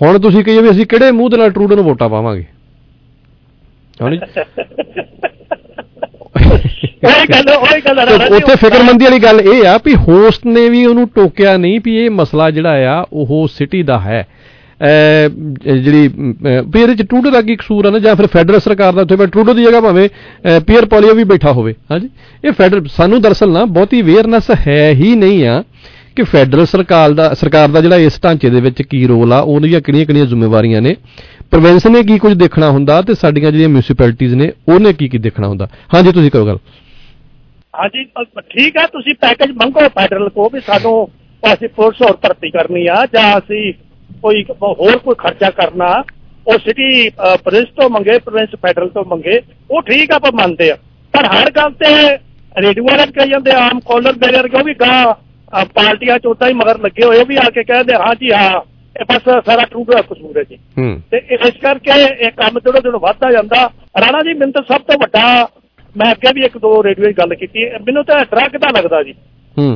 ਹੁਣ 0.02 0.20
ਤੁਸੀਂ 0.20 0.44
ਕਹੀਏ 0.44 0.62
ਵੀ 0.62 0.70
ਅਸੀਂ 0.70 0.86
ਕਿਹੜੇ 0.86 1.12
ਮੂੰਹ 1.12 1.30
ਦੇ 1.30 1.38
ਨਾਲ 1.38 1.52
ਟਰੂਡੋ 1.52 1.76
ਨੂੰ 1.76 1.84
ਵੋਟਾਂ 1.84 2.10
ਪਾਵਾਂਗੇ? 2.10 2.46
ਹਾਂਜੀ 4.02 4.20
ਉਹੀ 7.06 7.26
ਗੱਲ 7.32 7.50
ਉਹੀ 7.56 7.82
ਗੱਲ 7.86 8.06
ਜੀ, 8.08 8.36
ਉੱਥੇ 8.36 8.56
ਫਿਕਰਮੰਦੀ 8.56 9.06
ਵਾਲੀ 9.06 9.20
ਗੱਲ 9.24 9.40
ਇਹ 9.42 9.66
ਆ 9.68 9.78
ਵੀ 9.86 9.96
ਹੋਸਟ 10.08 10.46
ਨੇ 10.46 10.68
ਵੀ 10.70 10.86
ਉਹਨੂੰ 10.86 11.08
ਟੋਕਿਆ 11.16 11.56
ਨਹੀਂ 11.58 11.80
ਵੀ 11.86 11.96
ਇਹ 12.06 12.10
ਮਸਲਾ 12.12 12.50
ਜਿਹੜਾ 12.52 12.94
ਆ 12.96 13.04
ਉਹ 13.14 13.48
ਸਿਟੀ 13.58 13.82
ਦਾ 13.84 14.00
ਹੈ। 14.00 14.26
ਜਿਹੜੀ 14.82 16.08
ਵੀ 16.08 16.82
ਇਹਦੇ 16.82 16.94
ਚ 16.96 17.02
ਟਰੂਡੋ 17.10 17.30
ਦਾ 17.32 17.42
ਕੀ 17.42 17.56
ਕਸੂਰ 17.56 17.86
ਆ 17.86 17.90
ਨਾ 17.92 18.00
ਜਾਂ 18.00 18.16
ਫਿਰ 18.16 18.28
ਫੈਡਰਲ 18.34 18.60
ਸਰਕਾਰ 18.60 18.94
ਦਾ 18.94 19.02
ਉੱਥੇ 19.02 19.16
ਬੈ 19.16 19.26
ਟਰੂਡੋ 19.26 19.54
ਦੀ 19.54 19.64
ਜਗ੍ਹਾ 19.64 19.82
ਭਾਵੇਂ 19.82 20.08
ਪੀਅਰ 20.68 20.86
ਪੋਲੀਓ 20.94 21.14
ਵੀ 21.16 21.24
ਬੈਠਾ 21.32 21.52
ਹੋਵੇ। 21.54 21.74
ਹਾਂਜੀ। 21.92 22.10
ਇਹ 22.44 22.52
ਫੈਡਰਲ 22.52 22.86
ਸਾਨੂੰ 22.96 23.22
ਦਰਅਸਲ 23.22 23.52
ਨਾ 23.52 23.64
ਬਹੁਤੀ 23.78 24.02
ਅਵੇਅਰਨੈਸ 24.02 24.50
ਹੈ 24.68 24.92
ਹੀ 25.02 25.16
ਨਹੀਂ 25.16 25.46
ਆ। 25.48 25.64
ਕਿ 26.20 26.24
ਫੈਡਰਲ 26.24 26.66
ਸਰਕਾਰ 26.66 27.12
ਦਾ 27.12 27.34
ਸਰਕਾਰ 27.34 27.68
ਦਾ 27.68 27.82
ਜਿਹੜਾ 27.82 27.96
ਇਸ 27.98 28.20
ਢਾਂਚੇ 28.24 28.50
ਦੇ 28.50 28.60
ਵਿੱਚ 28.62 28.82
ਕੀ 28.82 29.06
ਰੋਲ 29.08 29.34
ਆ 29.34 29.40
ਉਹਦੀਆਂ 29.42 29.80
ਕਿਹੜੀਆਂ 29.82 30.06
ਕਿਹੜੀਆਂ 30.06 30.26
ਜ਼ਿੰਮੇਵਾਰੀਆਂ 30.26 30.82
ਨੇ? 30.82 30.96
ਪ੍ਰੋਵਿੰਸ 31.52 31.86
ਨੇ 31.86 32.02
ਕੀ 32.04 32.18
ਕੁਝ 32.18 32.32
ਦੇਖਣਾ 32.34 32.70
ਹੁੰਦਾ 32.72 33.02
ਤੇ 33.02 33.14
ਸਾਡੀਆਂ 33.14 33.52
ਜਿਹੜੀਆਂ 33.52 33.70
ਮਿਊਨਿਸਪੈਲਿਟੀਆਂ 33.70 34.36
ਨੇ 34.36 34.52
ਉਹਨੇ 34.70 34.94
ਕੀ 34.94 35.08
ਕੀ 35.10 35.18
ਦੇਖਣਾ 35.18 35.48
ਹੁੰਦਾ? 35.48 35.68
ਹਾਂਜੀ 35.94 36.12
ਤੁਸੀਂ 36.12 36.32
ਕਰੋ 36.32 36.46
ਗੱਲ। 36.46 36.58
ਹਾਂਜੀ 37.74 38.04
ਅ- 38.22 38.42
ਠੀਕ 38.50 38.78
ਹੈ 38.78 38.86
ਤੁਸੀਂ 38.88 39.14
ਪੈਕੇਜ 39.22 39.52
ਮੰਗੋ 39.56 39.88
ਫੈਡਰਲ 39.90 40.30
ਕੋ 40.30 40.50
ਵੀ 40.54 40.60
ਸਾਨੂੰ 40.60 40.94
ਅਸੀਂ 41.44 41.70
ਪੁਲਿਸ 41.70 42.02
ਹੋਰ 42.02 42.16
ਭਰਤੀ 42.18 42.50
ਕਰਨੀ 42.50 42.86
ਆ 42.88 43.06
ਜਾਂ 43.14 43.24
ਅਸੀਂ 43.38 43.74
ਕੋਈ 44.22 44.44
ਹੋਰ 44.62 44.98
ਕੋਈ 44.98 45.16
ਖਰਚਾ 45.18 45.50
ਕਰਨਾ 45.50 45.92
ਉਹ 46.48 46.58
ਸਿਟੀ 46.60 47.10
ਪ੍ਰਿੰਸ 47.46 47.68
ਤੋਂ 47.76 47.90
ਮੰਗੇ 47.90 48.18
ਪ੍ਰਿੰਸ 48.20 48.56
ਫੈਡਰਲ 48.62 48.90
ਤੋਂ 48.90 49.06
ਮੰਗੇ 49.06 49.40
ਉਹ 49.72 49.82
ਠੀਕ 49.82 50.12
ਆ 50.12 50.16
ਆਪਾਂ 50.16 50.32
ਮੰਨਦੇ 50.36 50.72
ਆ। 50.72 50.76
ਪਰ 51.14 51.26
ਹਰ 51.26 51.52
ਗੱਲ 51.52 51.72
ਤੇ 51.80 51.94
ਰੇਡੀਓ 52.62 52.84
ਵਾਲੇ 52.84 53.06
ਵੀ 53.06 53.12
ਕਹੀ 53.12 53.30
ਜਾਂਦੇ 53.30 53.52
ਆ, 53.52 53.58
ਆਮ 53.66 53.80
ਕਾਲਰ 53.80 54.14
ਮੇਰੇ 54.16 54.38
ਵਰਗੇ 54.38 54.58
ਉਹ 54.58 54.64
ਵੀ 54.64 54.74
ਗਾਂ 54.74 55.04
ਅ, 55.06 55.14
ਪਾਰਟੀਆਂ 55.54 56.20
ਚ 56.20 56.26
ਉਦਾਂ 56.26 56.48
ਹੀ 56.48 56.54
ਮਗਰ 56.54 56.80
ਲੱਗੇ 56.80 57.06
ਹੋਏ 57.06 57.24
ਵੀ 57.28 57.36
ਆ 57.36 57.50
ਕੇ 57.50 57.64
ਕਹਿੰਦੇ 57.64 57.94
ਹਾਂ 57.94 58.16
ਜੀ 58.16 58.32
ਹਾਂ 58.34 58.62
ਇਹ 59.00 59.06
ਬਸ 59.06 59.46
ਸਾਰਾ 59.46 59.66
ਟਰੂਡੋ 59.72 59.94
ਦਾ 59.94 60.02
ਕਸੂਰ 60.02 60.38
ਹੈ 60.38 60.44
ਜੀ। 60.44 60.58
ਤੇ 61.12 61.18
ਇਸ 61.18 61.54
ਕਰਕੇ 61.62 61.92
ਇਹ 62.26 62.32
ਕੰਮ 62.32 62.60
ਜਿਹੜਾ 62.60 62.80
ਦਿਨੋਂ 62.80 63.00
ਵੱਧਦਾ 63.00 63.32
ਜਾਂਦਾ। 63.32 63.70
ਰਾਣਾ 64.00 64.22
ਜੀ 64.22 64.34
ਮੈਨੂੰ 64.34 64.54
ਤਾਂ 64.54 64.62
ਸਭ 64.62 64.82
ਤੋਂ 64.82 64.98
ਵੱਡਾ 65.00 65.50
ਮੈਂ 65.98 66.12
ਅੱਗੇ 66.12 66.32
ਵੀ 66.36 66.42
ਇੱਕ 66.42 66.58
ਦੋ 66.58 66.84
ਰੇਡੀਓ 66.84 67.12
'ਚ 67.12 67.18
ਗੱਲ 67.18 67.36
ਕੀਤੀ 67.36 67.66
ਮੈਨੂੰ 67.66 68.04
ਤਾਂ 68.06 68.26
ਡਰੱਗ 68.26 68.58
ਦਾ 68.58 68.68
ਲੱਗਦਾ 68.78 69.04
ਜੀ। 69.04 69.14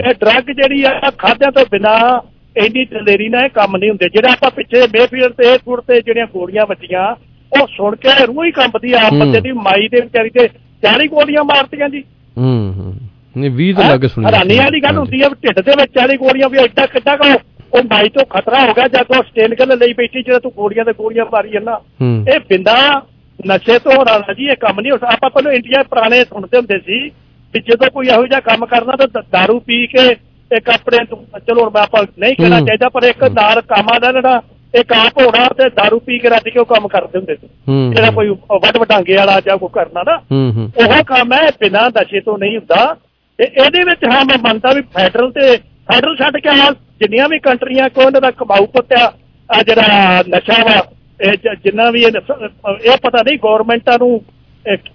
ਇਹ 0.07 0.13
ਡਰੱਗ 0.13 0.51
ਜਿਹੜੀ 0.51 0.83
ਆ 0.83 0.99
ਖਾਦਿਆਂ 1.17 1.51
ਤੋਂ 1.51 1.65
ਬਿਨਾ 1.71 2.21
ਇੰਨੀ 2.57 2.85
ਦਲੇਰੀ 2.85 3.29
ਨਾਲ 3.29 3.43
ਇਹ 3.43 3.49
ਕੰਮ 3.49 3.77
ਨਹੀਂ 3.77 3.89
ਹੁੰਦੇ। 3.89 4.09
ਜਿਹੜਾ 4.09 4.31
ਆਪਾਂ 4.31 4.51
ਪਿੱਛੇ 4.51 4.81
ਮੇਫੀਲਡ 4.81 5.31
ਤੇ 5.31 5.47
ਏਅਰਪੋਰਟ 5.47 5.83
ਤੇ 5.87 6.01
ਜਿਹੜੀਆਂ 6.01 6.25
ਗੋਲੀਆਂ 6.33 6.65
ਵੱਜੀਆਂ 6.65 7.15
ਉਹ 7.61 7.67
ਸੁਣ 7.67 7.95
ਕੇ 7.95 8.25
ਰੂਹ 8.25 8.45
ਹੀ 8.45 8.51
ਕੰਬਦੀ 8.51 8.93
ਆ। 8.93 9.09
ਬੰਦੇ 9.19 9.41
ਦੀ 9.41 9.51
ਮਾਈ 9.51 9.87
ਦੇ 9.87 10.01
ਵਿਚਾਰੀ 10.01 10.29
ਤੇ 10.29 10.47
40 10.83 11.07
ਗੋਲੀਆਂ 11.07 11.43
ਮਾਰਤੀਆਂ 11.43 11.89
ਜੀ। 11.89 12.03
ਹੂੰ 12.37 12.73
ਹੂੰ। 12.77 12.95
ਨਹੀਂ 13.37 13.51
20 13.51 13.73
ਤਾਂ 13.73 13.83
ਹੈਂ? 13.83 13.91
ਲੱਗ 13.91 14.05
ਸੁਣੀ 14.07 14.25
ਹੈਰਾਨੀ 14.25 14.57
ਵਾਲੀ 14.57 14.79
ਗੱਲ 14.83 14.97
ਹੁੰਦੀ 14.97 15.17
ਵੀ 15.17 15.23
ਢਿੱਡ 15.23 15.59
ਦੇ 15.59 15.71
ਵਿੱਚ 15.81 15.91
40 15.99 16.17
ਗੋਲੀਆਂ 16.17 16.49
ਵੀ 16.49 16.57
ਐਡਾ 16.57 16.85
ਕਿੱਡਾ 16.85 17.15
ਕੋ 17.15 17.33
ਉਹ 17.73 17.83
ਮਾਈ 17.83 18.09
ਤੋਂ 18.09 18.25
ਖਤਰਾ 18.25 18.67
ਹੋ 18.67 18.73
ਗਿਆ 18.73 18.87
ਜਦ 18.87 19.17
ਉਹ 19.17 19.23
ਸਟੇਨ 19.23 19.55
ਗੱਲ 19.59 19.77
ਲਈ 19.79 19.93
ਬੈਠੀ 19.93 20.23
ਜਿਹੜਾ 20.23 20.39
ਤੂੰ 20.39 20.51
ਗੋਲੀਆਂ 20.55 20.85
ਤੇ 20.85 20.93
ਗੋਲੀਆਂ 20.93 21.25
ਮਾਰੀ 21.25 21.49
ਜਾਂਦਾ। 21.49 21.81
ਹੂੰ। 22.01 22.25
ਇਹ 22.35 22.39
ਬਿੰਦਾ 22.39 23.01
ਨਸ਼ੇ 23.47 23.79
ਤੋਂ 23.79 24.05
ਰਾਣਾ 24.05 24.33
ਜੀ 24.33 24.45
ਇਹ 24.45 24.55
ਕੰਮ 24.55 24.81
ਨਹੀਂ 24.81 24.91
ਹੋ 24.91 24.97
ਸਕਦਾ। 24.97 25.13
ਆਪਾਂ 25.13 25.29
ਪਹਿਲਾਂ 25.29 25.51
ਇੰਡੀਆ 25.51 25.83
ਪੁਰਾਣੇ 25.83 26.23
ਸੁਣਦੇ 26.23 26.57
ਹੁੰਦੇ 26.57 26.77
ਸੀ 26.79 27.09
ਵੀ 27.53 27.59
ਜਦੋਂ 27.59 27.91
ਕੋਈ 27.91 28.07
ਇਹੋ 28.07 28.27
ਜਿਹਾ 28.27 28.39
ਕੰਮ 28.39 28.65
ਕਰਨਾ 28.65 28.95
ਤਾਂ 28.95 29.21
ਦਾਰੂ 29.31 29.59
ਪੀ 29.59 29.87
ਕੇ 29.87 30.15
ਇੱਕ 30.57 30.69
ਆਪਣੇ 30.69 31.05
ਤੋਂ- 31.05 31.39
ਚਲੋ 31.39 31.71
ਮੈਂ 31.71 31.81
ਆਪਾਂ 31.81 32.03
ਨਹੀਂ 32.19 32.35
ਕਹਿਣਾ 32.35 32.59
ਹੂੰ। 32.59 32.65
ਚਾਹੀਦਾ 32.67 32.89
ਪਰ 32.89 33.03
ਇੱਕ 33.03 33.23
ਨਾਲ 33.23 33.61
ਕਾਮਾ 33.61 33.99
ਦਾ 33.99 34.11
ਜਿਹੜਾ 34.11 34.41
ਇੱਕ 34.75 34.93
ਆਪ 34.93 35.21
ਹੋਣਾ 35.21 35.47
ਤੇ 35.47 35.69
ਦਾਰੂ 35.69 35.99
ਪੀ 35.99 36.19
ਕੇ 36.19 36.29
ਰੱਜ 36.29 36.49
ਕੇ 36.49 36.59
ਉਹ 36.59 36.65
ਕੰਮ 36.65 36.87
ਕਰਦੇ 36.87 37.17
ਹੁੰਦੇ 37.17 37.35
ਸੀ। 37.35 37.47
ਹੂੰ 37.67 37.93
ਜਿਹੜਾ 37.95 38.11
ਕੋਈ 38.11 38.29
ਵੱਡ 38.29 38.77
ਵਟਾਂਗੇ 38.77 39.15
ਵਾਲਾ 39.15 39.39
ਜਾਂ 39.39 39.57
ਕੋਈ 39.57 39.69
ਕਰਨਾ 39.73 40.03
ਨਾ 40.03 40.17
ਹੂੰ 40.17 40.53
ਹੂੰ। 40.55 40.71
ਉਹ 40.77 41.03
ਕੰਮ 41.03 41.33
ਹੈ 41.33 41.47
ਬਿਨਾਂ 41.59 41.89
ਨਸ਼ੇ 41.89 42.19
ਤੋਂ 42.19 42.37
ਨਹੀਂ 42.37 42.57
ਹੁੰਦਾ। 42.57 42.95
ਤੇ 43.37 43.43
ਇਹਦੇ 43.43 43.83
ਵਿੱਚ 43.83 43.99
ਹਾਂ 44.13 44.25
ਮੈਂ 44.25 44.37
ਮੰਨਦਾ 44.37 44.73
ਵੀ 44.73 44.81
ਫੈਡਰਲ 44.81 45.31
ਤੇ 45.31 45.57
ਫੈਡਰਲ 45.57 46.15
ਛੱਡ 46.15 46.37
ਕੇ 46.37 46.49
ਆ 46.49 46.71
ਜਿੰਨੀਆਂ 46.71 47.29
ਵੀ 47.29 47.39
ਕੰਟਰੀਆਂ 47.39 47.89
ਕੋ 47.89 48.03
ਉਹਨਾਂ 48.03 48.21
ਦਾ 48.21 48.31
ਕਮਾਊ 48.31 48.65
ਪੱਤਿਆ 48.65 49.13
ਆ 49.51 49.63
ਜਿਹੜਾ 49.63 49.83
ਨਸ਼ਾ 50.29 50.63
ਵਾ 50.63 50.91
ਜਿੰਨਾ 51.35 51.91
ਵੀ 51.91 52.01
ਇਹ 52.01 52.97
ਪਤਾ 52.97 53.21
ਨਹੀਂ 53.21 53.37
ਗਵਰਨਮੈਂਟਾਂ 53.37 53.99
ਨੂੰ 53.99 54.21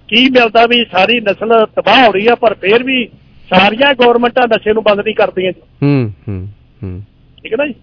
ਕੀ 0.07 0.29
ਮਿਲਦਾ 0.29 0.65
ਵੀ 0.65 0.85
ਸਾਰੀ 0.91 1.19
ਨਸਲ 1.21 1.65
ਤਬਾਹ 1.65 2.07
ਹੋ 2.07 2.11
ਰਹੀ 2.11 2.27
ਆ 2.27 2.35
ਪਰ 2.35 2.53
ਫੇਰ 2.53 2.83
ਵੀ 2.83 3.09
ਸਾਰੀਆਂ 3.53 3.93
ਗਵਰਨਮੈਂਟਾਂ 3.93 4.47
ਨਸ਼ੇ 4.47 4.73
ਨੂੰ 4.73 4.83
ਬੰਦ 4.83 4.99
ਨਹੀਂ 4.99 5.15
ਕਰਦੀਆਂ 5.15 5.51
ਜੀ। 5.51 5.61
ਹੂੰ 5.83 6.13
ਹੂੰ 6.27 6.47
ਹੂੰ। 6.83 7.03
ਠੀਕ 7.43 7.53
ਹੈ 7.53 7.57
ਨਾ 7.57 7.67
ਜੀ? 7.67 7.73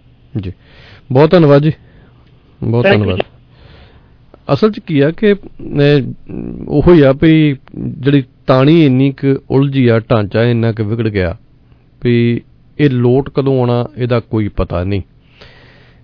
ਜੀ। 0.40 0.52
ਬਹੁਤ 1.12 1.30
ਧੰਨਵਾਦ 1.30 1.62
ਜੀ। 1.62 1.72
ਬਹੁਤ 2.62 2.84
ਧੰਨਵਾਦ। 2.84 3.18
ਅਸਲ 4.52 4.70
'ਚ 4.72 4.80
ਕੀ 4.80 5.00
ਆ 5.00 5.10
ਕਿ 5.10 5.34
ਉਹੋ 6.68 6.92
ਹੀ 6.92 7.00
ਆ 7.00 7.12
ਵੀ 7.12 7.56
ਜਿਹੜੀ 7.74 8.24
ਤਾਣੀ 8.46 8.86
ਇੰਨੀ 8.86 9.12
ਕੁ 9.12 9.40
ਉਲਝੀ 9.50 9.88
ਆ 9.88 9.98
ਢਾਂਚਾ 9.98 10.44
ਇੰਨਾ 10.44 10.72
ਕੁ 10.72 10.84
ਵਿਗੜ 10.84 11.08
ਗਿਆ 11.08 11.36
ਵੀ 12.04 12.40
ਇਹ 12.80 12.90
ਲੋਟ 12.90 13.30
ਕਦੋਂ 13.30 13.60
ਆਉਣਾ 13.60 13.86
ਇਹਦਾ 13.96 14.20
ਕੋਈ 14.20 14.48
ਪਤਾ 14.48 14.84
ਨਹੀਂ। 14.84 15.02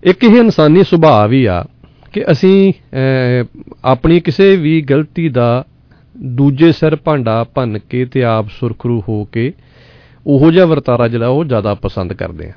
ਇੱਕ 0.05 0.25
ਇਹ 0.25 0.37
ਇਨਸਾਨੀ 0.37 0.85
ਸੁਭਾਅ 0.85 1.29
ਵੀ 1.29 1.45
ਆ 1.45 1.65
ਕਿ 2.13 2.25
ਅਸੀਂ 2.31 2.73
ਅਹ, 2.73 3.61
ਆਪਣੀ 3.85 4.21
ਕਿਸੇ 4.21 4.57
ਵੀ 4.57 4.81
ਗਲਤੀ 4.81 5.29
ਦਾ 5.29 5.65
ਦੂਜੇ 6.17 6.73
ਸਿਰ 6.73 6.97
ਭਾਂਡਾ 6.97 7.45
ਭੰਨ 7.45 7.79
ਕੇ 7.79 8.05
ਤੇ 8.05 8.25
ਆਪ 8.25 8.47
ਸੁਰਖਰੂ 8.61 9.03
ਹੋ 9.09 9.25
ਕੇ 9.25 9.53
ਉਹੋ 10.27 10.51
ਜਿਹਾ 10.51 10.65
ਵਰਤਾਰਾ 10.65 11.09
ਜਿਹੜਾ 11.09 11.29
ਉਹ 11.29 11.45
ਜ਼ਿਆਦਾ 11.45 11.75
ਪਸੰਦ 11.75 12.13
ਕਰਦੇ 12.13 12.49
ਆ। 12.49 12.53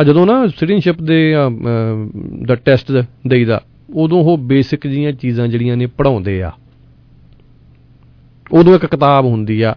ਆ 0.00 0.02
ਜਦੋਂ 0.02 0.26
ਨਾ 0.26 0.46
ਸਿਟੀਜ਼ਨਸ਼ਿਪ 0.46 1.02
ਦੇ 1.02 1.36
ਅਮ, 1.36 1.68
ਅਮ, 1.68 2.10
ਦਾ 2.46 2.54
ਟੈਸਟ 2.54 2.92
ਦੇਈਦਾ 3.26 3.62
ਉਦੋਂ 3.94 4.24
ਉਹ 4.24 4.38
ਬੇਸਿਕ 4.38 4.86
ਜੀਆਂ 4.86 5.12
ਚੀਜ਼ਾਂ 5.12 5.48
ਜਿਹੜੀਆਂ 5.48 5.76
ਨੇ 5.76 5.86
ਪੜਾਉਂਦੇ 5.86 6.42
ਆ। 6.42 6.52
ਉਦੋਂ 8.52 8.74
ਇੱਕ 8.74 8.86
ਕਿਤਾਬ 8.86 9.24
ਹੁੰਦੀ 9.24 9.62
ਆ 9.62 9.74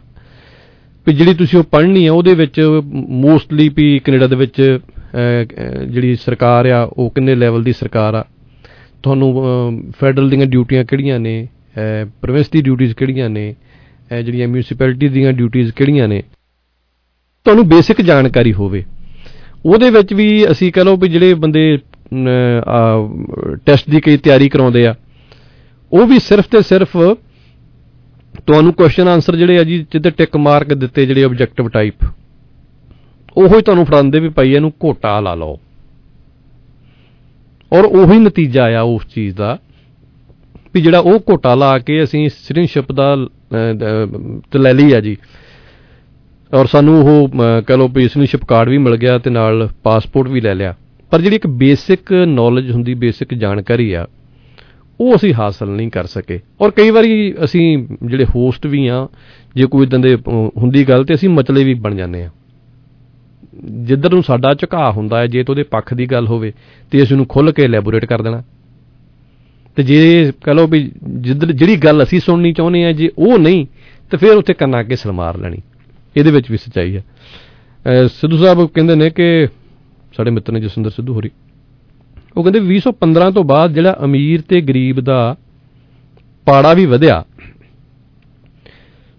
ਵੀ 1.08 1.14
ਜਿਹੜੀ 1.14 1.34
ਤੁਸੀਂ 1.34 1.60
ਉਹ 1.60 1.64
ਪੜ੍ਹਨੀ 1.64 2.08
ਆ 2.08 2.14
ਉਹਦੇ 2.14 2.34
ਵਿੱਚ 2.34 2.62
ਮੋਸਟਲੀ 2.94 3.70
ਵੀ 3.70 4.00
ਕੈਨੇਡਾ 4.00 4.28
ਦੇ 4.28 4.36
ਵਿੱਚ 4.36 4.80
ਅਹ, 4.82 5.46
ਅਹ, 5.46 5.84
ਜਿਹੜੀ 5.84 6.16
ਸਰਕਾਰ 6.16 6.70
ਆ 6.70 6.90
ਉਹ 6.94 7.10
ਕਿੰਨੇ 7.10 7.36
ਲੈਵਲ 7.36 7.64
ਦੀ 7.64 7.74
ਸਰਕਾਰ 7.74 8.14
ਆ? 8.14 8.26
ਤੁਹਾਨੂੰ 9.04 9.34
ਫੈਡਰਲ 10.00 10.30
ਦੀਆਂ 10.30 10.46
ਡਿਊਟੀਆਂ 10.46 10.86
ਕਿਹੜੀਆਂ 10.86 11.20
ਨੇ? 11.20 11.48
ਪ੍ਰੋਵਿੰਸ 12.22 12.50
ਦੀ 12.50 12.62
ਡਿਊਟੀਆਂ 12.62 12.94
ਕਿਹੜੀਆਂ 12.98 13.30
ਨੇ? 13.30 13.56
ਅਹ, 14.12 14.22
ਜਿਹੜੀਆਂ 14.22 14.48
ਮਿਊਨਿਸਪੈਲਿਟੀ 14.48 15.08
ਦੀਆਂ 15.08 15.34
ਡਿਊਟੀਆਂ 15.34 15.72
ਕਿਹੜੀਆਂ 15.76 16.08
ਨੇ? 16.08 16.24
ਤੁਹਾਨੂੰ 17.44 17.70
ਬੇਸਿਕ 17.70 18.02
ਜਾਣਕਾਰੀ 18.02 18.54
ਹੋਵੇ। 18.54 18.84
ਉਹਦੇ 19.66 19.90
ਵਿੱਚ 19.90 20.14
ਵੀ 20.14 20.52
ਅਸੀਂ 20.52 20.72
ਕਹ 20.72 20.80
ਲਓ 20.80 20.96
ਵੀ 20.98 21.10
ਜਿਹੜੇ 21.10 21.34
ਬੰਦੇ 21.34 21.78
ਟੈਸਟ 23.66 23.90
ਦੀ 23.90 24.02
ਕਈ 24.02 24.18
ਤਿਆਰੀ 24.18 24.50
ਕਰਾਉਂਦੇ 24.50 24.88
ਆ 24.88 24.96
ਉਹ 25.94 26.08
ਵੀ 26.08 26.20
ਸਿਰਫ 26.20 26.46
ਤੇ 26.48 26.62
ਸਿਰਫ 26.62 26.98
ਤੁਹਾਨੂੰ 28.48 28.74
ਕੁਐਸਚਨ 28.74 29.08
ਆਨਸਰ 29.08 29.36
ਜਿਹੜੇ 29.36 29.60
ਆ 29.60 29.64
ਜੀ 29.64 29.86
ਜਿੱਤੇ 29.92 30.10
ਟਿਕ 30.10 30.38
ਮਾਰਕ 30.38 30.74
ਦਿੱਤੇ 30.74 31.06
ਜਿਹੜੇ 31.06 31.24
ਆਬਜੈਕਟਿਵ 31.24 31.68
ਟਾਈਪ 31.70 31.96
ਉਹੋ 33.38 33.58
ਹੀ 33.58 33.62
ਤੁਹਾਨੂੰ 33.62 33.86
ਫੜਾਉਂਦੇ 33.86 34.20
ਵੀ 34.20 34.30
ਭਾਈ 34.30 34.54
ਇਹਨੂੰ 34.54 34.74
ਘੋਟਾ 34.84 35.20
ਲਾ 35.20 35.36
ਲਓ। 35.36 35.60
ਔਰ 37.74 37.86
ਉਹੀ 37.86 38.20
ਨਤੀਜਾ 38.20 38.80
ਆ 38.80 38.82
ਉਸ 38.82 39.08
ਚੀਜ਼ 39.16 39.36
ਦਾ 39.36 39.58
ਵੀ 40.74 40.82
ਜਿਹੜਾ 40.82 41.00
ਉਹ 41.00 41.20
ਘੋਟਾ 41.20 41.56
ਲਾ 41.56 41.80
ਕੇ 41.80 42.04
ਅਸੀਂ 42.04 42.30
ਸਿਟੀਜ਼ਨਸ਼ਿਪ 42.30 42.92
ਦਾ 42.92 43.14
ਅਹ, 43.14 43.74
ਦ- 43.74 44.42
ਤੇ 44.52 44.60
ਲੈ 44.60 44.74
ਲਈ 44.74 44.94
ਆ 44.94 45.00
ਜੀ। 45.00 45.18
ਔਰ 46.54 46.66
ਸਾਨੂੰ 46.66 47.02
ਉਹ 47.02 47.28
ਅਹ, 47.28 47.62
ਕਹਿ 47.62 47.78
ਲਓ 47.78 47.88
ਵੀ 47.88 48.02
ਸਿਟੀਜ਼ਨਸ਼ਿਪ 48.02 48.46
ਕਾਰਡ 48.46 48.70
ਵੀ 48.70 48.78
ਮਿਲ 48.78 48.96
ਗਿਆ 48.96 49.18
ਤੇ 49.18 49.30
ਨਾਲ 49.30 49.70
ਪਾਸਪੋਰਟ 49.84 50.28
ਵੀ 50.28 50.42
ਲੈ 50.42 50.56
ਲਿਆ। 50.56 50.76
ਪਰ 51.12 51.22
ਜਿਹੜੀ 51.22 51.36
ਇੱਕ 51.36 51.48
ਬੇਸਿਕ 51.48 52.14
ਨੌਲੇਜ 52.14 52.72
ਹੁੰਦੀ 52.72 52.94
ਬੇਸਿਕ 52.94 53.34
ਜਾਣਕਾਰੀ 53.34 53.94
ਆ 53.94 54.08
ਉਹ 55.02 55.16
ਅਸੀਂ 55.16 55.34
ਹਾਸਲ 55.34 55.70
ਨਹੀਂ 55.70 55.90
ਕਰ 55.90 56.06
ਸਕੇ। 56.06 56.40
ਔਰ 56.62 56.72
ਕਈ 56.72 56.90
ਵਾਰੀ 56.90 57.34
ਅਸੀਂ 57.44 57.88
ਜਿਹੜੇ 58.06 58.26
ਹੋਸਟ 58.26 58.68
ਵੀ 58.68 58.88
ਆ 58.88 59.08
ਜੇ 59.56 59.64
ਕੋਈ 59.66 59.86
ਇਦਾਂ 59.86 60.00
ਦੇ 60.00 60.16
ਅਹ, 60.16 60.20
ਹੁੰਦੀ 60.58 60.90
ਗੱਲ 60.90 61.04
ਤੇ 61.04 61.14
ਅਸੀਂ 61.14 61.30
ਮਚਲੇ 61.30 61.64
ਵੀ 61.64 61.74
ਬਣ 61.74 61.96
ਜਾਂਦੇ 61.96 62.24
ਆ। 62.24 62.30
ਜਿੱਧਰ 63.66 64.14
ਨੂੰ 64.14 64.24
ਸਾਡਾ 64.24 64.54
ਝੁਕਾਅ 64.54 64.92
ਹੁੰਦਾ 64.92 65.20
ਹੈ 65.20 65.28
ਜੇ 65.28 65.44
ਤਾਂ 65.44 65.54
ਉਹਦੇ 65.54 65.64
ਪੱਖ 65.64 65.94
ਦੀ 65.94 66.06
ਗੱਲ 66.06 66.28
ਹੋਵੇ 66.28 66.54
ਤੇ 66.92 67.04
ਅਸੀਂ 67.04 67.14
ਉਹਨੂੰ 67.14 67.26
ਖੁੱਲ 67.28 67.52
ਕੇ 67.52 67.64
ਐਲੈਬੋਰੇਟ 67.64 68.06
ਕਰ 68.06 68.22
ਦੇਣਾ। 68.22 68.44
ਤੇ 69.76 69.84
ਜੇ 69.84 70.32
ਕਹ 70.44 70.52
ਲਓ 70.52 70.68
ਵੀ 70.68 70.92
ਜਿੱਧਰ 71.04 71.52
ਜਿਹੜੀ 71.52 71.76
ਗੱਲ 71.76 72.04
ਅਸੀਂ 72.04 72.20
ਸੁਣਨੀ 72.20 72.54
ਚਾਹੁੰਦੇ 72.54 72.86
ਆ 72.86 72.92
ਜੇ 72.92 73.10
ਉਹ 73.18 73.40
ਨਹੀਂ 73.40 73.66
ਤੇ 74.12 74.18
ਫਿਰ 74.18 74.30
ਉੱਥੇ 74.30 74.54
ਕੰਨਾਂ 74.54 74.80
ਅੱਗੇ 74.80 74.96
ਸਲਮਾਰ 74.96 75.38
ਲੈਣੀ। 75.38 75.58
ਇਹਦੇ 76.18 76.32
ਵਿੱਚ 76.32 76.52
ਵੀ 76.52 76.58
ਸੱਚਾਈ 76.58 76.96
ਹੈ। 76.96 77.02
ਅਹ 77.02 78.08
ਸਿੱਧੂ 78.08 78.38
ਸਾਹਿਬ 78.38 78.66
ਕਹਿੰਦੇ 78.66 78.96
ਨੇ 78.96 79.10
ਕਿ 79.10 79.48
ਸਾਡੇ 80.18 80.32
ਮਿੱਤਰ 80.32 80.54
ਨੇ 80.54 80.60
ਜਸਵਿੰਦਰ 80.60 80.90
ਸਿੱਧੂ 80.90 81.14
ਹੋਰੀ 81.14 81.30
ਉਹ 82.38 82.44
ਕਹਿੰਦੇ 82.44 82.60
2015 82.60 83.32
ਤੋਂ 83.32 83.44
ਬਾਅਦ 83.44 83.74
ਜਿਹੜਾ 83.74 84.00
ਅਮੀਰ 84.04 84.42
ਤੇ 84.42 84.62
ਗਰੀਬ 84.62 85.00
ਦਾ 85.00 85.36
ਪਾੜਾ 86.46 86.74
ਵੀ 86.74 86.86
ਵਧਿਆ। 86.86 87.26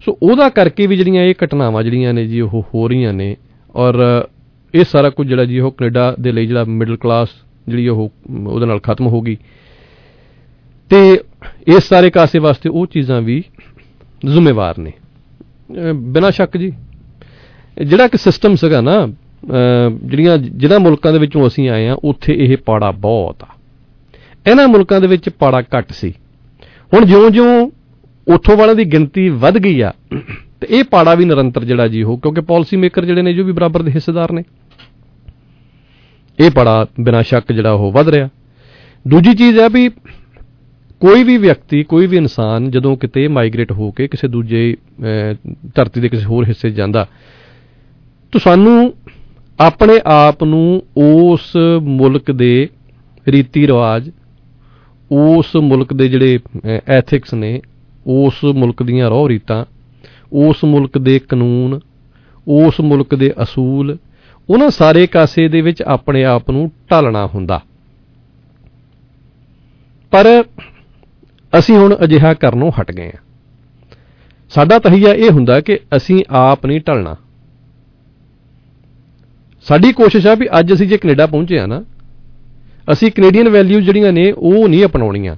ਸੋ 0.05 0.17
ਉਹਦਾ 0.23 0.49
ਕਰਕੇ 0.49 0.87
ਵੀ 0.87 0.97
ਜਿਹੜੀਆਂ 0.97 1.23
ਇਹ 1.23 1.35
ਘਟਨਾਵਾਂ 1.45 1.83
ਜਿਹੜੀਆਂ 1.83 2.13
ਨੇ 2.13 2.25
ਜੀ 2.25 2.41
ਉਹ 2.41 2.65
ਹੋ 2.73 2.87
ਰਹੀਆਂ 2.87 3.13
ਨੇ 3.13 3.37
ਔਰ 3.75 4.27
ਇਹ 4.75 4.83
ਸਾਰਾ 4.83 5.09
ਕੁਝ 5.09 5.27
ਜਿਹੜਾ 5.27 5.45
ਜੀ 5.45 5.59
ਉਹ 5.59 5.71
ਕੈਨੇਡਾ 5.71 6.15
ਦੇ 6.21 6.31
ਲਈ 6.31 6.45
ਜਿਹੜਾ 6.45 6.63
ਮਿਡਲ 6.63 6.97
ਕਲਾਸ 6.97 7.29
ਜਿਹੜੀ 7.67 7.87
ਉਹ 7.87 8.11
ਉਹਦੇ 8.47 8.65
ਨਾਲ 8.65 8.79
ਖਤਮ 8.79 9.07
ਹੋ 9.07 9.21
ਗਈ। 9.21 9.37
ਤੇ 10.89 11.19
ਇਸ 11.67 11.83
ਸਾਰੇ 11.83 12.09
ਕਾਸੇ 12.09 12.39
ਵਾਸਤੇ 12.39 12.69
ਉਹ 12.69 12.85
ਚੀਜ਼ਾਂ 12.85 13.21
ਵੀ 13.21 13.43
ਜ਼ਿੰਮੇਵਾਰ 14.25 14.77
ਨੇ। 14.77 14.91
ਅਹ 14.91 15.93
ਬਿਨਾਂ 15.93 16.31
ਸ਼ੱਕ 16.31 16.57
ਜੀ 16.57 16.71
ਇਹ 17.77 17.85
ਜਿਹੜਾ 17.85 18.07
ਕਿ 18.07 18.17
ਸਿਸਟਮ 18.17 18.55
ਸੀਗਾ 18.55 18.81
ਨਾ 18.81 19.05
ਅਹ 19.05 19.07
ਜਿਹੜੀਆਂ 20.03 20.37
ਜਿਹਨਾਂ 20.37 20.79
ਮੁਲਕਾਂ 20.79 21.13
ਦੇ 21.13 21.19
ਵਿੱਚੋਂ 21.19 21.47
ਅਸੀਂ 21.47 21.69
ਆਏ 21.69 21.87
ਆ 21.87 21.97
ਉੱਥੇ 22.03 22.33
ਇਹ 22.33 22.57
ਪਾੜਾ 22.65 22.91
ਬਹੁਤ 22.91 23.43
ਆ। 23.43 23.47
ਇਹਨਾਂ 24.51 24.67
ਮੁਲਕਾਂ 24.67 25.01
ਦੇ 25.01 25.07
ਵਿੱਚ 25.07 25.29
ਪਾੜਾ 25.29 25.61
ਘੱਟ 25.61 25.91
ਸੀ। 25.91 26.13
ਹੁਣ 26.93 27.05
ਜਿਉਂ-ਜਿਉਂ 27.05 27.69
ਉੱਥੋਂ 28.27 28.57
ਵਾਲਿਆਂ 28.57 28.75
ਦੀ 28.75 28.85
ਗਿਣਤੀ 28.85 29.29
ਵੱਧ 29.29 29.57
ਗਈ 29.57 29.81
ਆ 29.81 29.93
ਤੇ 30.61 30.67
ਇਹ 30.69 30.83
ਪਾੜਾ 30.83 31.15
ਵੀ 31.15 31.25
ਨਿਰੰਤਰ 31.25 31.63
ਜਿਹੜਾ 31.63 31.87
ਜੀ 31.87 32.03
ਉਹ 32.03 32.17
ਕਿਉਂਕਿ 32.17 32.41
ਪਾਲਿਸੀ 32.41 32.77
ਮੇਕਰ 32.77 33.05
ਜਿਹੜੇ 33.05 33.21
ਨੇ 33.21 33.33
ਜੋ 33.33 33.43
ਵੀ 33.43 33.51
ਬਰਾਬਰ 33.51 33.81
ਦੇ 33.81 33.91
ਹਿੱਸੇਦਾਰ 33.91 34.31
ਨੇ। 34.31 34.43
ਇਹ 36.39 36.51
ਪਾੜਾ 36.51 36.87
ਬਿਨਾਂ 36.99 37.23
ਸ਼ੱਕ 37.23 37.51
ਜਿਹੜਾ 37.51 37.71
ਉਹ 37.71 37.91
ਵੱਧ 37.91 38.09
ਰਿਹਾ। 38.09 38.29
ਦੂਜੀ 39.07 39.33
ਚੀਜ਼ 39.33 39.59
ਹੈ 39.59 39.69
ਵੀ 39.69 39.89
ਕੋਈ 40.99 41.23
ਵੀ 41.23 41.37
ਵਿਅਕਤੀ 41.37 41.83
ਕੋਈ 41.83 42.07
ਵੀ 42.07 42.17
ਇਨਸਾਨ 42.17 42.71
ਜਦੋਂ 42.71 42.97
ਕਿਤੇ 42.97 43.27
ਮਾਈਗ੍ਰੇਟ 43.27 43.71
ਹੋ 43.71 43.91
ਕੇ 43.91 44.07
ਕਿਸੇ 44.07 44.27
ਦੂਜੇ 44.27 44.75
ਅਹ, 44.99 45.51
ਧਰਤੀ 45.75 46.01
ਦੇ 46.01 46.09
ਕਿਸੇ 46.09 46.25
ਹੋਰ 46.25 46.45
ਹਿੱਸੇ 46.47 46.69
'ਚ 46.69 46.73
ਜਾਂਦਾ 46.73 47.07
ਤਾਂ 48.31 48.39
ਸਾਨੂੰ 48.39 48.93
ਆਪਣੇ 49.59 49.99
ਆਪ 50.05 50.43
ਨੂੰ 50.43 50.83
ਉਸ 50.97 51.53
ਮੁਲਕ 51.81 52.31
ਦੇ 52.31 52.69
ਰੀਤੀ 53.27 53.67
ਰਿਵਾਜ, 53.67 54.11
ਉਸ 55.11 55.55
ਮੁਲਕ 55.55 55.93
ਦੇ 55.93 56.07
ਜਿਹੜੇ 56.07 56.39
ਐਥਿਕਸ 56.87 57.33
ਨੇ, 57.33 57.61
ਉਸ 58.07 58.43
ਮੁਲਕ 58.43 58.83
ਦੀਆਂ 58.83 59.09
ਰੋਹ 59.09 59.29
ਰੀਤਾਂ, 59.29 59.65
ਉਸ 60.33 60.63
ਮੁਲਕ 60.63 60.97
ਦੇ 60.97 61.19
ਕਾਨੂੰਨ, 61.19 61.79
ਉਸ 62.47 62.79
ਮੁਲਕ 62.79 63.15
ਦੇ 63.15 63.33
ਅਸੂਲ, 63.43 63.97
ਉਹਨਾਂ 64.49 64.69
ਸਾਰੇ 64.69 65.07
ਕਾਸੇ 65.07 65.47
ਦੇ 65.47 65.61
ਵਿੱਚ 65.61 65.81
ਆਪਣੇ 65.81 66.23
ਆਪ 66.23 66.51
ਨੂੰ 66.51 66.71
ਢਾਲਣਾ 66.91 67.27
ਹੁੰਦਾ। 67.27 67.61
ਪਰ 70.11 70.43
ਅਸੀਂ 71.59 71.75
ਹੁਣ 71.75 71.95
ਅਜਿਹਾ 72.03 72.33
ਕਰਨੋਂ 72.33 72.71
ਹਟ 72.81 72.91
ਗਏ 72.91 73.05
ਹਾਂ। 73.05 73.23
ਸਾਡਾ 74.49 74.79
ਤਹੀਆ 74.79 75.13
ਇਹ 75.13 75.29
ਹੁੰਦਾ 75.31 75.61
ਕਿ 75.61 75.79
ਅਸੀਂ 75.95 76.23
ਆਪ 76.29 76.65
ਨਹੀਂ 76.65 76.81
ਢਲਣਾ। 76.87 77.15
ਸਾਡੀ 79.67 79.91
ਕੋਸ਼ਿਸ਼ 79.93 80.25
ਆ 80.27 80.33
ਵੀ 80.35 80.47
ਅੱਜ 80.59 80.73
ਅਸੀਂ 80.73 80.87
ਜੇ 80.87 80.97
ਕੈਨੇਡਾ 80.97 81.25
ਪਹੁੰਚੇ 81.25 81.59
ਆ 81.59 81.65
ਨਾ, 81.65 81.83
ਅਸੀਂ 82.87 83.11
ਕੈਨੇਡੀਅਨ 83.11 83.49
ਵੈਲਿਊਜ਼ 83.49 83.85
ਜਿਹੜੀਆਂ 83.85 84.11
ਨੇ 84.13 84.31
ਉਹ 84.31 84.67
ਨਹੀਂ 84.69 84.85
ਅਪਣਾਉਣੀਆਂ। 84.85 85.35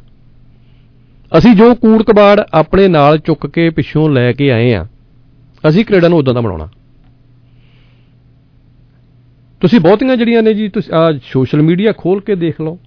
ਅਸੀਂ 1.32 1.54
ਜੋ 1.56 1.74
ਕੂੜ 1.76 2.02
ਕਬਾੜ 2.04 2.40
ਆਪਣੇ 2.54 2.88
ਨਾਲ 2.88 3.18
ਚੁੱਕ 3.20 3.48
ਕੇ 3.48 3.70
ਪਿੱਛੋਂ 3.70 4.10
ਲੈ 4.10 4.32
ਕੇ 4.32 4.50
ਆਏ 4.52 4.74
ਆ, 4.74 4.86
ਅਸੀਂ 5.64 5.86
ਕੈਨੇਡਾ 5.86 6.08
ਨੂੰ 6.08 6.18
ਉਦਾਂ 6.20 6.34
ਦਾ 6.34 6.42
ਬਣਾਉਣਾ। 6.42 6.70
ਤੁਸੀਂ 9.62 9.80
ਬਹੁਤੀਆਂ 9.80 10.16
ਜਿਹੜੀਆਂ 10.18 10.42
ਨੇ 10.44 10.54
ਜੀ, 10.54 10.68
ਤੁਸੀਂ 10.70 10.94
ਆ 10.94 11.12
ਸੋਸ਼ਲ 11.24 11.62
ਮੀਡੀਆ 11.62 11.92
ਖੋਲ 11.98 12.20
ਕੇ 12.22 12.36
ਦੇਖ 12.36 12.62
ਲਓ। 12.62 12.78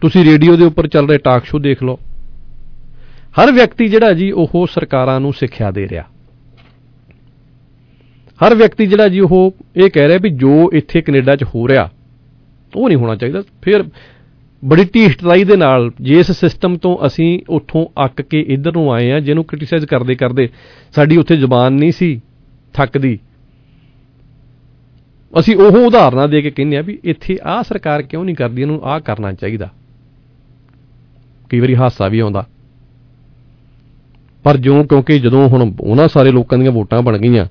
ਤੁਸੀਂ 0.00 0.24
ਰੇਡੀਓ 0.24 0.56
ਦੇ 0.56 0.64
ਉੱਪਰ 0.64 0.86
ਚੱਲ 0.88 1.08
ਰਹੇ 1.08 1.18
ਟਾਕ 1.18 1.44
ਸ਼ੋ 1.44 1.58
ਦੇਖ 1.58 1.82
ਲਓ। 1.82 1.98
ਹਰ 3.34 3.52
ਵਿਅਕਤੀ 3.52 3.88
ਜਿਹੜਾ 3.88 4.12
ਜੀ, 4.12 4.30
ਉਹ 4.30 4.66
ਸਰਕਾਰਾਂ 4.70 5.20
ਨੂੰ 5.20 5.32
ਸਿੱਖਿਆ 5.32 5.70
ਦੇ 5.70 5.88
ਰਿਹਾ। 5.88 6.04
ਹਰ 8.40 8.54
ਵਿਅਕਤੀ 8.54 8.86
ਜਿਹੜਾ 8.86 9.08
ਜੀ 9.08 9.20
ਉਹ 9.20 9.54
ਇਹ 9.76 9.90
ਕਹਿ 9.90 10.08
ਰਿਹਾ 10.08 10.18
ਵੀ 10.22 10.30
ਜੋ 10.36 10.70
ਇੱਥੇ 10.72 11.00
ਕੈਨੇਡਾ 11.00 11.36
'ਚ 11.36 11.44
ਹੋ 11.44 11.66
ਰਿਹਾ, 11.68 11.88
ਉਹ 12.72 12.88
ਨਹੀਂ 12.88 12.98
ਹੋਣਾ 12.98 13.14
ਚਾਹੀਦਾ। 13.16 13.42
ਫਿਰ 13.62 13.84
ਬੜੀ 14.62 14.84
ਢੀਠਤਾਈ 14.94 15.44
ਦੇ 15.44 15.56
ਨਾਲ 15.56 15.90
ਜੇ 16.00 16.18
ਇਸ 16.20 16.30
ਸਿਸਟਮ 16.32 16.76
ਤੋਂ 16.78 16.96
ਅਸੀਂ 17.06 17.28
ਉੱਥੋਂ 17.48 17.86
ਅੱਕ 18.04 18.22
ਕੇ 18.22 18.40
ਇੱਧਰ 18.48 18.72
ਨੂੰ 18.72 18.92
ਆਏ 18.92 19.10
ਆ 19.10 19.20
ਜਿਹਨੂੰ 19.20 19.44
ਕ੍ਰਿਟਿਸਾਈਜ਼ 19.44 19.86
ਕਰਦੇ 19.86 20.14
ਕਰਦੇ 20.14 20.48
ਸਾਡੀ 20.94 21.16
ਉੱਥੇ 21.16 21.36
ਜ਼ੁਬਾਨ 21.36 21.72
ਨਹੀਂ 21.72 21.92
ਸੀ 21.92 22.20
ਥੱਕਦੀ, 22.74 23.18
ਅਸੀਂ 25.32 25.56
ਉਹ 25.56 25.76
ਉਦਾਹਰਨਾਂ 25.78 26.28
ਦੇ 26.28 26.42
ਕੇ 26.42 26.50
ਕਹਿੰਦੇ 26.50 26.76
ਆ 26.76 26.82
ਵੀ 26.82 26.98
ਇੱਥੇ 27.04 27.38
ਆਹ 27.44 27.62
ਸਰਕਾਰ 27.62 28.02
ਕਿਉਂ 28.02 28.24
ਨਹੀਂ 28.24 28.36
ਕਰਦੀ, 28.36 28.62
ਇਹਨੂੰ 28.62 28.80
ਆਹ 28.84 29.00
ਕਰਨਾ 29.00 29.32
ਚਾਹੀਦਾ। 29.32 29.68
ਕਈ 31.50 31.60
ਵਾਰੀ 31.60 31.74
ਹਾਸਾ 31.76 32.08
ਵੀ 32.08 32.18
ਆਉਂਦਾ। 32.18 32.44
ਪਰ 34.44 34.56
ਜਿਉਂ 34.56 34.84
ਕਿਉਂਕਿ 34.84 35.18
ਜਦੋਂ 35.18 35.48
ਹੁਣ 35.48 35.72
ਉਹਨਾਂ 35.80 36.08
ਸਾਰੇ 36.08 36.30
ਲੋਕਾਂ 36.30 36.58
ਦੀਆਂ 36.58 36.72
ਵੋਟਾਂ 36.72 37.02
ਬਣ 37.02 37.18
ਗਈਆਂ 37.18 37.46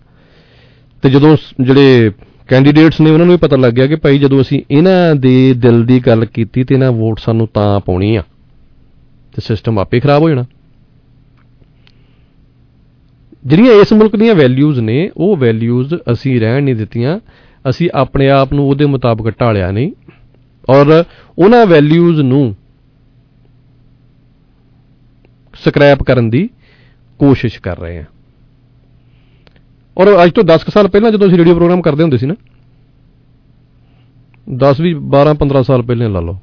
ਤੇ 1.01 1.09
ਜਦੋਂ 1.09 1.35
ਸ- 1.35 1.55
ਜਿਹੜੇ 1.61 2.11
ਕੈਂਡੀਡੇਟਸ 2.47 3.01
ਨੇ, 3.01 3.11
ਉਹਨਾਂ 3.11 3.25
ਨੂੰ 3.25 3.35
ਵੀ 3.35 3.47
ਪਤਾ 3.47 3.55
ਲੱਗ 3.55 3.73
ਗਿਆ 3.73 3.87
ਕਿ 3.87 3.95
ਭਾਈ 3.95 4.19
ਜਦੋਂ 4.19 4.41
ਅਸੀਂ 4.41 4.63
ਇਹਨਾਂ 4.71 5.15
ਦੇ 5.15 5.53
ਦਿਲ 5.53 5.85
ਦੀ 5.85 5.99
ਗੱਲ 5.99 6.25
ਕੀਤੀ 6.25 6.63
ਤੇ 6.63 6.75
ਇਹਨਾਂ 6.75 6.91
ਵੋਟ 6.91 7.19
ਸਾਨੂੰ 7.19 7.47
ਤਾਂ 7.53 7.79
ਪਾਉਣੀ 7.79 8.15
ਆ, 8.15 8.21
ਤੇ 9.35 9.41
ਸਿਸਟਮ 9.41 9.79
ਆਪੇ 9.79 9.99
ਖਰਾਬ 9.99 10.21
ਹੋ 10.21 10.29
ਜਾਣਾ। 10.29 10.45
ਜਿਹੜੀਆਂ 13.45 13.73
ਇਸ 13.73 13.93
ਮੁਲਕ 13.93 14.15
ਦੀਆਂ 14.15 14.35
ਵੈਲਿਊਜ਼ 14.35 14.79
ਨੇ, 14.79 15.11
ਉਹ 15.17 15.37
ਵੈਲਿਊਜ਼ 15.37 15.95
ਅਸੀਂ 16.11 16.41
ਰਹਿਣ 16.41 16.63
ਨਹੀਂ 16.63 16.75
ਦਿੱਤੀਆਂ, 16.75 17.19
ਅਸੀਂ 17.69 17.89
ਆਪਣੇ 17.93 18.29
ਆਪ 18.29 18.53
ਨੂੰ 18.53 18.69
ਉਹਦੇ 18.69 18.85
ਮੁਤਾਬਕ 18.85 19.33
ਢਾਲਿਆ 19.41 19.71
ਨਹੀਂ, 19.71 19.91
ਔਰ 20.69 21.03
ਉਹਨਾਂ 21.39 21.65
ਵੈਲਿਊਜ਼ 21.65 22.21
ਨੂੰ 22.21 22.55
ਸਕ੍ਰੈਪ 25.63 26.03
ਕਰਨ 26.03 26.29
ਦੀ 26.29 26.49
ਕੋਸ਼ਿਸ਼ 27.19 27.59
ਕਰ 27.59 27.79
ਰਹੇ 27.79 27.97
ਹਾਂ। 27.97 28.14
ਔਰ 29.97 30.23
ਅੱਜ 30.23 30.31
ਤੋਂ 30.31 30.43
10 30.43 30.63
ਕੁ 30.65 30.71
ਸਾਲ 30.71 30.87
ਪਹਿਲਾਂ 30.87 31.11
ਜਦੋਂ 31.11 31.27
ਅਸੀਂ 31.27 31.37
ਰੇਡੀਓ 31.37 31.55
ਪ੍ਰੋਗਰਾਮ 31.55 31.81
ਕਰਦੇ 31.81 32.03
ਹੁੰਦੇ 32.03 32.17
ਸੀ 32.17 32.25
ਨਾ 32.25 32.35
10 34.47 34.81
ਵੀ 34.81 34.93
12 35.13 35.33
15 35.33 35.61
ਸਾਲ 35.63 35.81
ਪਹਿਲਾਂ 35.81 36.09
ਲਾ 36.09 36.19
ਲਓ। 36.19 36.37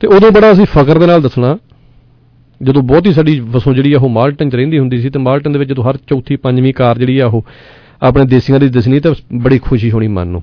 ਤੇ 0.00 0.06
ਉਦੋਂ 0.06 0.30
ਬੜਾ 0.30 0.52
ਅਸੀਂ 0.52 0.66
ਫਖਰ 0.66 0.98
ਦੇ 0.98 1.06
ਨਾਲ 1.06 1.22
ਦੱਸਣਾ, 1.22 1.58
ਜਦੋਂ 2.62 2.82
ਬਹੁਤੀ 2.82 3.12
ਸਾਡੀ 3.12 3.38
ਵਸੋਂ 3.40 3.74
ਜਿਹੜੀ 3.74 3.92
ਆ 3.92 3.98
ਉਹ 3.98 4.08
ਮਾਲਟਨ 4.08 4.50
ਚ 4.50 4.54
ਰਹਿੰਦੀ 4.54 4.78
ਹੁੰਦੀ 4.78 5.00
ਸੀ, 5.00 5.10
ਤੇ 5.10 5.18
ਮਾਲਟਨ 5.18 5.52
ਦੇ 5.52 5.58
ਵਿੱਚ 5.58 5.70
ਜਦੋਂ 5.70 5.84
ਹਰ 5.84 5.96
ਚੌਥੀ 5.96 6.36
ਪੰਜਵੀਂ 6.36 6.74
ਕਾਰ 6.74 6.98
ਜਿਹੜੀ 6.98 7.18
ਆ 7.18 7.26
ਉਹ 7.26 7.44
ਆਪਣੇ 8.02 8.24
ਦੇਸੀਆਂ 8.24 8.60
ਦੀ 8.60 8.68
ਦਿਸਣੀ, 8.68 9.00
ਤਾਂ 9.00 9.14
ਬੜੀ 9.32 9.58
ਖੁਸ਼ੀ 9.58 9.90
ਹੋਣੀ 9.90 10.08
ਮਨ 10.08 10.28
ਨੂੰ। 10.28 10.42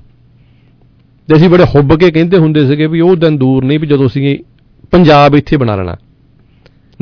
ਤੇ 1.28 1.36
ਅਸੀਂ 1.36 1.48
ਬੜੇ 1.48 1.64
ਹੁੱਬ 1.64 1.94
ਕੇ 1.98 2.10
ਕਹਿੰਦੇ 2.10 2.38
ਹੁੰਦੇ 2.38 2.66
ਸੀਗੇ 2.66 2.86
ਵੀ 2.86 3.00
ਉਹ 3.00 3.16
ਦਿਨ 3.16 3.38
ਦੂਰ 3.38 3.64
ਨਹੀਂ 3.64 3.78
ਵੀ 3.80 3.86
ਜਦੋਂ 3.86 4.06
ਅਸੀਂ 4.06 4.38
ਪੰਜਾਬ 4.90 5.34
ਇੱਥੇ 5.34 5.56
ਬਣਾ 5.56 5.76
ਲੈਣਾ। 5.76 5.96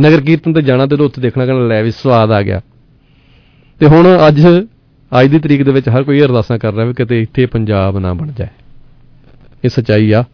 ਨਗਰ 0.01 0.21
ਕੀਰਤਨ 0.21 0.53
ਤੇ 0.53 0.63
ਜਾਣਾ 0.63 0.87
ਤੇ 0.87 0.95
ਉਦੋਂ 0.95 1.07
ਉੱਥੇ 1.07 1.23
ਦੇਖਣਾ 1.23 1.47
ਕਿ 1.47 1.53
ਲੈ 1.69 1.83
ਵੀ 1.83 1.91
ਸਵਾਦ 1.91 2.31
ਆ 2.31 2.43
ਗਿਆ। 2.43 2.61
ਤੇ 3.81 3.87
ਹੁਣ 3.87 4.19
ਅੱਜ 4.29 4.47
ਅੱਜ 5.13 5.29
ਦੀ 5.29 5.39
ਤਰੀਕ 5.39 5.63
ਦੇ 5.63 5.73
ਵਿੱਚ 5.73 5.89
ਹਰ 5.89 6.03
ਕੋਈ 6.03 6.19
ਇਹ 6.19 6.25
ਅਰਦਾਸਾਂ 6.25 6.59
ਕਰ 6.59 6.73
ਰਿਹਾ 6.75 6.87
ਵੀ 6.87 6.95
ਕਿਤੇ 6.95 7.21
ਇੱਥੇ 7.23 7.47
ਪੰਜਾਬ 7.47 7.99
ਨਾ 7.99 8.13
ਬਣ 8.15 8.31
ਜਾਏ। 8.33 8.49
ਇਹ 9.65 9.71
ਸਚਾਈ 9.71 10.11
ਆ। 10.13 10.25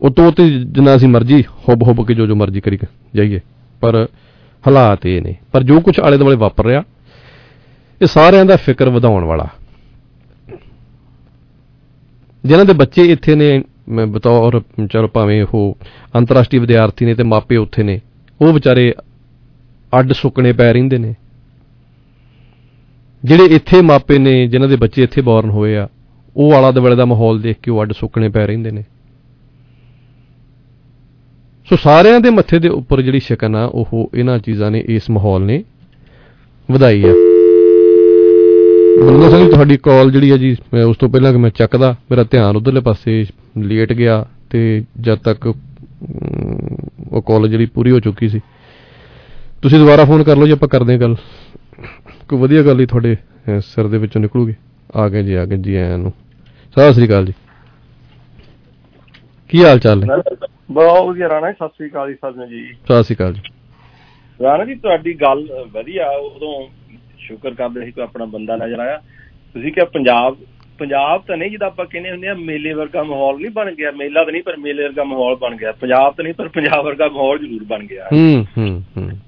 ਉਤੋਂ 0.00 0.30
ਤੇ 0.32 0.48
ਜਿੰਨਾ 0.48 0.94
ਅਸੀਂ 0.96 1.08
ਮਰਜ਼ੀ 1.08 1.42
ਹੁੱਬ 1.68 1.82
ਹੁੱਬ 1.82 2.06
ਕੇ 2.06 2.14
ਜੋ 2.14 2.26
ਜੋ 2.26 2.34
ਮਰਜ਼ੀ 2.34 2.60
ਕਰੀ 2.60 2.78
ਜਾਈਏ, 3.14 3.40
ਪਰ 3.80 4.06
ਹਾਲਾਤ 4.64 5.06
ਇਹ 5.06 5.20
ਨੇ। 5.22 5.34
ਪਰ 5.52 5.62
ਜੋ 5.62 5.80
ਕੁਝ 5.80 5.98
ਆਲੇ 6.00 6.18
ਦੁਆਲੇ 6.18 6.36
ਵਾਪਰ 6.36 6.66
ਰਿਹਾ, 6.66 6.82
ਇਹ 8.00 8.06
ਸਾਰਿਆਂ 8.06 8.44
ਦਾ 8.44 8.56
ਫਿਕਰ 8.56 8.88
ਵਧਾਉਣ 8.88 9.24
ਵਾਲਾ। 9.24 9.46
ਜਿਨ੍ਹਾਂ 12.44 12.64
ਦੇ 12.64 12.72
ਬੱਚੇ 12.72 13.04
ਇੱਥੇ 13.04 13.34
ਨੇ, 13.34 13.62
ਮੈਂ 13.88 14.06
ਬਤੌਰ 14.06 14.60
ਚਲੋ 14.92 15.08
ਭਾਵੇਂ 15.08 15.44
ਉਹ 15.44 15.76
ਅੰਤਰਰਾਸ਼ਟਰੀ 16.16 16.58
ਵਿਦਿਆਰਥੀ 16.58 17.04
ਨੇ 17.04 17.14
ਤੇ 17.14 17.22
ਮਾਪੇ 17.22 17.56
ਉੱਥੇ 17.56 17.82
ਨੇ, 17.82 18.00
ਉਹ 18.40 18.52
ਵਿਚਾਰੇ 18.52 18.92
ਅੱਡ 19.92 20.12
ਸੁੱਕਣੇ 20.12 20.52
ਪੈ 20.52 20.72
ਰਹਿੰਦੇ 20.72 20.98
ਨੇ। 20.98 21.14
ਜਿਹੜੇ 23.28 23.44
ਇੱਥੇ 23.44 23.80
ਮਾਪੇ 23.82 24.18
ਨੇ 24.18 24.46
ਜਿਨ੍ਹਾਂ 24.46 24.68
ਦੇ 24.68 24.76
ਬੱਚੇ 24.76 25.02
ਇੱਥੇ 25.02 25.20
ਬੌਰਨ 25.20 25.50
ਹੋਏ 25.50 25.76
ਆ 25.76 25.88
ਉਹ 26.36 26.52
ਆਲਾ 26.54 26.70
ਦੁਆਲੇ 26.70 26.96
ਦਾ 26.96 27.04
ਮਾਹੌਲ 27.04 27.40
ਦੇਖ 27.40 27.56
ਕੇ 27.62 27.70
ਉਹ 27.70 27.82
ਅੱਡ 27.82 27.92
ਸੁੱਕਣੇ 27.92 28.28
ਪੈ 28.28 28.46
ਰਹਿੰਦੇ 28.46 28.70
ਨੇ। 28.70 28.84
ਸੋ 31.68 31.76
ਸਾਰਿਆਂ 31.76 32.20
ਦੇ 32.20 32.30
ਮੱਥੇ 32.30 32.58
ਦੇ 32.58 32.68
ਉੱਪਰ 32.68 33.02
ਜਿਹੜੀ 33.02 33.20
ਸ਼ਿਕਨ 33.20 33.56
ਆ 33.56 33.64
ਉਹ 33.64 34.10
ਇਹਨਾਂ 34.14 34.38
ਚੀਜ਼ਾਂ 34.38 34.70
ਨੇ 34.70 34.84
ਇਸ 34.88 35.10
ਮਾਹੌਲ 35.10 35.42
ਨੇ 35.42 35.64
ਵਧਾਈ 36.70 37.02
ਆ। 37.04 37.12
ਬੰਦਾ 39.06 39.30
ਸਿੰਘ 39.30 39.50
ਤੁਹਾਡੀ 39.50 39.76
ਕਾਲ 39.76 40.10
ਜਿਹੜੀ 40.10 40.30
ਹੈ 40.32 40.36
ਜੀ 40.36 40.56
ਮੈਂ 40.74 40.84
ਉਸ 40.84 40.96
ਤੋਂ 40.96 41.08
ਪਹਿਲਾਂ 41.08 41.32
ਕਿ 41.32 41.38
ਮੈਂ 41.38 41.50
ਚੱਕਦਾ 41.50 41.94
ਮੇਰਾ 42.10 42.24
ਧਿਆਨ 42.30 42.56
ਉਧਰਲੇ 42.56 42.80
ਪਾਸੇ 42.80 43.24
ਲੇਟ 43.58 43.92
ਗਿਆ 43.92 44.26
ਤੇ 44.50 44.82
ਜਦ 45.00 45.18
ਤੱਕ 45.18 45.48
ਅਮ, 45.48 46.76
ਉਹ 47.12 47.22
ਕਾਲ 47.22 47.48
ਜਿਹੜੀ 47.48 47.66
ਪੂਰੀ 47.66 47.90
ਹੋ 47.90 48.00
ਚੁੱਕੀ 48.00 48.28
ਸੀ। 48.28 48.40
ਤੁਸੀਂ 49.62 49.78
ਦੁਬਾਰਾ 49.78 50.04
ਫੋਨ 50.04 50.22
ਕਰ 50.22 50.36
ਲਓ 50.36 50.46
ਜੀ 50.46 50.52
ਆਪਾਂ 50.52 50.68
ਕਰਦੇ 50.68 50.92
ਹਾਂ 50.92 51.00
ਗੱਲ। 51.00 51.16
ਕੋਈ 52.28 52.38
ਵਧੀਆ 52.38 52.62
ਗੱਲ 52.62 52.80
ਹੀ 52.80 52.86
ਤੁਹਾਡੇ 52.86 53.16
ਸਿਰ 53.60 53.86
ਦੇ 53.88 53.98
ਵਿੱਚੋਂ 53.98 54.20
ਨਿਕਲੂਗੀ। 54.20 54.54
ਆ 54.96 55.08
ਗਏ 55.08 55.22
ਜੀ 55.22 55.34
ਆ 55.34 55.44
ਗਏ 55.44 55.56
ਜੀ 55.56 55.74
ਆਇਆਂ 55.76 55.98
ਨੂੰ। 55.98 56.12
ਸਤਿ 56.72 56.92
ਸ੍ਰੀ 56.92 57.06
ਅਕਾਲ 57.06 57.26
ਜੀ। 57.26 57.32
ਕੀ 59.48 59.64
ਹਾਲ 59.64 59.78
ਚਾਲ 59.78 59.98
ਨੇ? 59.98 60.36
ਬਹੁਤ 60.70 61.08
ਵਧੀਆ 61.08 61.28
ਰਾਣਾ 61.28 61.52
ਸਤਿ 61.52 61.68
ਸ੍ਰੀ 61.68 61.88
ਅਕਾਲ 61.90 62.12
ਜੀ 62.12 62.16
ਨੂੰ 62.36 62.48
ਜੀ। 62.48 62.72
ਸਤਿ 62.84 63.02
ਸ੍ਰੀ 63.02 63.16
ਅਕਾਲ 63.16 63.32
ਜੀ। 63.32 63.40
ਰਾਣਾ 64.42 64.64
ਜੀ 64.64 64.74
ਤੁਹਾਡੀ 64.74 65.14
ਗੱਲ 65.14 65.46
ਵਧੀਆ 65.72 66.08
ਉਦੋਂ 66.10 66.54
ਸ਼ੁਕਰ 67.18 67.54
ਕਰਦੇ 67.54 67.84
ਸੀ 67.84 67.90
ਕੋਈ 67.90 68.04
ਆਪਣਾ 68.04 68.24
ਬੰਦਾ 68.24 68.56
ਨਜ਼ਰ 68.56 68.78
ਆਇਆ। 68.78 68.98
ਤੁਸੀਂ 69.54 69.72
ਕਿਹਾ 69.72 69.84
ਪੰਜਾਬ 69.84 70.36
ਪੰਜਾਬ 70.78 71.22
ਤਾਂ 71.28 71.36
ਨਹੀਂ 71.36 71.50
ਜਿੱਦਾਂ 71.50 71.68
ਆਪਾਂ 71.68 71.86
ਕਹਿੰਦੇ 71.86 72.10
ਹੁੰਦੇ 72.10 72.28
ਆ 72.28 72.34
ਮੇਲੇ 72.34 72.72
ਵਰਗਾ 72.72 73.02
ਮਾਹੌਲ 73.02 73.36
ਨਹੀਂ 73.36 73.50
ਬਣ 73.50 73.74
ਗਿਆ। 73.74 73.90
ਮੇਲਾ 73.90 74.24
ਤਾਂ 74.24 74.32
ਨਹੀਂ 74.32 74.42
ਪਰ 74.42 74.56
ਮੇਲੇ 74.56 74.82
ਵਰਗਾ 74.82 75.04
ਮਾਹੌਲ 75.04 75.36
ਬਣ 75.36 75.56
ਗਿਆ। 75.56 75.72
ਪੰਜਾਬ 75.72 76.14
ਤਾਂ 76.16 76.24
ਨਹੀਂ 76.24 76.34
ਪਰ 76.34 76.48
ਪੰਜਾਬ 76.48 76.84
ਵਰਗਾ 76.84 77.08
ਮਾਹੌਲ 77.08 77.38
ਜ਼ਰੂਰ 77.38 77.64
ਬਣ 77.64 77.86
ਗਿਆ। 77.86 78.04
ਹੂੰ 78.12 78.46
ਹੂੰ 78.58 78.66
ਹੂੰ 78.66 78.82
ਹੂੰ। 78.96 79.27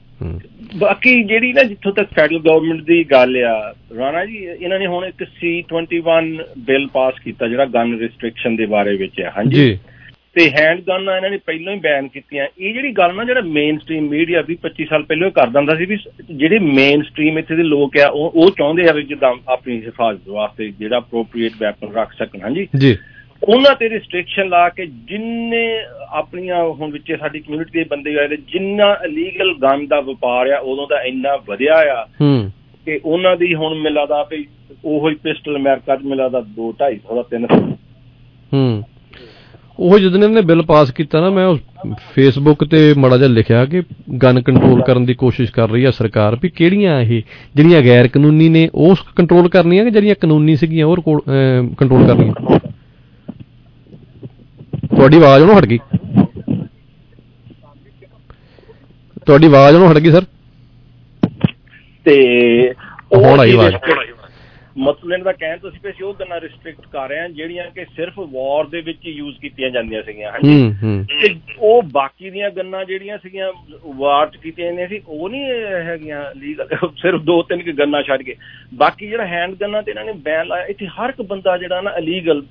ਬਾਕੀ 0.77 1.23
ਜਿਹੜੀ 1.25 1.53
ਨਾ 1.53 1.62
ਜਿੱਥੋਂ 1.62 1.93
ਤੱਕ 1.93 2.09
ਫੈਡਰਲ 2.14 2.39
ਗਵਰਨਮੈਂਟ 2.39 2.83
ਦੀ 2.83 3.05
ਗੱਲ 3.05 3.37
ਆ 3.37 3.75
ਰਾਣਾ 3.99 4.25
ਜੀ 4.25 4.37
ਇਹਨਾਂ 4.37 4.79
ਨੇ 4.79 4.87
ਹੁਣ 4.87 5.05
ਇੱਕ 5.05 5.23
C21 5.23 6.43
ਬਿੱਲ 6.59 6.87
ਪਾਸ 6.87 7.14
ਕੀਤਾ 7.25 7.49
ਜਿਹੜਾ 7.49 7.64
ਗਨ 7.64 7.99
ਰਿਸਟ੍ਰਿਕਸ਼ਨ 7.99 8.57
ਦੇ 8.57 8.66
ਬਾਰੇ 8.66 8.97
ਵਿੱਚ 8.97 9.21
ਹੈ 9.21 9.33
ਹਾਂਜੀ। 9.37 9.57
ਜੀ। 9.57 9.79
ਤੇ 10.35 10.51
ਹੈਂਡ 10.51 10.81
ਗਨ 10.81 11.09
ਇਹਨਾਂ 11.16 11.31
ਨੇ 11.31 11.37
ਪਹਿਲਾਂ 11.37 11.75
ਹੀ 11.75 11.81
ਬੈਨ 11.81 12.09
ਕੀਤੀਆਂ। 12.09 12.47
ਇਹ 12.59 12.75
ਜਿਹੜੀ 12.75 12.91
ਗੱਲ 12.93 13.14
ਨਾ 13.14 13.25
ਜਿਹੜਾ 13.25 13.41
ਮੇਨ 13.41 13.79
ਸਟ੍ਰੀਮ 13.79 14.09
ਮੀਡੀਆ 14.09 14.41
ਵੀ 14.41 14.57
25 14.62 14.85
ਸਾਲ 14.85 15.03
ਪਹਿਲਾਂ 15.03 15.29
ਹੀ 15.29 15.33
ਕਰ 15.33 15.47
ਦਿੰਦਾ 15.47 15.75
ਸੀ 15.77 15.85
ਵੀ 15.85 15.97
ਜਿਹੜੇ 16.31 16.59
ਮੇਨ 16.59 17.03
ਸਟ੍ਰੀਮ 17.03 17.39
ਇੱਥੇ 17.39 17.57
ਦੇ 17.57 17.62
ਲੋਕ 17.62 17.99
ਆ 17.99 18.07
ਉਹ 18.09 18.33
ਉਹ 18.35 18.51
ਚਾਹੁੰਦੇ 18.51 18.89
ਆ 18.89 18.93
ਵੀ 18.93 19.03
ਜਿੱਦਾਂ 19.03 19.33
ਆਪਣੀ 19.49 19.81
ਹਿਫਾਜ਼ਤ 19.87 20.29
ਵਾਸਤੇ 20.29 20.68
ਜਿਹੜਾ 20.79 20.99
ਅਪਰੋਪਰੀਏਟ 20.99 21.53
ਵੈਪਨ 21.61 21.93
ਰੱਖ 21.93 22.12
ਸਕਣ 22.12 22.43
ਹਾਂਜੀ। 22.43 22.66
ਜੀ। 22.77 22.97
ਉਹਨਾਂ 23.49 23.74
ਤੇ 23.74 23.88
ਰਿਸਟ੍ਰਿਕਸ਼ਨ 23.88 24.49
ਲਾ 24.49 24.68
ਕੇ 24.68 24.86
ਜਿੰਨੇ 24.86 25.80
ਆਪਣੀਆਂ 26.09 26.64
ਹੁਣ 26.64 26.91
ਵਿੱਚ 26.91 27.12
ਸਾਡੀ 27.20 27.41
ਕਮਿਊਨਿਟੀ 27.41 27.78
ਦੇ 27.78 27.84
ਬੰਦੇ 27.84 28.18
ਆਏ 28.18 28.28
ਨੇ 28.28 28.36
ਜਿੰਨਾ 28.36 28.97
ਇਲੀਗਲ 29.05 29.55
ਗਨ 29.55 29.86
ਦਾ 29.86 30.01
ਵਪਾਰ 30.01 30.51
ਆ 30.51 30.59
ਉਦੋਂ 30.59 30.86
ਦਾ 30.86 31.03
ਇੰਨਾ 31.03 31.36
ਵਧਿਆ 31.49 31.74
ਆ 31.74 32.07
ਹੂੰ। 32.20 32.51
ਕਿ 32.86 33.01
ਉਹਨਾਂ 33.05 33.36
ਦੀ 33.36 33.55
ਹੁਣ 33.55 33.74
ਮਿਲਦਾ 33.74 34.22
ਵੀ 34.30 34.47
ਉਹੋ 34.84 35.09
ਹੀ 35.09 35.14
ਪਿਸਟਲ 35.14 35.57
ਅਮਰੀਕਾ 35.57 35.97
'ਚ 35.97 36.03
ਮਿਲਦਾ 36.03 36.43
2 36.61 36.70
250 36.72 37.14
ਦਾ 37.14 37.24
300 37.36 37.61
ਹੂੰ। 38.53 38.82
ਉਹ 39.78 39.99
ਜਦੋਂ 39.99 40.14
ਇਹਨਾਂ 40.14 40.28
ਨੇ 40.28 40.41
ਬਿੱਲ 40.41 40.62
ਪਾਸ 40.62 40.91
ਕੀਤਾ 40.91 41.20
ਨਾ 41.20 41.30
ਮੈਂ 41.30 41.47
ਉਸ 41.47 41.61
ਫੇਸਬੁੱਕ 42.14 42.64
ਤੇ 42.64 42.95
ਮੜਾ 42.99 43.16
ਜਿਹਾ 43.16 43.28
ਲਿਖਿਆ 43.28 43.64
ਕਿ 43.64 43.82
ਗਨ 44.22 44.41
ਕੰਟਰੋਲ 44.41 44.82
ਕਰਨ 44.82 45.05
ਦੀ 45.05 45.14
ਕੋਸ਼ਿਸ਼ 45.14 45.53
ਕਰ 45.53 45.68
ਰਹੀ 45.68 45.84
ਹੈ 45.84 45.91
ਸਰਕਾਰ 45.91 46.36
ਵੀ 46.43 46.49
ਕਿਹੜੀਆਂ 46.49 47.01
ਇਹ 47.01 47.22
ਜਿਹੜੀਆਂ 47.55 47.82
ਗੈਰ 47.82 48.09
ਕਾਨੂੰਨੀ 48.09 48.49
ਨੇ 48.49 48.68
ਉਹ 48.74 48.97
ਕੰਟਰੋਲ 49.16 49.49
ਕਰਨੀਆਂ 49.49 49.84
ਕਿ 49.84 49.91
ਜਿਹੜੀਆਂ 49.91 50.14
ਕਾਨੂੰਨੀ 50.14 50.57
ਸੀਗੀਆਂ 50.57 50.86
ਉਹ 50.86 50.97
ਕੰਟਰੋਲ 51.76 52.07
ਕਰਨੀਆਂ? 52.07 52.60
ਤੁਹਾਡੀ 55.01 55.16
ਆਵਾਜ਼ 55.16 55.42
ਉਹਨੂੰ 55.42 55.59
ਹਟ 55.59 55.64
ਗਈ। 55.64 55.78
ਤੁਹਾਡੀ 59.26 59.46
ਆਵਾਜ਼ 59.46 59.76
ਉਹਨੂੰ 59.76 59.92
ਹਟ 59.92 59.98
ਗਈ 59.98 60.11
ਸਰ। 60.11 60.24
ਤੇ 62.05 62.16
ਉਹ 63.12 63.24
ਹੁਣ 63.24 63.40
ਆਈ 63.40 63.53
ਆਵਾਜ਼। 63.53 63.74
ਮਤਲਬ 64.78 65.22
ਦਾ 65.22 65.32
ਕਹਿਣ 65.32 65.59
ਤੁਸੀਂ 65.59 65.80
ਵੀ 65.84 65.90
ਅਸੀਂ 65.90 66.05
ਉਹ 66.05 66.14
ਗੱਲਾਂ 66.20 66.40
ਰਿਸਟ੍ਰਿਕਟ 66.40 66.86
ਕਰ 66.92 67.09
ਰਹੇ 67.09 67.18
ਹਾਂ 67.18 67.28
ਜਿਹੜੀਆਂ 67.28 67.70
ਕਿ 67.70 67.84
ਸਿਰਫ 67.84 68.18
ਵਾਰ 68.18 68.66
ਦੇ 68.66 68.80
ਵਿੱਚ 68.80 69.07
ਯੂਜ਼ 69.07 69.38
ਕੀਤੀਆਂ 69.38 69.70
ਜਾਂਦੀਆਂ 69.70 70.03
ਸੀਗੀਆਂ 70.03 70.30
ਹਾਂਜੀ। 70.30 70.74
ਤੇ 71.22 71.34
ਉਹ 71.59 71.82
ਬਾਕੀ 71.82 72.30
ਦੀਆਂ 72.30 72.51
ਗੰਨਾਂ 72.51 72.84
ਜਿਹੜੀਆਂ 72.84 73.18
ਸੀਗੀਆਂ 73.18 73.53
ਵਾਰ 73.86 74.28
ਚ 74.28 74.36
ਕੀਤੀਆਂ 74.36 74.66
ਜਾਂਦੀਆਂ 74.66 74.88
ਸੀ 74.88 75.01
ਉਹ 75.09 75.28
ਨਹੀਂ 75.28 75.44
ਹੈਗੀਆਂ 75.86 76.24
ਲੀਗਲ 76.36 76.68
ਸਿਰਫ 77.03 77.20
ਦੋ 77.20 77.42
ਤਿੰਨ 77.42 77.62
ਕਿ 77.62 77.72
ਗੰਨਾਂ 77.72 78.03
ਛੱਡ 78.03 78.22
ਕੇ। 78.22 78.36
ਬਾਕੀ 78.74 79.09
ਜਿਹੜਾ 79.09 79.26
ਹੈਂਡ 79.26 79.55
ਗੰਨਾਂ 79.55 79.82
ਤੇ 79.82 79.90
ਇਹਨਾਂ 79.90 80.05
ਨੇ 80.05 80.12
ਬੈਨ 80.12 80.46
ਲਾਇਆ 80.46 80.64
ਇੱਥੇ 80.64 80.86
ਹਰ 80.86 81.09
ਇੱਕ 81.09 81.22
ਬੰਦਾ 81.22 81.59
ਜਿਹੜਾ 81.59 81.80
ਨਾ 81.80 81.90
ਇਲੀਗਲ 81.90 82.42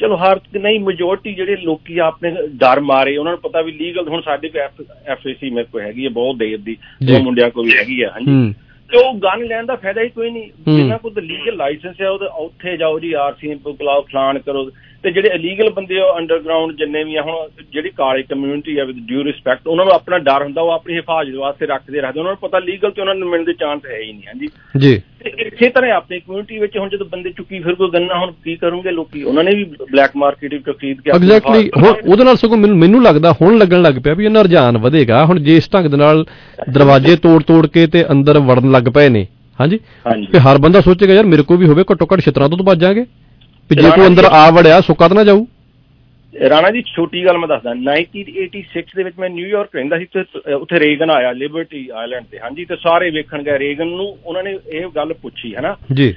ਚਲੋ 0.00 0.16
ਹਰ 0.16 0.40
ਨਹੀਂ 0.58 0.80
ਮੈਜੋਰਟੀ 0.80 1.34
ਜਿਹੜੇ 1.34 1.56
ਲੋਕੀ 1.56 1.98
ਆਪਣੇ 1.98 2.30
ਡਰ 2.48 2.80
ਮਾਰੇ 2.80 3.16
ਉਹਨਾਂ 3.16 3.32
ਨੂੰ 3.32 3.40
ਪਤਾ 3.40 3.60
ਵੀ 3.62 3.72
ਲੀਗਲ 3.72 4.08
ਹੁਣ 4.08 4.20
ਸਾਡੇ 4.20 4.48
ਕੋਲ 4.48 4.84
ਐਫਏਸੀ 5.06 5.50
ਮੇਰੇ 5.50 5.66
ਕੋਲ 5.72 5.80
ਹੈਗੀ 5.80 6.04
ਹੈ 6.04 6.10
ਬਹੁਤ 6.10 6.36
ਦੇਰ 6.36 6.58
ਦੀ। 6.58 6.76
ਦੋ 7.06 7.18
ਮੁੰਡਿਆਂ 7.18 7.50
ਕੋਲ 7.50 7.64
ਵੀ 7.64 7.76
ਹੈਗੀ 7.78 8.02
ਹੈ 8.02 8.08
ਹਾਂਜੀ 8.08 8.54
ਤੇ 8.90 8.98
ਉਹ 8.98 9.14
ਗਨ 9.14 9.44
ਲੈਣ 9.44 9.66
ਦਾ 9.66 9.76
ਫਾਇਦਾ 9.76 10.02
ਹੀ 10.02 10.08
ਕੋਈ 10.08 10.30
ਨਹੀਂ 10.30 10.50
ਹੂੰ। 10.68 10.76
ਜਿਨ੍ਹਾਂ 10.76 10.98
ਕੋਲ 10.98 11.12
ਲੀਗਲ 11.22 11.56
ਲਾਇਸੈਂਸ 11.56 12.00
ਹੈ 12.00 12.08
ਉਹਦੇ 12.08 12.26
ਉੱਥੇ 12.38 12.76
ਜਾਓ 12.76 12.98
ਜੀ 13.00 13.12
ਆਰਸੀ 13.12 13.54
ਬੁਲਾਓ 13.54 14.02
ਫਲਾਣ 14.02 14.38
ਕਰੋ 14.38 14.70
ਤੇ 15.04 15.10
ਜਿਹੜੇ 15.10 15.28
ਇਲੀਗਲ 15.34 15.70
ਬੰਦੇ 15.70 15.98
ਆ 16.00 16.04
ਅੰਡਰਗਰਾਉਂਡ 16.18 16.72
ਜਿੰਨੇ 16.72 17.02
ਵੀ 17.04 17.16
ਆ 17.16 17.22
ਹੁਣ 17.22 17.48
ਜਿਹੜੀ 17.72 17.90
ਕਾਲੀ 17.90 18.22
ਕਮਿਊਨਿਟੀ 18.22 18.76
ਆ 18.78 18.84
ਵਿਦ 18.84 18.96
ਡਿਊ 19.06 19.24
ਰਿਸਪੈਕਟ 19.24 19.66
ਉਹਨਾਂ 19.66 19.84
ਨੂੰ 19.84 19.94
ਆਪਣਾ 19.94 20.18
ਡਰ 20.18 20.42
ਹੁੰਦਾ 20.42 20.60
ਉਹ 20.62 20.70
ਆਪਣੀ 20.70 20.94
ਹਿਫਾਜ਼ਤ 20.96 21.34
ਵਾਸਤੇ 21.34 21.66
ਰੱਖਦੇ 21.66 22.00
ਰੱਖਦੇ 22.00 22.20
ਉਹਨਾਂ 22.20 22.32
ਨੂੰ 22.32 22.48
ਪਤਾ 22.48 22.58
ਲੀਗਲ 22.58 22.90
ਤੇ 22.90 23.00
ਉਹਨਾਂ 23.00 23.14
ਨੂੰ 23.14 23.28
ਮਿਲਣ 23.30 23.44
ਦੇ 23.44 23.52
ਚਾਂਸ 23.52 23.86
ਹੈ 23.86 23.98
ਹੀ 24.00 24.12
ਨਹੀਂ 24.12 24.22
ਹਾਂਜੀ। 24.26 24.48
ਜੀ। 24.78 25.00
ਇਸੇ 25.46 25.68
ਤਰ੍ਹਾਂ 25.68 25.92
ਆਪਣੀ 25.96 26.18
ਕਮਿਊਨਿਟੀ 26.20 26.58
ਵਿੱਚ 26.58 26.78
ਹੁਣ 26.78 26.88
ਜਦੋਂ 26.88 27.06
ਬੰਦੇ 27.06 27.30
ਚੁੱਕੀ 27.30 27.58
ਫਿਰ 27.60 27.74
ਕੋਈ 27.74 27.90
ਗੰਨਾ 27.90 28.18
ਹੁਣ 28.18 28.32
ਕੀ 28.44 28.54
ਕਰਨਗੇ 28.56 28.90
ਲੋਕੀ? 28.90 29.22
ਉਹਨਾਂ 29.22 29.44
ਨੇ 29.44 29.54
ਵੀ 29.54 29.64
ਬਲੈਕ 29.92 30.16
ਮਾਰਕੀਟ 30.16 30.54
ਵਿੱਚ 30.54 30.64
ਖਰੀਦ 30.78 31.00
ਕੇ 31.00 31.10
ਐਗਜ਼ੈਕਟਲੀ 31.10 31.70
ਉਹਦੇ 32.06 32.24
ਨਾਲ 32.24 32.36
ਸਗੋਂ 32.36 32.56
ਮੈਨੂੰ 32.56 32.78
ਮੈਨੂੰ 32.78 33.02
ਲੱਗਦਾ 33.02 33.32
ਹੁਣ 33.40 33.58
ਲੱਗਣ 33.58 33.82
ਲੱਗ 33.82 33.98
ਪਿਆ 34.04 34.14
ਵੀ 34.14 34.24
ਇਹਨਾਂ 34.24 34.42
ਰੁਝਾਨ 34.44 34.78
ਵਧੇਗਾ। 34.78 35.24
ਹੁਣ 35.24 35.40
ਜੇ 35.40 35.56
ਇਸ 35.56 35.70
ਢੰਗ 35.74 35.86
ਦੇ 35.86 35.96
ਨਾਲ 35.96 36.24
ਦਰਵਾਜ਼ੇ 36.70 37.16
ਤੋੜ 37.16 37.42
ਤੋੜ 37.42 37.66
ਕੇ 37.66 37.86
ਤੇ 37.86 38.04
ਅੰਦਰ 38.10 38.38
ਵੜਨ 38.38 38.70
ਲੱਗ 38.70 38.88
ਪਏ 38.94 39.08
ਨੇ 39.08 39.26
ਹਾਂਜੀ? 39.58 39.78
ਹਾਂਜੀ। 40.06 40.26
ਤੇ 40.32 40.38
ਹਰ 40.38 40.58
ਬੰਦਾ 40.58 40.80
ਸੋਚੇਗਾ 40.80 41.14
ਯਾਰ 41.14 41.26
ਮੇਰੇ 41.26 41.42
ਕੋਲ 41.42 41.56
ਵੀ 41.56 41.66
ਹੋਵੇ 41.66 41.84
ਘੱਟੋ 41.92 42.06
ਘੱਟ 42.12 42.20
ਛਿੱਤਰਾਂ 42.20 42.48
ਤੋਂ 42.48 42.58
ਤਾਂ 42.58 42.64
ਬਚ 42.66 42.78
ਜਾਾਂਗੇ। 42.78 43.04
ਵੀ 43.70 43.82
ਜੇ 43.82 43.90
ਕੋਈ 43.90 44.06
ਅੰਦਰ 44.06 44.24
ਆ 44.24 44.50
ਵੜਿਆ 44.50 44.80
ਸੁੱਕਾ 44.80 45.08
ਤਾਂ 45.08 45.16
ਨਾ 45.16 45.24
ਜਾਊ? 45.24 45.46
ਰਾਣਾ 46.48 46.70
ਜੀ 46.70 46.82
ਛੋਟੀ 46.82 47.24
ਗੱਲ 47.24 47.38
ਮੈਂ 47.38 47.48
ਦੱਸਦਾ। 47.48 47.72
1986 47.72 48.96
ਦੇ 48.96 49.02
ਵਿੱਚ 49.02 49.18
ਮੈਂ 49.18 49.30
ਨਿਊਯਾਰਕ 49.30 49.74
ਰਹਿੰਦਾ 49.74 49.98
ਸੀ 49.98 50.04
ਤੇ 50.04 50.52
ਉੱਥੇ 50.52 50.80
ਰੇਗਨ 50.80 51.10
ਆਇਆ 51.10 51.32
ਲਿਬਰਟੀ 51.32 51.88
ਆਇਲੈਂਡ 51.94 52.24
ਤੇ। 52.30 52.38
ਹਾਂਜੀ 52.38 52.64
ਤੇ 52.64 52.76
ਸਾਰੇ 52.76 53.10
ਵੇਖਣ 53.10 53.42
ਗਏ। 53.42 53.58
ਰੇਗਨ 53.58 53.86
ਨੂੰ 53.86 54.18
ਉਹਨਾਂ 54.24 54.42
ਨੇ 54.42 54.58
ਇਹ 54.72 54.86
ਗੱਲ 54.96 55.12
ਪੁੱਛੀ 55.12 55.54
ਹੈ 55.54 55.60
ਨਾ 55.60 55.76
ਜੀ। 55.92 56.14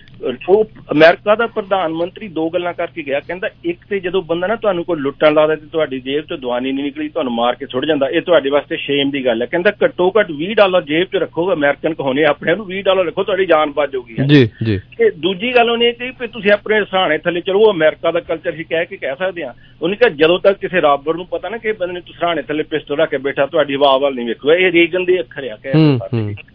ਉਹ 0.50 0.66
ਅਮਰੀਕਾ 0.92 1.36
ਦਾ 1.36 1.48
ਪ੍ਰਧਾਨ 1.48 1.94
ਮੰਤਰੀ 1.94 2.28
ਦੋ 2.28 2.50
ਗੱਲਾਂ 2.50 2.74
ਕਰਕੇ 2.74 3.04
ਗਿਆ। 3.04 3.20
ਕਹਿੰਦਾ 3.20 3.50
ਇੱਕ 3.66 3.80
ਤੇ 3.90 4.00
ਜਦੋਂ 4.00 4.22
ਬੰਦਾ 4.22 4.48
ਨਾ 4.48 4.56
ਤੁਹਾਨੂੰ 4.56 4.84
ਕੋਈ 4.84 4.98
ਲੁੱਟਣ 5.00 5.34
ਲਾਦਾ 5.34 5.56
ਤੇ 5.56 5.66
ਤੁਹਾਡੀ 5.72 6.00
ਜੇਬ 6.00 6.24
ਤੋਂ 6.26 6.38
ਦਵਾਨੀ 6.38 6.72
ਨਹੀਂ 6.72 6.84
ਨਿਕਲੀ 6.86 7.08
ਤੁਹਾਨੂੰ 7.10 7.34
ਮਾਰ 7.34 7.56
ਕੇ 7.56 7.66
ਸੁੱਟ 7.66 7.86
ਜਾਂਦਾ 7.86 8.10
ਇਹ 8.10 8.22
ਤੁਹਾਡੇ 8.22 8.50
ਵਾਸਤੇ 8.50 8.78
ਸ਼ੇਮ 8.78 9.12
ਦੀ 9.12 9.26
ਗੱਲ 9.26 9.42
ਹੈ। 9.42 9.48
ਕਹਿੰਦਾ 9.48 9.72
ਘੱਟੋ 9.84 10.14
ਘੱਟ 10.20 10.28
20 10.32 10.54
ਡਾਲਰ 10.54 10.82
ਜੇਬ 10.82 11.08
'ਚ 11.08 11.16
ਰੱਖੋ 11.16 11.54
ਅਮਰੀਕਨ 11.54 11.94
ਕਹੋਨੇ 11.94 12.24
ਆਪਣੇ 12.24 12.56
ਨੂੰ 12.56 12.66
20 12.66 12.82
ਡਾਲਰ 12.82 13.06
ਰੱਖੋ 13.06 13.24
ਤੁਹਾਡੀ 13.24 13.46
ਜਾਨ 13.46 13.72
ਬਚ 13.72 13.92
ਜਾਊਗੀ। 13.92 14.16
ਜੀ 14.28 14.50
ਜੀ। 14.64 14.78
ਤੇ 14.98 15.10
ਦੂਜੀ 15.10 15.56
ਗੱਲ 15.56 15.70
ਉਹਨੇ 15.70 15.88
ਇਹ 15.88 15.94
ਕਹੀ 15.94 16.12
ਵੀ 16.20 16.28
ਤੁਸੀਂ 16.28 16.52
ਆਪਣੇ 16.52 16.86
ਸਹਾਣੇ 16.86 17.18
ਥੱਲੇ 17.18 17.42
ਚਲੋ 17.42 17.60
ਉਹ 17.60 17.74
ਅਮਰੀਕਾ 17.74 18.12
ਦਾ 18.12 18.20
ਕਲਚਰ 18.20 18.54
ਹੀ 18.54 18.64
ਕਹਿ 18.64 18.86
ਕੇ 18.86 18.98
ਕਹਿ 18.98 19.16
ਸਕਦੇ 19.20 19.44
ਆ। 19.44 19.54
ਉਹਨੇ 19.82 19.96
ਕਿਹਾ 19.96 20.10
ਜਦੋਂ 20.10 20.40
ਤੱਕ 20.40 20.60
ਕਿਸੇ 20.60 20.82
ਰਾਬਰ 20.82 21.14
ਨੂੰ 21.14 21.26
ਪਤਾ 21.26 21.50
ਨਾ 21.50 21.58
ਕਿ 21.58 21.72
ਬੰਦੇ 21.72 21.94
ਨੇ 21.94 22.00
ਤੁਸੀਂ 22.00 22.20
ਸਹਾਣੇ 22.20 22.42
ਥੱਲੇ 22.42 22.64
ਪਿਸਤੌਲ 22.64 22.98
ਰੱਖ 22.98 23.10
ਕੇ 23.10 23.18
ਬੈਠਾ 23.18 23.46
ਤੁਹਾਡੀ 23.46 23.74
ਆਵਾਜ਼ 23.74 24.04
ਵੱਲ 24.04 24.16
ਨਹੀਂ 24.16 24.26
ਵੇਖੂਗਾ। 24.26 24.56
ਇਹ 24.56 24.72
ਰੀਗਨ 24.72 25.06
ਦੇ 25.06 25.20
ਅੱਖਰ 25.20 25.44
ਆ 25.44 25.58
ਕਹਿ 25.64 25.72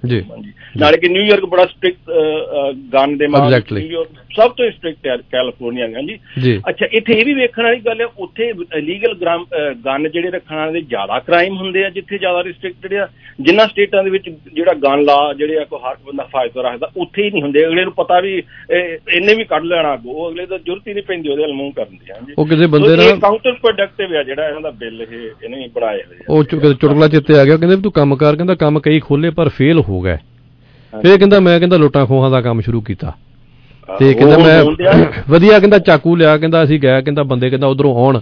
ਜੀ। 0.06 0.24
ਨਾਲੇ 0.76 0.98
ਕਿ 0.98 1.08
ਨਿਊਯਾਰਕ 1.08 1.44
ਬੜਾ 1.44 1.66
ਸਟ੍ਰਿਕਟ 1.66 2.12
ਗਨ 2.94 3.16
ਦੇ 3.16 3.26
ਮਾਮਲੇ 3.26 3.49
ਨਿਊਯਾਰਕ 3.80 4.08
ਸਭ 4.36 4.52
ਤੋਂ 4.56 4.70
ਸਟ੍ਰਿਕਟ 4.70 5.06
ਹੈ 5.06 5.16
ਕੈਲੀਫੋਰਨੀਆ 5.32 5.86
ਹਾਂਜੀ 5.94 6.18
ਜੀ। 6.40 6.56
ਅੱਛਾ 6.68 6.86
ਇੱਥੇ 6.92 7.12
ਇਹ 7.12 7.24
ਵੀ 7.24 7.34
ਵੇਖਣ 7.34 7.62
ਵਾਲੀ 7.62 7.80
ਗੱਲ 7.86 8.00
ਹੈ 8.00 8.06
ਉੱਥੇ 8.18 8.52
ਲੀਗਲ 8.80 9.14
ਗਨ 9.84 10.08
ਜਿਹੜੇ 10.08 10.30
ਰੱਖਣ 10.30 10.56
ਵਾਲੇ 10.56 10.72
ਦੇ 10.72 10.80
ਜ਼ਿਆਦਾ 10.80 11.18
ਕ੍ਰਾਈਮ 11.18 11.56
ਹੁੰਦੇ 11.56 11.84
ਆ 11.84 11.88
ਜਿੱਥੇ 11.90 12.18
ਜ਼ਿਆਦਾ 12.18 12.42
ਰਿਸਟ੍ਰਿਕਟਡ 12.44 12.94
ਆ। 12.94 13.08
ਜਿਨ੍ਹਾਂ 13.40 13.66
ਸਟੇਟਾਂ 13.68 14.02
ਦੇ 14.04 14.10
ਵਿੱਚ 14.10 14.28
ਜਿਹੜਾ 14.54 14.72
ਗਨ 14.74 15.02
ਲਾ 15.04 15.16
ਜਿਹੜੇ 15.32 15.58
ਆ 15.58 15.64
ਕੋਈ 15.64 15.78
ਹਰ 15.80 15.96
ਬੰਦਾ 16.06 16.24
ਫਾਇਦਾ 16.32 16.62
ਰੱਖਦਾ 16.62 16.90
ਉੱਥੇ 16.96 17.22
ਹੀ 17.22 17.30
ਨਹੀਂ 17.30 17.42
ਹੁੰਦੇ। 17.42 17.66
ਅਗਲੇ 17.66 17.84
ਨੂੰ 17.84 17.92
ਪਤਾ 17.92 18.20
ਵੀ 18.20 18.32
ਇਹਨੇ 18.70 19.34
ਵੀ 19.34 19.44
ਕੱਢ 19.44 19.64
ਲੈਣਾ 19.64 19.96
ਉਹ 20.06 20.28
ਅਗਲੇ 20.30 20.46
ਤਾਂ 20.46 20.58
ਜ਼ਰੂਰਤ 20.58 20.88
ਹੀ 20.88 20.94
ਨਹੀਂ 20.94 21.04
ਪੈਂਦੀ 21.04 21.28
ਉਹਦੇ 21.28 21.42
ਵੱਲ 21.42 21.52
ਮੂੰਹ 21.52 21.72
ਕਰਨ 21.72 21.96
ਦੀ 21.96 22.12
ਹਾਂਜੀ 22.12 22.34
ਉਹ 22.38 22.46
ਕਿਸੇ 22.46 22.66
ਬੰਦੇ 22.66 22.96
ਨਾਲ- 22.96 23.20
ਕਾਊਂਟਰ 23.20 23.52
ਪ੍ਰੋਡਕਟਿਵ 23.52 24.16
ਆ 24.16 24.22
ਜਿਹੜਾ 24.22 24.48
ਇਹਨਾਂ 24.48 24.60
ਦਾ 24.60 24.70
ਬਿੱਲ 24.70 25.02
ਇਹ 25.02 25.16
ਇਹਨੇ 25.44 25.62
ਹੀ 25.62 25.68
ਬਣਾਏ 25.68 26.02
ਹੋਏ 26.02 26.16
ਆ। 26.16 26.24
ਉਹ 26.28 26.44
ਚੁਟਕਲਾ 26.44 27.08
ਚਿੱਤੇ 27.08 27.38
ਆ 27.38 27.44
ਗਿਆ 27.44 27.56
ਕਹਿੰਦੇ 27.56 27.76
ਤੂੰ 27.82 27.92
ਕੰਮ 27.92 28.16
ਕਰ 28.16 28.36
ਕਹਿੰਦਾ 28.36 28.54
ਕੰਮ 28.54 28.80
ਕਈ 28.80 29.00
ਖੋਲੇ 29.00 29.30
ਪਰ 29.30 29.48
ਫੇਲ 29.48 29.80
ਹੋ 29.80 30.00
ਗਏ 30.00 30.16
ਫੇਰ 30.92 31.16
ਕਹਿੰਦਾ 31.18 31.40
ਮੈਂ 31.40 31.58
ਕਹਿੰਦਾ 31.58 31.76
ਲੁੱਟਾਂ 31.76 32.06
ਖੋਹਾਂ 32.06 32.30
ਦਾ 32.30 32.40
ਕੰਮ 32.40 32.60
ਸ਼ੁਰੂ 32.60 32.80
ਕੀਤਾ। 32.80 33.12
ਤੇ 33.98 34.14
ਕਹਿੰਦਾ 34.14 34.38
ਮੈਂ। 34.38 34.64
ਵਧੀਆ 35.30 35.58
ਕਹਿੰਦਾ 35.58 35.78
ਚਾਕੂ 35.78 36.16
ਲਿਆ 36.16 36.36
ਕਹਿੰਦਾ 36.36 36.64
ਅਸੀਂ 36.64 36.80
ਗਏ 36.80 37.02
ਕਹਿੰਦਾ 37.02 37.22
ਬੰਦੇ 37.22 37.50
ਕਹਿੰਦਾ 37.50 37.66
ਉਧਰੋਂ 37.66 37.94
ਆਉਣ। 37.96 38.20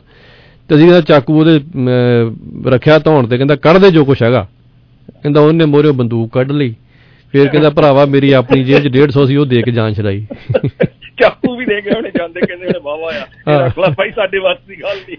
ਤੇ 0.69 0.75
ਅਸੀਂ 0.75 0.85
ਕਹਿੰਦਾ 0.85 1.01
ਚਾਕੂ 1.01 1.41
ਉਹਦੇ 1.41 1.61
ਰੱਖਿਆ 2.71 2.99
ਧੌਣ 2.99 3.27
ਤੇ 3.27 3.37
ਕਹਿੰਦਾ 3.37 3.57
ਕੱਢ 3.57 3.77
ਦੇ 3.77 3.91
ਜੋ 3.91 4.05
ਕੁਛ 4.05 4.23
ਹੈਗਾ। 4.23 4.47
ਕਹਿੰਦਾ 5.23 5.41
ਉਹਨੇ 5.41 5.65
ਮੋਰੇ 5.65 5.91
ਬੰਦੂਕ 5.91 6.33
ਕੱਢ 6.33 6.53
ਲਈ। 6.53 6.75
ਫੇਰ 7.33 7.49
ਕਹਿੰਦਾ 7.49 7.71
ਭਰਾਵਾ 7.71 8.05
ਮੇਰੀ 8.05 8.33
ਆਪਣੀ 8.33 8.65
ਜੇਬ 8.65 8.79
'ਚ 8.79 8.89
150 8.89 9.27
ਸੀ 9.27 9.37
ਉਹ 9.37 9.47
ਦੇ 9.47 9.63
ਕੇ 9.63 9.71
ਜਾਨ 9.71 9.95
ਛਡਾਈ। 9.95 10.27
ਚਾਕੂ 11.23 11.57
ਵੀ 11.57 11.65
ਦੇ 11.65 11.81
ਕੇ 11.81 11.91
ਉਹਨੇ 11.91 12.11
ਜਾਂਦੇ 12.19 12.41
ਕਹਿੰਦੇ 12.41 12.67
ਉਹਨੇ 12.67 12.79
ਵਾਵਾ 12.83 13.13
ਆ 13.17 13.67
ਰੱਖ 13.67 13.79
ਲੈ 13.79 13.89
ਭਾਈ 13.89 14.11
ਸਾਡੇ 14.11 14.39
ਵਾਸਤੇ 14.39 14.75
ਦੀ 14.75 14.83
ਗੱਲ 14.83 14.97
ਨਹੀਂ 14.97 15.17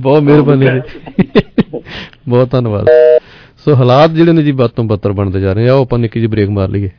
ਬਹੁਤ 0.00 0.22
ਮਿਹਰਬਾਨੀ 0.22 0.66
ਬਹੁਤ 2.28 2.50
ਧੰਨਵਾਦ। 2.50 2.86
ਸੋ 3.64 3.74
ਹਾਲਾਤ 3.74 4.10
ਜਿਹੜੇ 4.10 4.32
ਨੇ 4.32 4.42
ਜੀ 4.42 4.52
ਬਦ 4.52 4.70
ਤੋਂ 4.70 4.84
ਬੱਤਰ 4.84 5.12
ਬਣਦੇ 5.12 5.40
ਜਾ 5.40 5.52
ਰਹੇ 5.52 5.68
ਆ 5.68 5.74
ਉਹ 5.74 5.82
ਆਪਾਂ 5.82 5.98
ਨਿੱਕੀ 5.98 6.20
ਜਿਹੀ 6.20 6.30
ਬ੍ਰੇਕ 6.30 6.48
ਮਾਰ 6.48 6.68
ਲਈਏ। 6.68 6.90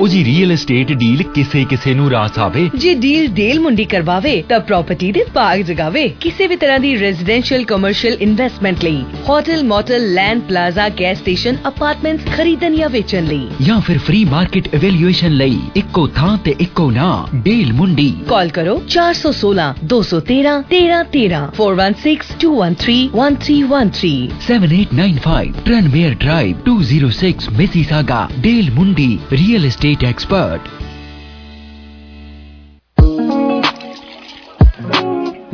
ਉਹ 0.00 0.08
ਜੀ 0.08 0.24
ਰੀਅਲ 0.24 0.52
ਏਸਟੇਟ 0.52 0.90
ਡੀਲ 0.92 1.22
ਕਿਸੇ 1.34 1.64
ਕਿਸੇ 1.70 1.92
ਨੂੰ 1.94 2.10
ਰਾਸ 2.10 2.38
ਆਵੇ। 2.38 2.68
ਜੇ 2.74 2.92
ਡੀਲ 2.94 3.26
ਡੇਲ 3.34 3.60
ਮੁੰਡੀ 3.60 3.84
ਕਰਵਾਵੇ 3.84 4.32
ਤਾਂ 4.48 4.58
ਪ੍ਰਾਪਰਟੀ 4.60 5.10
ਦੇ 5.12 5.24
ਬਾਗ 5.34 5.60
ਜਗਾਵੇ। 5.60 6.06
ਕਿਸੇ 6.20 6.46
ਵੀ 6.46 6.56
ਤਰ੍ਹਾਂ 6.56 6.78
ਦੀ 6.80 6.94
ਰੈਜ਼ੀਡੈਂਸ਼ੀਅਲ 7.00 7.64
ਕਮਰਸ਼ੀਅਲ 7.64 8.16
ਇਨਵੈਸਟਮੈਂਟ 8.20 8.84
ਲਈ 8.84 9.02
hotel 9.28 9.62
motel 9.64 10.12
land 10.14 10.40
plaza 10.40 10.88
gas 11.00 11.18
station 11.18 11.56
apartments 11.68 12.32
ਖਰੀਦਣ 12.36 12.76
ਜਾਂ 12.76 12.88
ਵੇਚਣ 12.90 13.24
ਲਈ। 13.24 13.48
ਜਾਂ 13.62 13.80
ਫਿਰ 13.80 13.98
ਫ੍ਰੀ 13.98 14.24
ਮਾਰਕੀਟ 14.24 14.68
ਇਵੈਲੂਏਸ਼ਨ 14.74 15.36
ਲਈ 15.36 15.58
ਇੱਕੋ 15.76 16.06
ਥਾਂ 16.16 16.36
ਤੇ 16.44 16.54
ਇੱਕੋ 16.60 16.90
ਨਾਂ 16.90 17.36
ਡੀਲ 17.36 17.72
ਮੁੰਡੀ। 17.72 18.08
ਕਾਲ 18.28 18.48
ਕਰੋ 18.48 18.76
416 18.88 19.68
213 19.94 20.56
1313 20.72 21.44
416 21.58 22.34
213 22.46 23.08
1313 23.20 24.12
7895 24.48 25.54
Tranmere 25.68 26.14
Drive 26.24 26.64
206 26.66 27.48
Mississauga 27.60 28.20
Dale 28.46 28.70
Mundi 28.78 29.08
Real 29.36 29.70
state 29.82 30.04
expert. 30.04 30.81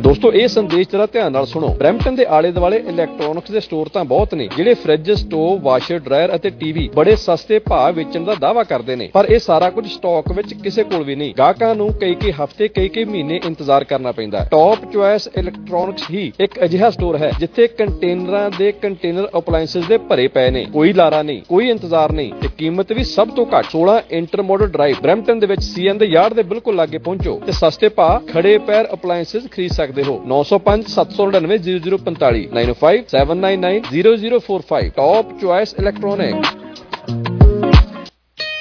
ਦੋਸਤੋ, 0.09 0.31
ਇਹ 0.33 0.47
ਸੰਦੇਸ਼ 0.47 0.87
ਜਰਾ 0.89 1.05
ਧਿਆਨ 1.05 1.31
ਨਾਲ 1.31 1.45
ਸੁਣੋ। 1.45 1.67
ਬ੍ਰੈਂਪਟਨ 1.79 2.15
ਦੇ 2.15 2.25
ਆਲੇ 2.35 2.51
ਦੁਆਲੇ 2.51 2.77
ਇਲੈਕਟ੍ਰੋਨਿਕਸ 2.89 3.51
ਦੇ 3.51 3.59
ਸਟੋਰ 3.59 3.89
ਤਾਂ 3.93 4.03
ਬਹੁਤ 4.05 4.33
ਨੇ, 4.35 4.47
ਜਿਹੜੇ 4.55 4.73
ਫ੍ਰਿਜ 4.73 5.11
ਸਟੋਵ 5.11 5.59
ਵਾਸ਼ਰ 5.63 5.99
ਡਰਾਇਰ 5.99 6.33
ਅਤੇ 6.35 6.49
ਟੀਵੀ 6.59 6.87
ਬੜੇ 6.95 7.15
ਸਸਤੇ 7.15 7.59
ਭਾਅ 7.59 7.91
ਵੇਚਣ 7.91 8.23
ਦਾ 8.25 8.35
ਦਾਅਵਾ 8.35 8.63
ਕਰਦੇ 8.63 8.95
ਨੇ। 8.95 9.09
ਪਰ 9.13 9.25
ਇਹ 9.29 9.39
ਸਾਰਾ 9.39 9.69
ਕੁਝ 9.69 9.85
ਸਟਾਕ 9.87 10.31
ਵਿੱਚ 10.31 10.53
ਕਿਸੇ 10.53 10.83
ਕੋਲ 10.83 11.03
ਵੀ 11.03 11.15
ਨਹੀਂ। 11.15 11.33
ਗਾਹਕਾਂ 11.37 11.73
ਨੂੰ 11.75 11.91
ਕਈ 12.01 12.15
ਕਈ 12.15 12.31
ਹਫ਼ਤੇ 12.31 12.67
ਕਈ 12.67 12.87
ਕਈ 12.87 13.03
ਮਹੀਨੇ 13.03 13.39
ਇੰਤਜ਼ਾਰ 13.45 13.83
ਕਰਨਾ 13.83 14.11
ਪੈਂਦਾ। 14.11 14.43
ਟੌਪ 14.51 14.91
ਚੁਆਇਸ 14.93 15.27
ਇਲੈਕਟ੍ਰੋਨਿਕਸ 15.37 16.09
ਹੀ 16.11 16.31
ਇੱਕ 16.39 16.59
ਅਜਿਹਾ 16.63 16.89
ਸਟੋਰ 16.89 17.17
ਹੈ, 17.17 17.31
ਜਿੱਥੇ 17.39 17.67
ਕੰਟੇਨਰਾਂ 17.67 18.49
ਦੇ 18.57 18.71
ਕੰਟੇਨਰ 18.81 19.29
ਅਪਲਾਈਐਂਸਸ 19.37 19.87
ਦੇ 19.87 19.97
ਭਰੇ 20.09 20.27
ਪਏ 20.29 20.49
ਨੇ। 20.49 20.65
ਕੋਈ 20.73 20.93
ਲਾਰਾ 20.93 21.21
ਨਹੀਂ, 21.21 21.41
ਕੋਈ 21.49 21.69
ਇੰਤਜ਼ਾਰ 21.69 22.11
ਨਹੀਂ 22.11 22.33
ਤੇ 22.41 22.49
ਕੀਮਤ 22.57 22.93
ਵੀ 22.93 23.03
ਸਭ 23.03 23.35
ਤੋਂ 23.35 23.45
ਘੱਟ। 23.53 23.69
16 23.71 23.99
ਇੰਟਰ 24.11 24.41
ਮਾਡਲ 24.41 24.67
ਡਰਾਈਵ 24.69 25.01
ਬ੍ਰੈਂਪਟਨ 25.01 25.39
ਦੇ 25.39 25.47
ਵਿੱਚ 25.47 25.63
ਸੀਐਨ 25.63 25.97
ਦੇ 25.97 26.05
ਯਾਰਡ 26.07 26.33
ਦੇ 26.33 26.43
ਬਿਲਕੁਲ 26.49 26.75
ਲਾਗੇ 26.75 26.97
ਪਹੁੰਚੋ 26.99 27.39
ਤੇ 27.45 27.51
ਸਸਤੇ 27.61 27.89
ਭਾਅ, 27.91 28.19
ਖੜੇ 28.33 28.57
ਪੈਰ 28.67 28.93
ਅਪਲਾਈਐਂਸਸ 28.93 29.49
ਖਰੀਦ 29.51 29.71
ਸਕਦੇ 29.71 29.97
ਹੋ। 30.03 30.21
905 30.27 30.87
799 30.95 31.59
0045 31.65 32.47
905 32.53 33.03
799 33.13 33.83
0045 33.93 34.89
ਟੌਪ 34.97 35.39
ਚੁਆਇਸ 35.41 35.75
ਇਲੈਕਟ੍ਰੋਨਿਕ 35.79 36.58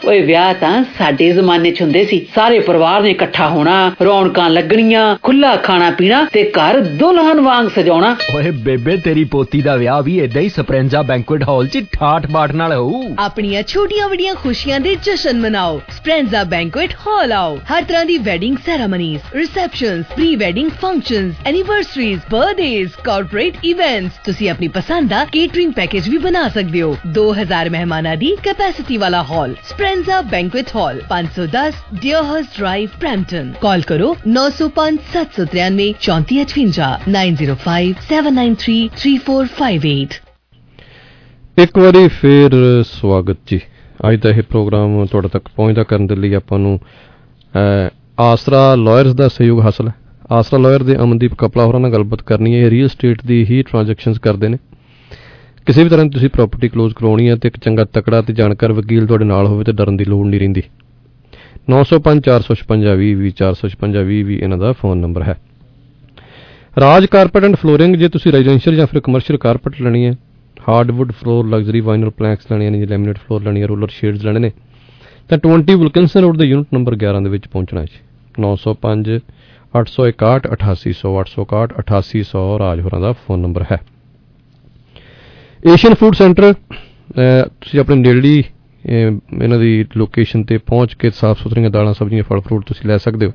ਓਏ 0.09 0.21
ਵਿਆਹ 0.21 0.53
ਤਾਂ 0.55 0.85
ਸਾਡੇ 0.99 1.31
ਜ਼ਮਾਨੇ 1.33 1.71
'ਚ 1.71 1.81
ਹੁੰਦੇ 1.83 2.05
ਸੀ। 2.05 2.19
ਸਾਰੇ 2.35 2.59
ਪਰਿਵਾਰ 2.59 3.03
ਨੇ 3.03 3.11
ਇਕੱਠਾ 3.11 3.49
ਹੋਣਾ 3.49 3.73
ਰੌਣਕਾਂ 4.03 4.49
ਲੱਗਣੀਆਂ 4.51 5.03
ਖੁੱਲਾ 5.23 5.55
ਖਾਣਾ 5.57 5.91
ਪੀਣਾ 5.91 6.23
ਤੇ 6.33 6.45
ਘਰ 6.59 6.79
ਦੁਲਹਨ 7.01 7.41
ਵਾਂਗ 7.41 7.69
ਸਜਾਉਣਾ। 7.69 8.15
ਓਏ 8.35 8.51
ਬੇਬੇ 8.51 8.97
ਤੇਰੀ 8.97 9.25
ਪੋਤੀ 9.25 9.61
ਦਾ 9.63 9.75
ਵਿਆਹ 9.77 10.03
ਵੀ 10.03 10.17
ਏਦਾਂ 10.19 10.43
ਹੀ 10.43 10.49
ਸਪਰੈਂਜਾ 10.49 11.03
ਬੈਂਕੁਏਟ 11.03 11.43
ਹਾਲ 11.49 11.67
'ਚ 11.67 11.83
ਠਾਠ 11.93 12.27
ਬਾਠ 12.27 12.53
ਨਾਲ 12.53 12.73
ਹੋਊ। 12.73 13.03
ਆਪਣੀਆਂ 13.19 13.63
ਛੋਟੀਆਂ 13.63 14.09
ਵੱਡੀਆਂ 14.09 14.35
ਖੁਸ਼ੀਆਂ 14.35 14.79
ਦੇ 14.81 14.95
ਜਸ਼ਨ 15.05 15.41
ਮਨਾਓ। 15.41 15.81
ਸਪ੍ਰੈਂਜ਼ਾ 15.97 16.45
ਬੈਂਕੁਏਟ 16.45 16.95
ਹਾਲ 17.07 17.33
ਆਓ। 17.33 17.59
ਹਰ 17.73 17.83
ਤਰ੍ਹਾਂ 17.83 18.05
ਦੀ 18.05 18.19
wedding 18.19 18.57
ceremonies 18.67 19.35
receptions 19.35 20.07
pre 20.15 20.35
wedding 20.37 20.71
functions 20.83 21.35
anniversaries 21.47 22.21
birthdays 22.31 22.97
corporate 23.05 23.65
events 23.65 24.19
ਤੁਸੀਂ 24.25 24.51
ਆਪਣੀ 24.51 24.69
ਪਸੰਦ 24.69 25.11
ਦਾ 25.11 25.25
ਕੇਟਰਿੰਗ 25.33 25.73
ਪੈਕੇਜ 25.73 26.09
ਵੀ 26.09 26.19
ਬਣਾ 26.19 26.49
ਸਕਦੇ 26.49 26.83
ਹੋ। 26.83 26.97
2000 27.15 27.71
ਮਹਿਮਾਨਾਂ 27.71 28.17
ਦੀ 28.17 28.35
ਕੈਪੈਸਿਟੀ 28.43 28.97
ਵਾਲਾ 28.97 29.23
hall. 29.23 29.55
Speranza 29.69 29.97
banquet 30.07 30.67
hall 30.77 31.03
510 31.09 31.73
Deerhurst 32.01 32.47
drive 32.59 32.89
Brampton 33.01 33.53
call 33.61 33.81
ਕਰੋ 33.81 34.17
905 34.29 34.99
793 35.15 35.89
3458 36.01 36.91
905 37.09 37.95
793 38.11 38.77
3458 38.97 40.19
ਇੱਕ 41.59 41.79
ਵਾਰੀ 41.79 42.09
ਫੇਰ 42.09 42.51
ਸਵਾਗਤ 42.83 43.37
ਜੀ। 43.47 43.61
ਅੱਜ 44.09 44.21
ਦਾ 44.21 44.31
ਇਹ 44.31 44.43
ਪ੍ਰੋਗਰਾਮ 44.43 45.07
ਤੁਹਾਡੇ 45.07 45.29
ਤੱਕ 45.29 45.49
ਪਹੁੰਚਦਾ 45.57 45.83
ਕਰਨ 45.83 46.07
ਦੇ 46.07 46.17
ਲਈ 46.17 46.35
ਆਪਾਂ 46.35 46.59
ਨੂੰ 46.59 46.81
ਅਹ, 46.81 48.23
ਆਸਰਾ 48.23 48.75
ਲਾਇਰਸ 48.75 49.15
ਦਾ 49.15 49.29
ਸਹਿਯੋਗ 49.29 49.61
ਹਾਸਲ 49.61 49.89
ਹੈ। 49.89 49.95
ਆਸਰਾ 50.31 50.59
ਲਾਇਰ 50.59 50.83
ਦੇ 50.83 50.97
ਅਮਨਦੀਪ 50.97 51.35
ਕਪਲਾ 51.35 51.65
ਹੋਰਾਂ 51.65 51.81
ਨਾਲ 51.81 51.93
ਗੱਲਬਾਤ 51.93 52.23
ਕਰਨੀ 52.23 52.55
ਹੈ। 52.55 52.61
ਇਹ 52.61 52.71
ਰੀਅਲ 52.71 52.89
ਸਟੇਟ 52.89 53.27
ਦੀ 53.27 53.45
ਹੀ 53.45 53.63
ਟ੍ਰਾਂਜੈਕਸ਼ਨਸ 53.63 54.19
ਕਰਦੇ 54.19 54.49
ਨੇ। 54.49 54.59
ਕਿਸੇ 55.69 55.83
ਵੀ 55.85 55.89
ਤਰ੍ਹਾਂ 55.89 56.05
ਦੀ 56.05 56.11
ਤੁਸੀਂ 56.11 56.29
ਪ੍ਰਾਪਰਟੀ 56.29 56.69
ਕਲੋਜ਼ 56.69 56.95
ਕਰਾਉਣੀ 56.95 57.29
ਹੈ 57.29 57.35
ਤੇ 57.37 57.49
ਇੱਕ 57.49 57.57
ਚੰਗਾ 57.57 57.85
ਤਕੜਾ 57.85 58.21
ਤੇ 58.23 58.33
ਜਾਣਕਾਰ 58.33 58.73
ਵਕੀਲ 58.73 59.07
ਤੁਹਾਡੇ 59.07 59.25
ਨਾਲ 59.25 59.47
ਹੋਵੇ 59.47 59.65
ਤੇ 59.65 59.73
ਡਰਨ 59.73 59.97
ਦੀ 59.97 60.05
ਲੋੜ 60.05 60.27
ਨਹੀਂ 60.27 60.39
ਰਹਿੰਦੀ। 60.41 60.63
905 61.73 62.23
456 62.29 63.11
20 63.17 63.33
456 63.41 64.05
20 64.13 64.39
ਇਹਨਾਂ 64.39 64.59
ਦਾ 64.59 64.71
ਫੋਨ 64.79 64.99
ਨੰਬਰ 64.99 65.23
ਹੈ। 65.23 65.35
ਰਾਜ 66.77 67.07
ਕਾਰਪੈਟ 67.07 67.45
ਐਂਡ 67.45 67.57
ਫਲੋਰਿੰਗ, 67.57 67.97
ਜੇ 67.97 68.09
ਤੁਸੀਂ 68.09 68.33
ਰੈਜ਼ੀਡੈਂਸ਼ੀਅਲ 68.33 68.77
ਜਾਂ 68.77 68.87
ਫਿਰ 68.87 69.01
ਕਮਰਸ਼ੀਅਲ 69.01 69.39
ਕਾਰਪੈਟ 69.39 69.83
ਲੈਣੀ 69.83 70.05
ਹੈ 70.07 70.15
hardwood 70.69 71.13
floor 71.13 71.45
luxury 71.47 71.81
vinyl 71.81 72.11
planks 72.11 72.51
ਲੈਣੀਆਂ 72.53 72.71
ਨੇ 72.71 72.79
ਜਾਂ 72.79 72.89
ਲੈਮੀਨੇਟ 72.89 73.19
ਫਲੋਰ 73.19 73.43
ਲੈਣੀ 73.43 73.63
ਹੈ 73.63 73.67
ਰੋਲਰ 73.67 73.89
ਸ਼ੇਡਸ 73.89 74.25
ਲੈਣੇ 74.25 74.39
ਨੇ, 74.39 74.53
ਤਾਂ 75.29 75.39
20 75.39 75.77
ਵਿਲਕਿੰਸਨ 75.77 76.21
ਰੋਡ 76.21 76.37
ਦੇ 76.39 76.45
ਯੂਨਿਟ 76.45 76.75
ਨੰਬਰ 76.75 76.97
11 76.97 77.23
ਦੇ 77.25 77.31
ਵਿੱਚ 77.31 77.49
ਪਹੁੰਚਣਾ 77.49 77.81
ਹੈ 77.81 77.87
ਜੀ। 77.87 78.01
905 78.39 79.21
861 79.75 80.51
8800 80.57 81.15
861 81.19 81.79
8800 81.85 82.49
ਰਾਜ 82.59 82.81
ਹੋਰਾਂ 82.81 83.01
ਦਾ 83.01 83.13
ਫੋਨ 83.13 83.41
ਨੰਬਰ 83.41 83.71
ਹੈ। 83.73 83.81
ਏਸ਼ੀਅਨ 85.67 85.95
ਫੂਡ 85.95 86.15
ਸੈਂਟਰ 86.15 86.53
ਤੁਸੀਂ 87.61 87.81
ਆਪਣੇ 87.81 87.97
ਨੇੜਲੀ 87.97 88.41
ਅਹ, 88.43 89.43
ਇਹਨਾਂ 89.43 89.59
ਦੀ 89.59 89.85
ਲੋਕੇਸ਼ਨ 89.97 90.43
ਤੇ 90.45 90.59
ਪਹੁੰਚ 90.59 90.95
ਕੇ 90.95 91.11
ਸਾਫ਼ 91.11 91.43
ਸੁਥਰੀਆਂ 91.43 91.71
ਦਾਲਾਂ 91.71 91.95
ਸਬਜ਼ੀਆਂ 91.95 92.23
ਫਲ 92.23 92.41
ਫਰੂਟ 92.41 92.65
ਤੁਸੀਂ 92.67 92.89
ਲੈ 92.89 92.97
ਸਕਦੇ 92.99 93.27
ਹੋ। 93.27 93.33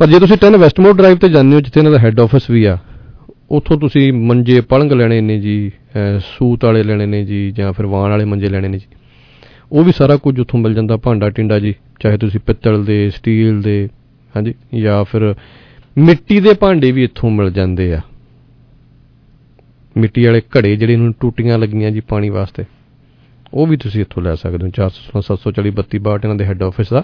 ਪਰ 0.00 0.06
ਜੇ 0.06 0.18
ਤੁਸੀਂ 0.18 0.36
10 0.44 0.58
ਵੈਸਟਮੋਰ 0.58 0.94
ਡਰਾਈਵ 0.96 1.16
ਤੇ 1.18 1.28
ਜਾਂਦੇ 1.28 1.54
ਹੋ 1.56 1.60
ਜਿੱਥੇ 1.60 1.80
ਇਹਨਾਂ 1.80 1.92
ਦਾ 1.92 1.98
ਹੈੱਡ 1.98 2.20
ਆਫਿਸ 2.20 2.50
ਵੀ 2.50 2.64
ਆ 2.64 2.76
ਉੱਥੋਂ 3.50 3.78
ਤੁਸੀਂ 3.78 4.12
ਮੰਜੇ 4.12 4.60
ਪਲੰਗ 4.60 4.92
ਲੈਣੇ 4.92 5.20
ਨੇ 5.20 5.38
ਜੀ 5.40 5.70
ਅਹ, 5.96 6.18
ਸੂਤ 6.18 6.64
ਵਾਲੇ 6.64 6.82
ਲੈਣੇ 6.82 7.06
ਨੇ 7.06 7.24
ਜੀ 7.24 7.50
ਜਾਂ 7.50 7.72
ਫਿਰ 7.72 7.86
ਵਾਣ 7.86 8.10
ਵਾਲੇ 8.10 8.24
ਮੰਜੇ 8.24 8.48
ਲੈਣੇ 8.48 8.68
ਨੇ 8.68 8.78
ਜੀ। 8.78 8.86
ਉਹ 9.72 9.84
ਵੀ 9.84 9.92
ਸਾਰਾ 9.92 10.16
ਕੁਝ 10.16 10.38
ਉੱਥੋਂ 10.40 10.60
ਮਿਲ 10.60 10.74
ਜਾਂਦਾ 10.74 10.96
ਭਾਂਡਾ 10.96 11.30
ਟਿੰਡਾ 11.30 11.58
ਜੀ 11.58 11.74
ਚਾਹੇ 12.00 12.16
ਤੁਸੀਂ 12.18 12.40
ਪਿੱਤਲ 12.46 12.84
ਦੇ 12.84 13.10
ਸਟੀਲ 13.10 13.60
ਦੇ 13.62 13.88
ਹਾਂਜੀ 14.36 14.54
ਜਾਂ 14.80 15.04
ਫਿਰ 15.04 15.34
ਮਿੱਟੀ 15.98 16.40
ਦੇ 16.40 16.52
ਭਾਂਡੇ 16.54 16.92
ਵੀ 16.92 17.04
ਇੱਥੋਂ 17.04 17.30
ਮਿਲ 17.30 17.50
ਜਾਂਦੇ 17.50 17.92
ਆ। 17.94 18.00
ਮਿੱਟੀ 19.98 20.24
ਵਾਲੇ 20.24 20.42
ਘੜੇ 20.58 20.76
ਜਿਹੜੇ 20.76 20.96
ਨੂੰ 20.96 21.12
ਟੂਟੀਆਂ 21.20 21.58
ਲੱਗੀਆਂ 21.58 21.90
ਜੀ 21.90 22.00
ਪਾਣੀ 22.00 22.28
ਵਾਸਤੇ 22.30 22.64
ਉਹ 23.54 23.66
ਵੀ 23.66 23.76
ਤੁਸੀਂ 23.76 24.00
ਇੱਥੋਂ 24.00 24.22
ਲੈ 24.22 24.34
ਸਕਦੇ 24.34 24.66
ਹੋ 24.66 24.70
416 24.78 25.22
740 25.28 25.72
32 25.78 25.98
62 25.98 26.24
ਇਹਨਾਂ 26.24 26.36
ਦੇ 26.36 26.44
ਹੈੱਡ 26.44 26.62
ਆਫਿਸ 26.62 26.92
ਦਾ 26.92 27.02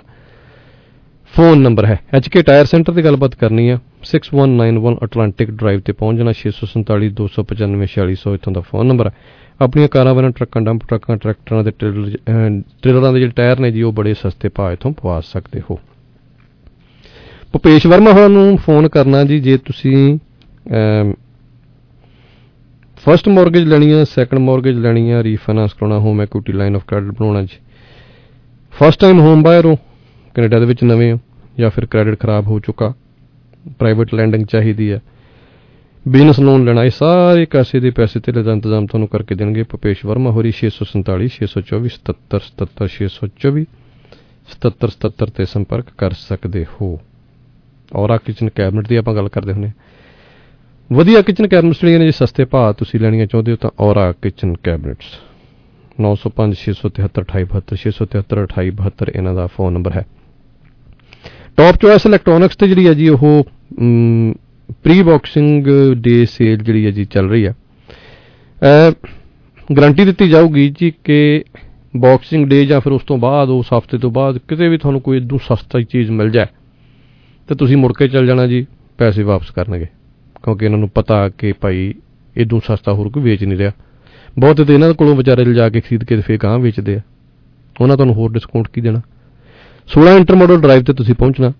ਫੋਨ 1.34 1.59
ਨੰਬਰ 1.59 1.84
ਹੈ। 1.84 1.99
ਐਚਕੇ 2.14 2.42
ਟਾਇਰ 2.42 2.64
ਸੈਂਟਰ 2.64 2.92
ਦੀ 2.92 3.05
ਗੱਲਬਾਤ 3.05 3.34
ਕਰਨੀ 3.34 3.68
ਆ 3.68 3.78
6191 4.09 4.92
ਅਟਲਾਂਟਿਕ 5.05 5.51
ਡਰਾਈਵ 5.51 5.80
ਤੇ 5.80 5.92
ਪਹੁੰਚਣਾ 5.92 6.34
647 6.40 7.09
295 7.20 7.88
4600 7.95 8.34
ਇੱਥੋਂ 8.34 8.53
ਦਾ 8.53 8.61
ਫੋਨ 8.61 8.86
ਨੰਬਰ 8.86 9.07
ਹੈ। 9.07 9.12
ਆਪਣੀਆਂ 9.61 9.88
ਕਾਰਾਂ 9.88 10.14
ਵਾਰਾਂ 10.14 10.30
ਟਰੱਕਾਂ 10.30 10.62
ਡੰਪ 10.62 10.84
ਟਰੱਕਾਂ 10.88 11.16
ਟਰੈਕਟਰਾਂ 11.16 11.64
ਦੇ 11.64 11.70
ਟ੍ਰੇਲਰ 11.70 12.09
ਅਹ, 12.09 12.62
ਟ੍ਰੇਲਰਾਂ 12.82 13.12
ਦੇ 13.12 13.20
ਜਿਹੜੇ 13.20 13.32
ਟਾਇਰ 13.36 13.61
ਨੇ 13.61 13.70
ਜੀ 13.70 13.82
ਉਹ 13.82 13.92
ਬੜੇ 13.92 14.14
ਸਸਤੇ 14.14 14.49
ਭਾਅ 14.49 14.72
ਇੱਥੋਂ 14.72 14.92
ਪਵਾ 14.92 15.20
ਸਕਦੇ 15.20 15.62
ਹੋ। 15.70 15.78
ਭੁਪੇਸ਼ 17.53 17.86
ਵਰਮਾ 17.86 18.12
ਹੋਰਾਂ 18.12 18.28
ਨੂੰ 18.28 18.57
ਫੋਨ 18.57 18.88
ਕਰਨਾ 18.88 19.24
ਜੀ 19.24 19.40
ਜੇ 19.40 19.57
ਤੁਸੀਂ 19.57 20.18
ਫਰਸਟ 23.05 23.28
ਮਾਰਗੇਜ 23.28 23.64
ਲੈਣੀ 23.68 23.92
ਹੈ 23.92 24.05
ਸੈਕੰਡ 24.05 24.40
ਮਾਰਗੇਜ 24.40 24.76
ਲੈਣੀ 24.76 25.11
ਹੈ 25.11 25.22
ਰੀਫਾਈਨਾਂਸ 25.22 25.72
ਕਰਾਉਣਾ 25.72 25.98
home 25.98 26.22
equity 26.22 26.52
line 26.52 26.76
of 26.76 26.84
credit 26.86 27.11
ਬਣਾਉਣਾ 27.11 27.42
ਜੀ। 27.42 27.59
ਫਸਟ 28.72 29.00
ਟਾਈਮ 29.00 29.20
ਹੋਮ 29.20 29.42
ਬਾਇਰ 29.42 29.66
ਹੋ, 29.66 29.76
ਕੈਨੇਡਾ 30.34 30.59
ਦੇ 30.59 30.66
ਵਿੱਚ 30.66 30.84
ਨਵੇਂ 30.84 31.12
ਹੋ, 31.12 31.18
ਜਾਂ 31.59 31.70
ਫਿਰ 31.70 31.86
ਕ੍ਰੈਡਿਟ 31.86 32.20
ਖਰਾਬ 32.20 32.46
ਹੋ 32.46 32.59
ਚੁੱਕਾ 32.61 32.92
ਪ੍ਰਾਈਵੇਟ 33.78 34.14
ਲੈਂਡਿੰਗ 34.14 34.46
ਚਾਹੀਦੀ 34.46 34.90
ਹੈ 34.92 35.00
ਬਿਜ਼ਨਸ 36.09 36.40
ਲੋਨ 36.40 36.64
ਲੈਣਾ, 36.64 36.84
ਇਹ 36.84 36.90
ਸਾਰੇ 36.90 37.46
ਕਾਸੇ 37.46 37.80
ਦੇ 37.80 37.90
ਪੈਸੇ 37.90 38.20
ਤੇ 38.20 38.32
ਦਾ 38.32 38.52
ਇੰਤਜ਼ਾਮ 38.52 38.86
ਤੁਹਾਨੂੰ 38.86 39.09
ਕਰਕੇ 39.09 39.34
ਦੇਣਗੇ। 39.34 39.62
ਭੁਪੇਸ਼ 39.62 40.07
ਵਰਮਾ 40.07 40.30
ਹੋਰੀ 40.30 40.52
647 40.52 41.28
624 41.36 41.94
77 41.98 42.48
77 42.48 42.88
624 42.88 43.66
77 44.52 44.96
77 44.96 45.30
ਤੇ 45.36 45.44
ਸੰਪਰਕ 45.44 45.86
ਕਰ 45.98 46.12
ਸਕਦੇ 46.12 46.64
ਹੋ। 46.64 47.00
ਔਰਾ 47.94 48.16
ਕਿਚਨ 48.16 48.48
ਕੈਬਨਿਟ 48.48 48.88
ਦੀ 48.88 48.96
ਆਪਾਂ 48.96 49.14
ਗੱਲ 49.14 49.28
ਕਰਦੇ 49.28 49.52
ਹੁੰਦੇ 49.52 49.68
ਹਾਂ। 49.68 49.74
ਵਧੀਆ 50.91 51.20
ਕਿਚਨ 51.22 51.47
ਕੈਬਨਿਟਸ 51.49 51.80
ਜਿਹੜੀਆਂ 51.80 51.99
ਨੇ 51.99 52.05
ਜੇ, 52.05 52.11
ਸਸਤੇ 52.11 52.45
ਭਾਅ 52.45 52.72
ਤੁਸੀਂ 52.78 53.01
ਲੈਣੀਆਂ 53.01 53.26
ਚਾਹੁੰਦੇ 53.26 53.53
ਹੋ 53.53 53.57
ਤਾਂ 53.61 53.70
ਔਰਾ 53.80 54.12
ਕਿਚਨ 54.22 54.55
ਕੈਬਨਿਟਸ 54.64 55.07
905 55.99 56.57
673 56.59 57.14
2872 57.22 57.78
673 57.82 58.45
2872 58.51 59.14
ਇਹਨਾਂ 59.14 59.35
ਦਾ 59.35 59.47
ਫੋਨ 59.55 59.72
ਨੰਬਰ 59.72 59.97
ਹੈ। 59.97 60.05
ਟੌਪ 61.57 61.76
ਚੋਇਸ 61.82 62.07
ਇਲੈਕਟ੍ਰੋਨਿਕਸ 62.07 62.57
ਤੇ 62.57 62.68
ਜਿਹੜੀ 62.68 62.87
ਹੈ 62.87 62.93
ਜੀ, 62.95 63.09
ਉਹ 63.09 63.45
ਪ੍ਰੀ 64.85 65.03
ਬਾਕਸਿੰਗ 65.03 65.66
ਡੇ 66.05 66.14
ਸੇਲ 66.26 66.59
ਜਿਹੜੀ 66.59 66.85
ਹੈ 66.87 66.91
ਜੀ, 66.91 67.05
ਚੱਲ 67.07 67.30
ਰਹੀ 67.30 67.47
ਹੈ। 67.47 67.55
ਗਾਰੰਟੀ 69.68 70.05
ਦਿੱਤੀ 70.05 70.28
ਜਾਊਗੀ 70.28 70.68
ਜੀ 70.80 70.93
ਕਿ 71.05 71.18
ਬਾਕਸਿੰਗ 71.97 72.47
ਡੇ 72.49 72.64
ਜਾਂ 72.66 72.80
ਫਿਰ 72.80 72.93
ਉਸ 72.93 73.03
ਤੋਂ 73.07 73.18
ਬਾਅਦ, 73.18 73.49
ਉਸ 73.51 73.72
ਹਫ਼ਤੇ 73.72 73.99
ਤੋਂ 73.99 74.11
ਬਾਅਦ 74.11 74.39
ਕਿਤੇ 74.49 74.68
ਵੀ 74.68 74.78
ਤੁਹਾਨੂੰ 74.78 75.01
ਕੋਈ 75.01 75.16
ਇਦੋਂ 75.16 75.39
ਸਸਤਾ 75.49 75.80
ਚੀਜ਼ 75.82 76.11
ਮਿਲ 76.11 76.30
ਜਾਏ, 76.30 76.47
ਤੇ 77.49 77.55
ਤੁਸੀਂ 77.55 77.76
ਮੁੜ 77.76 77.93
ਕੇ 77.99 78.09
ਚੱਲ 78.09 78.26
ਜਾਣਾ 78.26 78.47
ਜੀ, 78.47 78.66
ਪੈਸੇ 78.99 79.22
ਵਾਪਸ 79.22 79.51
ਕਰਨਗੇ। 79.51 79.87
ਕਿਉਂਕਿ 80.45 80.64
ਇਹਨਾਂ 80.64 80.78
ਨੂੰ 80.78 80.88
ਪਤਾ 80.88 81.28
ਕਿ 81.28 81.53
ਭਾਈ 81.53 81.95
ਇਦੋਂ 82.36 82.61
ਸਸਤਾ 82.61 82.92
ਹੋਰ 82.92 83.09
ਕੋਈ 83.09 83.22
ਵੇਚ 83.22 83.45
ਨਹੀਂ 83.45 83.59
ਰਿਹਾ। 83.59 83.70
ਬਹੁਤ 84.38 84.62
ਤੇ 84.62 84.74
ਇਹਨਾਂ 84.74 84.95
ਕੋਲੋਂ 84.95 85.16
ਵਿਚਾਰੇ 85.16 85.45
ਲਿਜਾ 85.45 85.68
ਕੇ 85.68 85.80
ਖਰੀਦ 85.80 86.05
ਕੇ 86.05 86.16
ਤੇ 86.16 86.22
ਫੇਰ 86.22 86.38
ਗਾਂ 86.42 86.59
ਵੇਚਦੇ 86.59 86.95
ਆ। 86.95 87.01
ਉਹਨਾਂ 87.80 87.97
ਤੁਹਾਨੂੰ 87.97 88.14
ਹੋਰ 88.14 88.32
ਡਿਸਕਾਊਂਟ 88.32 88.68
ਕੀ 88.68 88.80
ਦੇਣਾ? 88.80 89.01
16 89.88 90.16
ਇੰਟਰ 90.16 90.34
ਮਾਡਲ 90.34 90.61
ਡਰਾਈਵ 90.61 90.82
ਤੇ 90.82 90.92
ਤੁਸੀਂ 90.92 91.14
ਪਹੁੰਚਣਾ। 91.14 91.53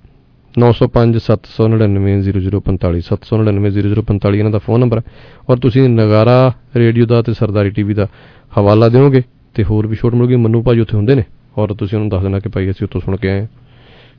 905 0.55 1.21
799 1.21 2.19
0045 2.23 3.01
799 3.11 3.71
0045 3.77 4.39
ਇਹਨਾਂ 4.39 4.51
ਦਾ 4.51 4.59
ਫੋਨ 4.59 4.81
ਨੰਬਰ 4.81 4.99
ਹੈ 4.99 5.03
ਔਰ 5.51 5.57
ਤੁਸੀਂ 5.57 5.89
ਨਗਾਰਾ 5.89 6.53
ਰੇਡੀਓ 6.77 7.07
ਦਾ 7.07 7.23
ਤੇ 7.23 7.35
ਸਰਦਾਰੀ 7.35 7.71
ਟੀਵੀ 7.71 7.95
ਦਾ 7.95 8.07
ਹਵਾਲਾ 8.59 8.89
ਦਿਓਗੇ 8.89 9.23
ਤੇ 9.55 9.65
ਹੋਰ 9.65 9.87
ਵੀ 9.87 9.97
ਛੋਟ 9.97 10.15
ਮਿਲੂਗੀ। 10.15 10.37
ਮੰਨੂ 10.37 10.63
ਭਾਜੀ 10.63 10.81
ਉੱਥੇ 10.81 10.97
ਹੁੰਦੇ 10.97 11.15
ਨੇ। 11.15 11.25
ਔਰ 11.59 11.75
ਤੁਸੀਂ 11.75 11.99
ਉਹਨੂੰ 11.99 12.09
ਦੱਸ 12.09 12.23
ਦੇਣਾ 12.23 12.39
ਕਿ 12.39 12.49
ਭਾਈ 12.49 12.71
ਅਸੀਂ 12.71 12.87
ਉੱਥੋਂ 12.87 13.01
ਸੁਣ 13.01 13.17
ਕੇ 13.17 13.29
ਆਏ 13.29 13.41
ਹਾਂ। 13.41 13.47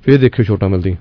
ਫਿਰ 0.05 0.17
ਦੇਖਿਓ 0.17 0.45
ਛੋਟਾ 0.45 0.67
ਮਿਲਦੀ 0.67 0.95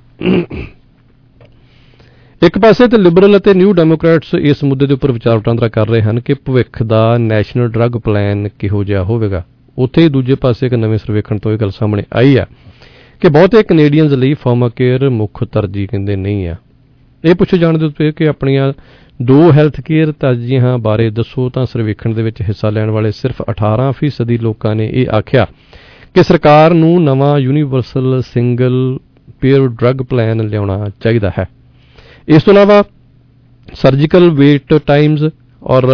ਇੱਕ 2.46 2.58
ਪਾਸੇ 2.58 2.86
ਤੇ 2.88 2.96
ਲਿਬਰਲ 2.96 3.36
ਅਤੇ 3.38 3.54
ਨਿਊ 3.54 3.72
ਡੈਮੋਕ੍ਰੈਟਸ 3.72 4.34
ਇਸ 4.34 4.64
ਮੁੱਦੇ 4.64 4.86
ਦੇ 4.86 4.94
ਉੱਪਰ 4.94 5.12
ਵਿਚਾਰ 5.12 5.36
ਵਟਾਂਦਰਾ 5.38 5.68
ਕਰ 5.68 5.88
ਰਹੇ 5.88 6.02
ਹਨ 6.02 6.20
ਕਿ 6.20 6.34
ਭਵਿੱਖ 6.34 6.82
ਦਾ 6.82 7.18
ਨੈਸ਼ਨਲ 7.18 7.68
ਡਰੱਗ 7.68 7.90
ਪਲਾਨ 7.90 8.48
ਕਿਹੋ 8.58 8.84
ਜਿਹਾ 8.84 9.02
ਹੋਵੇਗਾ। 9.02 9.42
ਉੱਥੇ 9.78 10.02
ਹੀ 10.02 10.08
ਦੂਜੇ 10.08 10.34
ਪਾਸੇ 10.34 10.66
ਇੱਕ 10.66 10.74
ਨਵੇਂ 10.74 10.98
ਸਰਵੇਖਣ 10.98 11.38
ਤੋਂ 11.38 11.52
ਇਹ 11.52 11.58
ਗੱਲ 11.58 11.70
ਸਾਹਮਣੇ 11.70 12.02
ਆਈ 12.12 12.36
ਹੈ 12.38 12.46
ਕਿ 13.20 13.28
ਬਹੁਤੇ 13.28 13.62
ਕੈਨੇਡੀਅਨਸ 13.62 14.12
ਲਈ 14.12 14.34
ਫਾਰਮਾਕੇਅਰ 14.34 15.08
ਮੁੱਖ 15.10 15.44
ਤਰਜੀਹ 15.44 15.88
ਕਹਿੰਦੇ 15.88 16.16
ਨਹੀਂ 16.16 16.48
ਆ। 16.48 16.56
ਇਹ 17.24 17.34
ਪੁੱਛੋ 17.34 17.56
ਜਾਣਦੇ 17.56 17.86
ਉੱਤੇ 17.86 18.12
ਕਿ 18.12 18.28
ਆਪਣੀਆਂ 18.28 18.72
ਦੋ 19.22 19.52
ਹੈਲਥ 19.52 19.80
ਕੇਅਰ 19.80 20.12
ਤਰਜੀਹਾਂ 20.12 20.78
ਬਾਰੇ 20.78 21.10
ਦੱਸੋ 21.10 21.48
ਤਾਂ 21.48 21.66
ਸਰਵੇਖਣ 21.66 22.14
ਦੇ 22.14 22.22
ਵਿੱਚ 22.22 22.42
ਹਿੱਸਾ 22.42 22.70
ਲੈਣ 22.70 22.90
ਵਾਲੇ 22.90 23.10
ਸਿਰਫ 23.10 23.42
18% 23.50 24.38
ਲੋਕਾਂ 24.42 24.74
ਨੇ 24.74 24.90
ਇਹ 24.94 25.08
ਆਖਿਆ 25.08 25.46
ਕਿ 26.14 26.22
ਸਰਕਾਰ 26.22 26.74
ਨੂੰ 26.74 27.04
ਨਵਾਂ 27.04 27.38
universal 27.38 28.22
single 28.22 28.98
payer 29.40 29.68
drug 29.68 29.96
plan 29.96 30.46
ਲਿਆਉਣਾ 30.46 30.86
ਚਾਹੀਦਾ 31.02 31.32
ਹੈ। 31.38 31.44
ਇਸ 32.28 32.42
ਤੋਂ 32.42 32.52
ਇਲਾਵਾ 32.52 32.82
ਸਰਜੀਕਲ 33.74 34.30
ਵੇਟ 34.30 34.74
ਟਾਈਮਸ 34.86 35.22
ਔਰ 35.62 35.86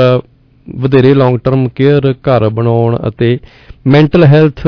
ਵਧੇਰੇ 0.66 1.12
ਲੌਂਗ 1.14 1.38
ਟਰਮ 1.44 1.68
ਕੇਅਰ 1.68 2.12
ਘਰ 2.28 2.48
ਬਣਾਉਣ 2.48 2.96
ਅਤੇ 3.08 3.38
ਮੈਂਟਲ 3.86 4.24
ਹੈਲਥ 4.24 4.66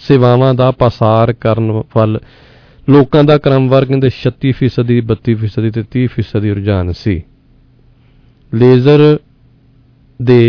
ਸੇਵਾਵਾਂ 0.00 0.52
ਦਾ 0.54 0.70
ਪਸਾਰ 0.70 1.32
ਕਰਨ 1.40 1.70
ਵੱਲ 1.96 2.18
ਲੋਕਾਂ 2.88 3.22
ਦਾ 3.24 3.36
ਕ੍ਰਮਵਾਰ 3.38 3.84
ਕਹਿੰਦੇ 3.84 4.10
36% 4.16 4.84
ਦੀ 4.86 5.00
32% 5.08 5.70
ਤੇ 5.72 5.82
30% 5.94 6.40
ਦੀ 6.40 6.50
ਰੁਝਾਨ 6.50 6.92
ਸੀ। 6.92 7.16
ਲੇਜ਼ਰ 8.52 9.02
ਦੇ 10.20 10.40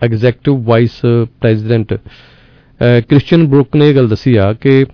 executive 0.00 0.62
vice 0.64 1.00
president 1.40 1.92
Christian 3.08 3.46
Bourque 3.46 3.76
ਨੇ 3.76 3.88
ਇਹ 3.88 3.94
ਗੱਲ 3.94 4.08
ਦੱਸੀ 4.08 4.34
ਆ 4.36 4.52
ਕਿ 4.60 4.84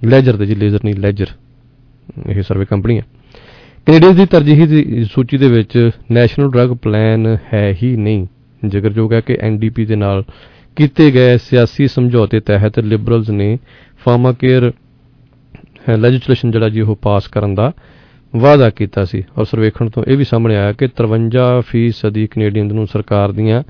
ਲੈਜਰ 0.00 0.36
ਦੇ 0.36 0.46
ਜੀ 0.46 0.54
ਲੇਜ਼ਰ 0.54 0.80
ਨਹੀਂ 0.84 0.94
ਲੈਜਰ 0.96 1.26
ਇਹ 2.28 2.42
ਸਰਵੇ 2.42 2.64
ਕੰਪਨੀ 2.64 2.98
ਹੈ 2.98 3.04
ਕੈਨੇਡੀਅਨਸ 3.86 4.16
ਦੀ 4.16 4.26
ਤਰਜੀਹੀ 4.26 4.66
ਦੀ 4.66 5.04
ਸੂਚੀ 5.04 5.36
ਦੇ 5.38 5.48
ਵਿੱਚ 5.48 5.90
ਨੈਸ਼ਨਲ 6.12 6.50
ਡਰੱਗ 6.50 6.70
ਪਲਾਨ 6.82 7.26
ਹੈ 7.52 7.76
ਹੀ 7.82 7.96
ਨਹੀਂ। 7.96 8.26
ਜ਼ਿਕਰਯੋਗ 8.66 9.12
ਹੈ 9.12 9.20
ਕਿ 9.20 9.36
ਐਨਡੀਪੀ 9.40 9.84
ਦੇ 9.86 9.96
ਨਾਲ 9.96 10.22
ਕੀਤੇ 10.76 11.10
ਗਏ 11.10 11.36
ਸਿਆਸੀ 11.38 11.86
ਸਮਝੌਤੇ 11.88 12.40
ਤਹਿਤ 12.40 12.78
ਲਿਬਰਲਸ 12.78 13.30
ਨੇ 13.30 13.58
ਫਾਰਮਾ 13.98 14.32
ਕੇਅਰ 14.32 14.70
ਲੈਜਿਸਲੇਸ਼ਨ 15.98 16.50
ਜਿਹੜਾ 16.50 16.68
ਜੀ 16.68 16.80
ਉਹ 16.80 16.96
ਪਾਸ 17.02 17.28
ਕਰਨ 17.28 17.54
ਦਾ 17.54 17.72
ਵਾਅਦਾ 18.36 18.70
ਕੀਤਾ 18.70 19.04
ਸੀ। 19.04 19.22
ਔਰ 19.38 19.44
ਸਰਵੇਖਣ 19.44 19.88
ਤੋਂ 19.88 20.04
ਇਹ 20.04 20.16
ਵੀ 20.16 20.24
ਸਾਹਮਣੇ 20.24 20.56
ਆਇਆ 20.56 20.72
ਕਿ 20.72 20.88
53% 20.96 22.26
ਕੈਨੇਡੀਅਨ 22.26 22.74
ਨੂੰ 22.74 22.86
ਸਰਕਾਰ 22.86 23.32
ਦੀਆਂ 23.32 23.62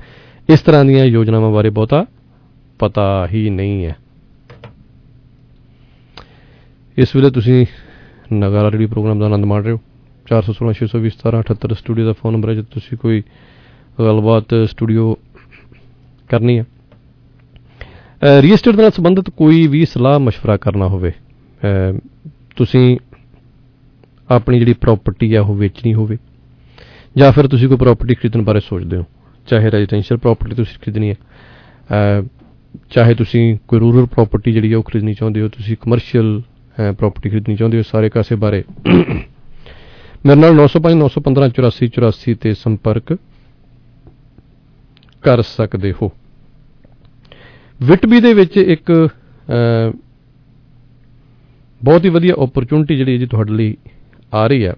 ਇਸ 0.49 0.59
ਤਰ੍ਹਾਂ 0.59 0.85
ਦੀਆਂ 0.85 1.05
ਯੋਜਨਾਵਾਂ 1.05 1.51
ਬਾਰੇ 1.51 1.69
ਬਹੁਤਾ 1.69 2.05
ਪਤਾ 2.79 3.27
ਹੀ 3.27 3.49
ਨਹੀਂ 3.49 3.85
ਹੈ। 3.85 3.95
ਇਸ 6.97 7.15
ਵੇਲੇ 7.15 7.29
ਤੁਸੀਂ 7.29 7.65
ਨਗਾਰਾ 8.33 8.71
ਰੇਡੀ 8.71 8.85
ਪ੍ਰੋਗਰਾਮ 8.85 9.19
ਦਾ 9.19 9.25
ਆਨੰਦ 9.25 9.45
ਮਾਣ 9.45 9.63
ਰਹੇ 9.63 9.71
ਹੋ। 9.71 9.79
4166201778 10.29 11.75
ਸਟੂਡੀਓ 11.79 12.05
ਦਾ 12.05 12.13
ਫੋਨ 12.13 12.33
ਨੰਬਰ 12.33 12.49
ਹੈ, 12.49 12.53
ਜੇ 12.55 12.63
ਤੁਸੀਂ 12.71 12.97
ਕੋਈ 12.97 13.21
ਗੱਲਬਾਤ 13.97 14.53
ਸਟੂਡੀਓ 14.69 15.15
ਕਰਨੀ 16.29 16.57
ਹੈ। 16.59 16.65
ਰੀਅਲ 18.41 18.53
ਏਸਟੇਟ 18.53 18.75
ਨਾਲ 18.75 18.91
ਸੰਬੰਧਿਤ 18.91 19.29
ਕੋਈ 19.37 19.67
ਵੀ 19.67 19.85
ਸਲਾਹ 19.85 20.19
مشਵਰਾ 20.19 20.57
ਕਰਨਾ 20.65 20.87
ਹੋਵੇ 20.87 21.11
ਤੁਸੀਂ 22.57 22.97
ਆਪਣੀ 24.29 24.59
ਜਿਹੜੀ 24.59 24.73
ਪ੍ਰਾਪਰਟੀ 24.81 25.33
ਆ 25.33 25.41
ਉਹ 25.41 25.55
ਵੇਚਣੀ 25.55 25.93
ਹੋਵੇ, 25.93 26.17
ਜਾਂ 27.15 27.31
ਫਿਰ 27.31 27.47
ਤੁਸੀਂ 27.47 27.67
ਕੋਈ 27.67 27.77
ਪ੍ਰਾਪਰਟੀ 27.77 28.15
ਖਰੀਦਣ 28.15 28.41
ਬਾਰੇ 28.41 28.59
ਸੋਚਦੇ 28.59 28.97
ਹੋ, 28.97 29.05
ਚਾਹੇ 29.47 29.71
ਰੈਜ਼ੀਡੈਂਸ਼ੀਅਲ 29.71 30.17
ਪ੍ਰਾਪਰਟੀ 30.17 30.55
ਤੁਸੀਂ 30.55 30.77
ਖਰੀਦਣੀ 30.81 31.09
ਹੈ 31.09 31.15
ਚਾਹੇ 32.91 33.13
ਤੁਸੀਂ 33.15 33.43
ਕੋਈ 33.67 33.79
ਰੂਰਲ 33.79 34.05
ਪ੍ਰਾਪਰਟੀ 34.05 34.51
ਜਿਹੜੀ 34.51 34.71
ਹੈ 34.71 34.77
ਉਹ 34.77 34.83
ਖਰੀਦਣੀ 34.83 35.13
ਚਾਹੁੰਦੇ 35.13 35.41
ਹੋ, 35.41 35.47
ਤੁਸੀਂ 35.49 35.77
ਕਮਰਸ਼ੀਅਲ 35.81 36.41
ਪ੍ਰਾਪਰਟੀ 36.97 37.29
ਖਰੀਦਣੀ 37.29 37.55
ਚਾਹੁੰਦੇ 37.55 37.77
ਹੋ, 37.77 37.83
ਸਾਰੇ 37.83 38.09
ਕਾਸੇ 38.09 38.35
ਬਾਰੇ 38.35 38.63
ਮੇਰੇ 40.25 40.39
ਨਾਲ 40.39 40.51
905 40.51 40.95
915 40.97 41.49
84 41.49 41.87
84 41.87 42.33
ਤੇ 42.41 42.53
ਸੰਪਰਕ 42.53 43.13
ਕਰ 45.21 45.41
ਸਕਦੇ 45.41 45.93
ਹੋ। 46.01 46.11
ਵਿਟਬੀ 47.81 48.21
ਦੇ 48.21 48.33
ਵਿੱਚ 48.33 48.57
ਇੱਕ 48.57 49.09
ਅਹ, 49.49 49.97
ਬਹੁਤ 51.83 52.05
ਹੀ 52.05 52.09
ਵਧੀਆ 52.09 52.33
ਓਪਰਚੁਨਿਟੀ 52.37 52.97
ਜਿਹੜੀ 52.97 53.13
ਹੈ 53.13 53.17
ਜੀ 53.17 53.25
ਤੁਹਾਡੇ 53.25 53.53
ਲਈ 53.53 53.77
ਆ 54.33 54.47
ਰਹੀ 54.47 54.65
ਹੈ। 54.65 54.73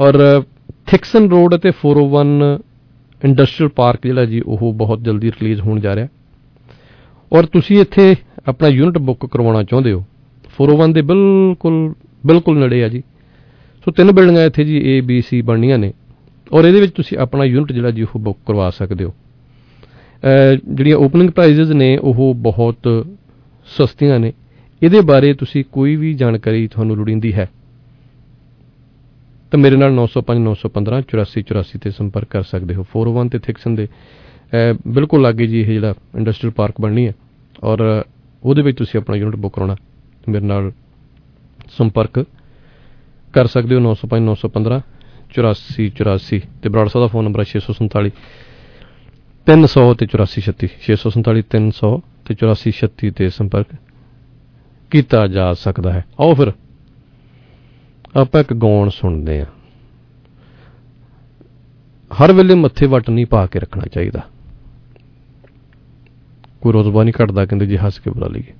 ਔਰ 0.00 0.42
ਥਿਕਸਨ 0.86 1.30
ਰੋਡ 1.30 1.54
ਅਤੇ 1.54 1.70
401 1.70 2.60
ਇੰਡਸਟਰੀਅਲ 3.24 3.68
ਪਾਰਕ 3.68 4.00
ਜਿਹੜਾ 4.02 4.24
ਜੀ 4.24 4.40
ਉਹ 4.46 4.72
ਬਹੁਤ 4.74 5.00
ਜਲਦੀ 5.00 5.30
ਰਿਲੀਜ਼ 5.30 5.60
ਹੋਣ 5.60 5.80
ਜਾ 5.80 5.94
ਰਿਹਾ। 5.94 6.08
ਔਰ 7.32 7.46
ਤੁਸੀਂ 7.46 7.80
ਇੱਥੇ 7.80 8.16
ਆਪਣਾ 8.48 8.68
ਯੂਨਿਟ 8.68 8.98
ਬੁੱਕ 8.98 9.26
ਕਰਵਾਉਣਾ 9.26 9.62
ਚਾਹੁੰਦੇ 9.62 9.92
ਹੋ। 9.92 10.04
401 10.58 10.92
ਦੇ 10.92 11.02
ਬਿਲਕੁਲ 11.02 11.94
ਬਿਲਕੁਲ 12.26 12.58
ਨੇੜੇ 12.58 12.84
ਆ 12.84 12.88
ਜੀ। 12.88 13.02
ਸੋ 13.84 13.92
ਤਿੰਨ 13.92 14.12
ਬਿਲਡਿੰਗਾਂ 14.12 14.44
ਇੱਥੇ 14.44 14.64
ਜੀ 14.64 15.00
A, 15.00 15.04
B, 15.04 15.18
C 15.18 15.44
ਬਣਨੀਆਂ 15.44 15.78
ਨੇ। 15.78 15.92
ਔਰ 16.52 16.64
ਇਹਦੇ 16.64 16.80
ਵਿੱਚ 16.80 16.92
ਤੁਸੀਂ 16.92 17.18
ਆਪਣਾ 17.18 17.44
ਯੂਨਿਟ 17.44 17.72
ਜਿਹੜਾ 17.72 17.90
ਜੀ 17.90 18.02
ਉਹ 18.02 18.18
ਬੁੱਕ 18.18 18.38
ਕਰਵਾ 18.46 18.70
ਸਕਦੇ 18.70 19.04
ਹੋ। 19.04 19.10
ਅਹ 19.10 20.74
ਜਿਹੜੀਆਂ 20.74 20.96
ਓਪਨਿੰਗ 20.96 21.30
ਪ੍ਰਾਈਜ਼ਸ 21.30 21.68
ਨੇ, 21.68 21.96
ਉਹ 21.96 22.34
ਬਹੁਤ 22.34 23.06
ਸਸਤੀਆਂ 23.66 24.18
ਨੇ। 24.18 24.32
ਇਹਦੇ 24.82 25.00
ਬਾਰੇ 25.00 25.34
ਤੁਸੀਂ 25.34 25.64
ਕੋਈ 25.72 25.96
ਵੀ 25.96 26.14
ਜਾਣਕਾਰੀ 26.14 26.68
ਤੁਹਾਨੂੰ 26.68 26.96
ਲੋੜੀਂਦੀ 26.96 27.34
ਹੈ, 27.34 27.48
ਤਾਂ 29.50 29.58
ਮੇਰੇ 29.58 29.76
ਨਾਲ 29.76 29.92
905 29.92 30.38
915 30.38 31.02
84 31.02 31.42
84 31.42 31.78
ਤੇ 31.78 31.90
ਸੰਪਰਕ 31.90 32.28
ਕਰ 32.30 32.42
ਸਕਦੇ 32.42 32.74
ਹੋ। 32.74 32.84
401 32.84 33.28
ਤੇ 33.28 33.38
ਥਿਕਸਨ 33.38 33.74
ਦੇ। 33.74 33.86
ਅਹ 33.86 34.88
ਬਿਲਕੁਲ 34.88 35.22
ਲਾਗੇ 35.22 35.46
ਜੀ 35.46 35.60
ਇਹ 35.60 35.66
ਜਿਹੜਾ 35.66 35.94
ਇੰਡਸਟਰੀਅਲ 36.16 36.52
ਪਾਰਕ 36.56 36.74
ਬਣਨੀ 36.80 37.06
ਹੈ, 37.06 37.12
ਔਰ 37.64 38.04
ਉਹਦੇ 38.42 38.62
ਵਿੱਚ 38.62 38.78
ਤੁਸੀਂ 38.78 39.00
ਆਪਣਾ 39.00 39.16
ਯੂਨਿਟ 39.16 39.36
ਬੁੱਕ 39.36 39.54
ਕਰਾਉਣਾ 39.54 39.76
ਮੇਰੇ 40.28 40.44
ਨਾਲ 40.44 40.72
ਸੰਪਰਕ 41.78 42.26
ਕਰ 43.34 43.46
ਸਕਦੇ 43.46 43.74
ਹੋ 43.74 43.80
905 43.80 44.24
915 44.24 44.80
84 45.30 45.86
84 45.86 46.40
ਤੇ 46.62 46.68
ਬਰਾੜ 46.68 46.88
ਸਾਹਿਬ 46.88 47.04
ਦਾ 47.04 47.06
ਫੋਨ 47.06 47.24
ਨੰਬਰ 47.24 47.40
ਹੈ 47.40 47.44
647 47.44 48.10
300 49.46 49.94
ਤੇ 49.94 50.06
8436 50.06 50.68
647 50.82 51.44
300 51.56 51.90
ਤੇ 52.26 52.34
8436 52.34 53.10
ਤੇ 53.16 53.30
ਸੰਪਰਕ 53.30 53.66
ਕੀਤਾ 54.90 55.26
ਜਾ 55.26 55.54
ਸਕਦਾ 55.54 55.92
ਹੈ। 55.92 56.04
ਆਓ 56.20 56.34
ਫਿਰ, 56.34 56.52
ਆਪਾਂ 58.16 58.40
ਇੱਕ 58.40 58.54
ਗਾਉਣ 58.54 58.88
ਸੁਣਦੇ 58.88 59.40
ਹਾਂ। 59.40 59.46
ਹਰ 62.14 62.32
ਵੇਲੇ 62.32 62.54
ਮੱਥੇ 62.54 62.86
ਵੱਟ 62.86 63.10
ਨਹੀਂ 63.10 63.26
ਪਾ 63.26 63.46
ਕੇ 63.46 63.58
ਰੱਖਣਾ 63.58 63.84
ਚਾਹੀਦਾ। 63.86 64.20
ਕੋਈ 66.60 66.72
ਰੋਜ਼ਬਾ 66.72 67.04
ਨਹੀਂ 67.04 67.14
ਘਟਦਾ, 67.24 67.46
ਕਹਿੰਦੇ 67.46 67.66
ਜੀ 67.66 67.76
ਹੱਸ 67.76 67.98
ਕੇ 67.98 68.10
ਬੁਲਾ 68.10 68.26
ਲਈਏ। 68.26 68.52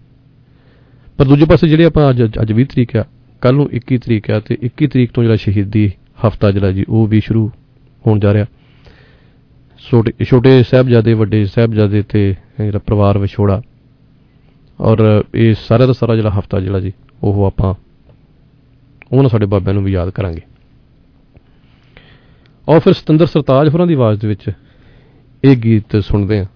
ਪਰ 1.19 1.25
ਦੂਜੇ 1.25 1.45
ਪਾਸੇ 1.45 1.69
ਜਿਹੜੇ 1.69 1.85
ਆਪਾਂ 1.85 2.11
ਅੱਜ 2.11 2.23
ਅੱਜ 2.23 2.53
20 2.53 2.65
ਤਰੀਕ 2.65 2.97
ਆ 2.97 3.05
ਕੱਲ 3.45 3.55
ਨੂੰ 3.55 3.69
21 3.73 3.99
ਤਰੀਕ 3.99 4.31
ਆ 4.31 4.41
ਤੇ 4.41 4.57
21 4.63 4.87
ਤਰੀਕ 4.87 5.11
ਤੋਂ 5.13 5.23
ਜਿਹੜਾ 5.23 5.37
ਸ਼ਹੀਦੀ 5.37 5.91
ਹਫਤਾ 6.27 6.51
ਜਿਹੜਾ 6.51 6.71
ਜੀ, 6.73 6.85
ਉਹ 6.89 7.07
ਵੀ 7.07 7.21
ਸ਼ੁਰੂ 7.21 7.51
ਹੋਣ 8.07 8.19
ਜਾ 8.21 8.33
ਰਿਹਾ। 8.33 8.47
ਛੋਟੇ 9.79 10.25
ਛੋਟੇ 10.25 10.63
ਸਾਹਿਬਜ਼ਾਦੇ, 10.63 11.15
ਵੱਡੇ 11.15 11.45
ਸਾਹਿਬਜ਼ਾਦੇ 11.45 12.03
ਤੇ 12.09 12.35
ਜਿਹੜਾ 12.59 12.79
ਪਰਿਵਾਰ 12.79 13.19
ਵਿਛੋੜਾ। 13.19 13.61
ਔਰ 14.81 15.25
ਇਹ 15.35 15.55
ਸਾਰਾ 15.61 15.87
ਦਾ 15.87 15.93
ਸਾਰਾ 15.93 16.17
ਜਿਹੜਾ 16.17 16.31
ਹਫਤਾ 16.31 16.61
ਜਿਹੜਾ 16.61 16.81
ਜੀ, 16.81 16.93
ਉਹ 17.23 17.45
ਆਪਾਂ 17.47 17.75
ਉਹਨਾਂ 19.13 19.29
ਸਾਡੇ 19.29 19.47
ਬਾਬਿਆਂ 19.47 19.75
ਨੂੰ 19.75 19.85
ਵੀ 19.85 19.93
ਯਾਦ 19.93 20.11
ਕਰਾਂਗੇ। 20.11 20.41
ਔਰ 22.69 22.79
ਫਿਰ 22.81 22.93
ਸਤਿੰਦਰ 22.93 23.27
ਸਰਤਾਜ 23.27 23.69
ਹੋਰਾਂ 23.69 23.87
ਦੀ 23.87 23.95
ਆਵਾਜ਼ 23.95 24.21
ਦੇ 24.21 24.29
ਵਿੱਚ 24.29 24.51
ਇਹ 25.45 25.57
ਗੀਤ 25.57 25.97
ਸੁਣਦੇ 25.97 26.39
ਹਾਂ। 26.39 26.47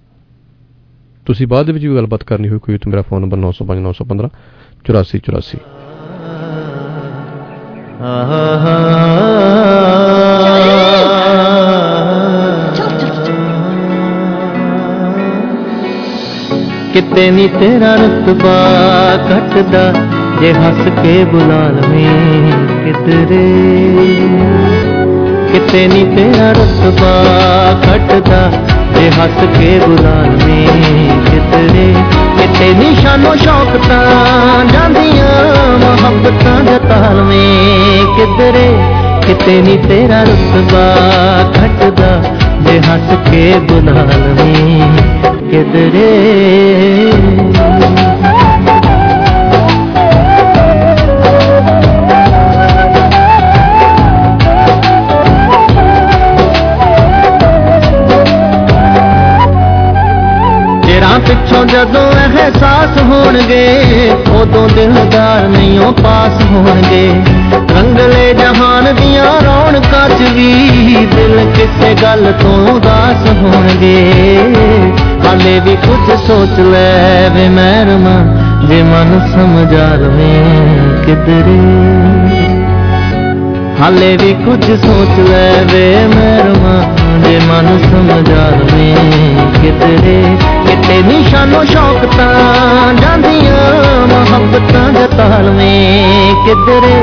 ਤੁਸੀਂ 1.27 1.47
ਬਾਅਦ 1.47 1.67
ਦੇ 1.67 1.73
ਵਿੱਚ 1.73 1.87
ਵੀ 1.87 1.95
ਗੱਲਬਾਤ 1.97 2.25
ਕਰਨੀ 2.25 2.49
ਹੋਈ, 2.49 2.59
ਕੋਈ 2.59 2.79
ਤਾਂ 2.79 2.91
ਮੇਰਾ 2.91 3.03
ਫੋਨ 3.03 3.21
ਨੰਬਰ 3.21 3.39
905 3.39 3.83
915 3.83 4.31
84 4.85 5.19
84 5.19 5.78
ਕਿਤੇ 16.93 17.31
ਨੀ 17.31 17.49
ਤੇਰਾ 17.49 17.95
ਰਤਬਾ 17.95 18.57
ਘਟਦਾ, 19.31 19.93
ਜੇ 20.41 20.53
ਹੱਸ 20.53 21.03
ਕੇ 21.03 21.25
ਬੁਲਾ 21.25 21.69
ਲਵੇਂ 21.69 22.53
ਕਿਧਰੇ। 22.85 23.47
ਕਿਤੇ 25.53 25.89
ਨੀ 25.89 26.17
ਤੇਰਾ 26.17 26.51
ਰਤਬਾ 26.51 27.13
ਘਟਦਾ, 27.87 28.53
ਜੇ 28.95 29.11
ਹੱਸ 29.11 29.59
ਕੇ 29.59 29.81
ਬੁਲਾ 29.87 30.23
ਲਵੇਂ 30.23 30.67
ਕਿਧਰੇ। 31.31 31.95
ਕਿਤੇ 32.39 32.73
ਨੀ 32.75 32.95
ਸ਼ਾਨੋ 32.95 33.35
ਸ਼ੌਕ 33.37 33.77
ਤਾਂ 33.89 34.65
ਜਾਂਦੀਆਂ 34.65 35.79
ਮੁਹੱਬਤਾਂ 35.79 36.61
ਜਤਾ 36.65 37.13
ਲਵੇਂ 37.13 38.05
ਕਿਧਰੇ, 38.17 38.69
ਕਿਤੇ 39.27 39.61
ਨੀ 39.63 39.77
ਤੇਰਾ 39.89 40.23
ਰਤਬਾ 40.23 40.85
ਘਟਦਾ 41.57 42.23
ਜੇ 42.61 42.79
ਹੱਸ 42.79 43.31
ਕੇ 43.31 43.53
ਬੁਲਾ 43.61 44.03
ਲਵੇਂ 44.03 44.81
ਕਿਧਰੇ। 45.51 47.18
ਜਦੋਂ 61.73 62.11
ਅਹਿਸਾਸ 62.13 63.03
ਹੋਣਗੇ, 63.03 63.67
ਉਦੋਂ 64.41 64.69
ਦਿਲਦਾਰ 64.69 65.49
ਨਹੀਂ 65.49 65.79
ਉਹ 65.81 65.93
ਪਾਸ 65.93 66.43
ਹੋਣਗੇ। 66.45 67.09
ਰੰਗਲੇ 67.77 68.35
ਜਹਾਨ 68.35 68.95
ਦੀਆਂ 68.95 69.25
ਰੌਣਕਾਂ 69.45 70.09
'ਚ 70.09 70.31
ਵੀ 70.33 71.07
ਦਿਲ 71.15 71.51
ਕਿਸੇ 71.57 71.95
ਗੱਲ 72.03 72.33
ਤੋਂ 72.33 72.57
ਉਦਾਸ 72.69 73.27
ਹੋਣਗੇ। 73.43 74.13
ਹਾਲੇ 75.27 75.61
ਵੀ 75.61 75.77
ਕੁਝ 75.77 76.17
ਸੋਚ 76.27 76.61
ਲੈ 76.61 77.29
ਵੇ 77.29 77.49
ਮਹਿਰਮਾ 77.49 78.17
ਜੇ 78.67 78.83
ਮਨ 78.83 79.19
ਸਮਝਾ 79.33 79.89
ਲਵੇਂ 79.95 80.45
ਕਿਧਰੇ। 81.05 81.59
ਹਾਲੇ 83.81 84.17
ਵੀ 84.17 84.33
ਕੁਝ 84.45 84.65
ਸੋਚ 84.65 85.29
ਲੈ 85.31 85.51
ਵੇ 85.73 86.07
ਮਹਿਰਮਾ 86.07 86.83
ਜੇ 87.19 87.39
ਮਨ 87.49 87.79
ਸਮਝਾ 87.83 88.49
ਲਵੇਂ 88.49 88.97
ਕਿਧਰੇ। 89.63 90.23
ਕਿਤੇ 90.69 91.03
ਨਿਸ਼ਾਨੋ 91.03 91.65
ਸ਼ੌਕ 91.65 92.05
ਤਾਂ 92.17 92.95
ਜਾਂਦੀਆਂ 92.95 94.07
ਮੁਹੱਬਤਾਂ 94.07 94.91
ਜਤਾ 94.93 95.39
ਲਵੇਂ 95.39 96.35
ਕਿਧਰੇ, 96.45 96.97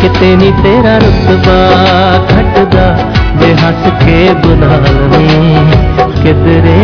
ਕਿਤੇ 0.00 0.34
ਨੀ 0.36 0.52
ਤੇਰਾ 0.62 0.96
ਰੁਤਬਾ 0.98 1.58
ਘਟਦਾ 2.32 2.86
ਜੇ 3.36 3.54
ਹੱਸ 3.54 4.04
ਕੇ 4.04 4.32
ਬੁਲਾ 4.34 4.76
ਲਵੇਂ 4.76 5.66
ਕਿਧਰੇ। 6.22 6.78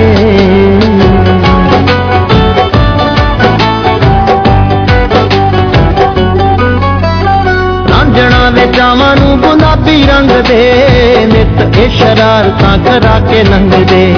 ਰਾਂਝਣਾ 7.89 8.51
ਵੇ 8.51 8.67
ਜਾਵਾਂ 8.67 9.17
ਨੂੰ 9.17 9.39
ਗੁਲਾਬੀ 9.39 10.03
ਰੰਗ 10.03 10.31
ਦੇ। 10.31 11.27
ਨਿਤ 11.27 11.79
ਇਹ 11.79 11.91
ਸ਼ਰਾਰਤਾਂ 11.91 12.77
ਕਰਾ 12.79 13.21
ਕੇ 13.21 13.45
ਲੰਘਦੇ। 13.45 14.15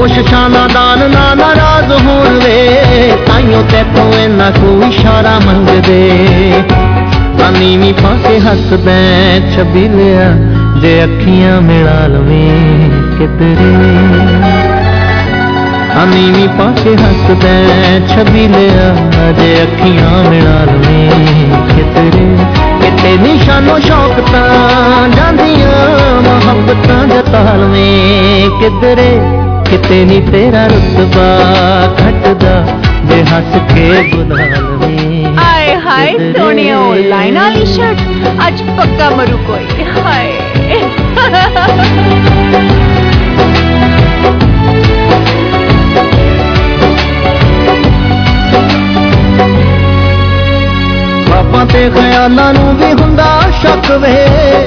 ਕੋਸ਼ਿਸ਼ਾਂ 0.00 0.50
ਦਾ 0.50 0.66
ਦਾਨ 0.74 1.10
ਨਾ 1.10 1.34
ਨਾਰਾਜ਼ 1.34 1.92
ਹੋਣ 1.92 2.38
ਵੇ, 2.38 3.12
ਤਾਈਓ 3.26 3.62
ਤੇ 3.62 3.82
ਤੂੰ 3.96 4.12
ਇਹਨਾਂ 4.14 4.50
ਕੋ 4.50 4.82
ਇਸ਼ਾਰਾ 4.88 5.40
ਮੰਗਦੇ। 5.46 6.62
ਪਾਣੀ 7.40 7.76
ਵੀ 7.76 7.92
ਪਾ 7.92 8.14
ਕੇ 8.28 8.38
ਹੱਸਦਾ 8.40 8.94
ਛਬੀਲਿਆ 9.56 10.30
ਜੇ 10.80 11.04
ਅੱਖੀਆਂ 11.04 11.60
ਮਿਲਾ 11.60 12.06
ਲਵੇਂ 12.06 12.90
ਕਿਧਰੇ। 13.18 13.72
ਅਨੀਵੀਂ 16.02 16.48
ਪਾ 16.48 16.72
ਕੇ 16.84 16.94
ਹੱਸਦਾ 16.94 17.52
ਛਬੀ 18.08 18.48
ਲਿਆ, 18.48 18.94
ਜੇ 19.32 19.62
ਅੱਖੀਆਂ 19.62 20.30
ਮਿਲਾ 20.30 20.64
ਲਵੇਂ 20.64 21.10
ਕਿਤਰੇ 21.68 22.24
ਕਿਤੇ 22.80 23.16
ਨਿਸ਼ਾਨੋ 23.16 23.78
ਸ਼ੌਕ 23.78 24.20
ਤਾਂ, 24.32 25.08
ਜਾਂਦੀਆਂ 25.08 26.22
ਮੁਹੱਬਤਾਂ 26.22 27.06
ਜਤਾ 27.06 27.42
ਲਵੇਂ 27.54 28.50
ਕਿਧਰੇ। 28.50 29.29
ਕਿਤੇ 29.70 30.04
ਨਹੀਂ 30.04 30.22
ਤੇਰਾ 30.22 30.66
ਰੁਤਬਾ 30.66 31.26
ਘਟਦਾ 32.00 32.54
ਜੇ 33.04 33.22
ਹੱਸ 33.22 33.56
ਕੇ 33.74 34.10
ਬੁਲਾ 34.14 34.44
ਲਵੇਂ 34.44 35.26
ਆਏ 35.40 35.74
ਹਾਏ 35.76 36.32
ਸੋਹਣਿਓ 36.32 36.94
ਲਾਈਨ 36.94 37.38
ਵਾਲੀ 37.38 37.64
ਸ਼ਰਟ 37.66 37.98
ਅੱਜ 38.48 38.62
ਪੱਕਾ 38.62 39.10
ਮਰੂ 39.10 39.38
ਕੋਈ। 39.38 39.84
ਹਾਏ। 40.00 40.32
ਪਾਪਾਂ 51.30 51.66
ਤੇ 51.66 51.90
ਖਿਆਲਾਂ 51.90 52.52
ਨੂੰ 52.54 52.76
ਵੀ 52.76 52.92
ਹੁੰਦਾ 52.92 53.40
ਸ਼ੱਕ 53.62 53.90
ਵੇ 53.90 54.16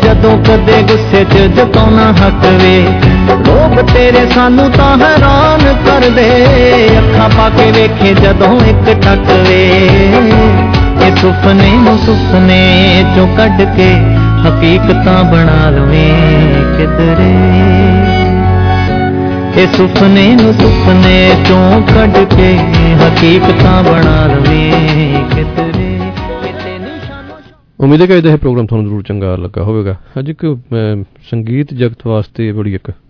ਜਦੋਂ 0.03 0.37
ਕਦੇ 0.43 0.81
ਗੁੱਸੇ 0.81 1.23
'ਚ 1.23 1.37
ਜਤਾਉਣਾ 1.37 2.11
ਹੱਕ 2.11 2.45
ਵੇ। 2.45 2.85
ਲੋਕ 3.29 3.81
ਤੇਰੇ 3.93 4.25
ਸਾਨੂੰ 4.29 4.69
ਤਾਂ 4.71 4.97
ਹੈਰਾਨ 4.97 5.63
ਕਰਦੇ। 5.85 6.29
ਅੱਖਾਂ 6.97 7.29
ਪਾ 7.29 7.49
ਕੇ 7.49 7.71
ਵੇਖੇ 7.71 8.13
ਜਦੋਂ 8.13 8.59
ਇੱਕ 8.69 8.85
ਟੱਕ 9.01 9.31
ਵੇ 9.47 9.63
ਇਹ 11.05 11.15
ਸੁਪਨੇ 11.15 11.71
ਨੂੰ 11.77 11.97
ਸੁਪਨੇ 11.97 12.59
ਚੋਂ 13.15 13.27
ਕੱਢ 13.37 13.61
ਕੇ 13.77 13.89
ਹਕੀਕਤਾਂ 14.45 15.23
ਬਣਾ 15.23 15.69
ਲਵੇਂ 15.69 16.13
ਕਿਧਰੇ। 16.77 17.33
ਇਹ 19.61 19.67
ਸੁਪਨੇ 19.67 20.27
ਨੂੰ 20.41 20.53
ਸੁਪਨੇ 20.53 21.17
ਚੋਂ 21.47 21.81
ਕੱਢ 21.95 22.17
ਕੇ 22.35 22.55
ਹਕੀਕਤਾਂ 23.03 23.83
ਬਣਾ 23.83 24.15
ਲਵੇਂ 24.27 24.71
ਕਿਧਰੇ। 25.35 25.89
ਉਮੀਦ 27.79 28.01
ਹੈ 28.01 28.05
ਕਿ 28.07 28.13
ਇਹ 28.13 28.37
ਪ੍ਰੋਗਰਾਮ 28.37 28.65
ਤੁਹਾਨੂੰ 28.65 28.85
ਜ਼ਰੂਰ 28.85 29.03
ਚੰਗਾ 29.03 29.35
ਲੱਗਾ 29.35 29.63
ਹੋਵੇਗਾ। 29.63 29.95
ਅੱਜ 30.19 30.29
ਇੱਕ 30.29 30.45
ਅਮ, 30.45 31.03
ਸੰਗੀਤ 31.31 31.73
ਜਗਤ 31.73 32.07
ਵਾਸਤੇ 32.07 32.51
ਬੜੀ 32.51 32.73
ਇੱਕ 32.75 32.89
ਅਮ, 32.89 33.02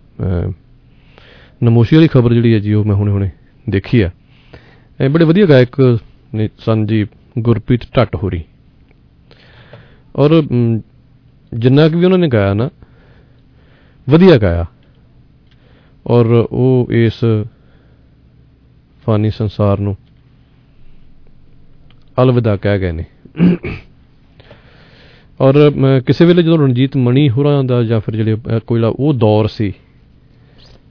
ਨਮੋਸ਼ੀ 1.60 1.96
ਵਾਲੀ 1.96 2.08
ਖਬਰ 2.08 2.32
ਜਿਹੜੀ 2.34 2.52
ਹੈ 2.54 2.58
ਜੀ 2.58 2.72
ਉਹ 2.74 2.84
ਮੈਂ 2.84 2.94
ਹੁਣੇ 2.94 3.12
ਹੁਣੇ 3.12 3.30
ਦੇਖੀ 3.66 4.00
ਆ। 4.00 4.10
ਇਹ 5.00 5.08
ਬੜੇ 5.10 5.24
ਵਧੀਆ 5.24 5.46
ਗਾਇਕ 5.46 5.80
ਨੇ 6.34 6.48
ਸਨ 6.58 6.84
ਜੀ 6.86 7.04
ਗੁਰਪ੍ਰੀਤ 7.38 7.84
ਢੱਟ 7.96 8.16
ਹੋਰੀ 8.16 8.42
ਔਰ 10.16 10.38
ਅਮ, 10.40 10.80
ਜਿੰਨਾ 11.52 11.88
ਕੁ 11.88 11.98
ਵੀ 11.98 12.04
ਉਹਨਾਂ 12.04 12.18
ਨੇ 12.18 12.28
ਗਾਇਆ 12.28 12.54
ਨਾ 12.54 12.68
ਵਧੀਆ 14.06 14.36
ਗਾਇਆ। 14.38 14.64
ਔਰ 16.06 16.26
ਉਹ 16.50 16.88
ਇਸ 16.92 17.24
ਫਾਨੀ 19.06 19.30
ਸੰਸਾਰ 19.30 19.78
ਨੂੰ 19.80 19.96
ਅਲਵਿਦਾ 22.22 22.56
ਕਹਿ 22.56 22.78
ਗਏ 22.78 22.92
ਨੇ। 22.92 23.04
ਔਰ 25.40 25.68
ਅਮ, 25.68 25.86
ਕਿਸੇ 26.00 26.24
ਵੇਲੇ 26.24 26.42
ਜਦੋਂ 26.42 26.58
ਰਣਜੀਤ 26.58 26.96
ਮਣੀ 26.96 27.28
ਹੋਰਾਂ 27.30 27.62
ਦਾ 27.64 27.82
ਜਾਂ 27.82 28.00
ਫਿਰ 28.00 28.16
ਜਿਹੜੇ 28.16 28.34
ਅ, 28.34 28.58
ਕੋਇਲਾ 28.66 28.88
ਉਹ 28.88 29.14
ਦੌਰ 29.14 29.46
ਸੀ 29.48 29.72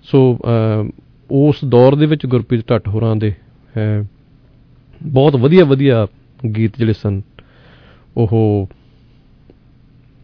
ਸੋ 0.06 0.20
ਅ, 0.36 0.90
ਉਸ 1.30 1.64
ਦੌਰ 1.66 1.96
ਦੇ 1.96 2.06
ਵਿੱਚ 2.06 2.26
ਗੁਰਪ੍ਰੀਤ 2.26 2.70
ਢੱਟ 2.70 2.88
ਹੋਰਾਂ 2.88 3.16
ਦੇ 3.16 3.32
ਅ, 3.76 4.04
ਬਹੁਤ 5.02 5.36
ਵਧੀਆ 5.36 5.66
ਵਧੀਆ 5.66 6.08
ਗੀਤ 6.58 6.78
ਜਿਹੜੇ 6.78 6.94
ਸਨ 6.94 7.22
ਉਹ 8.18 8.68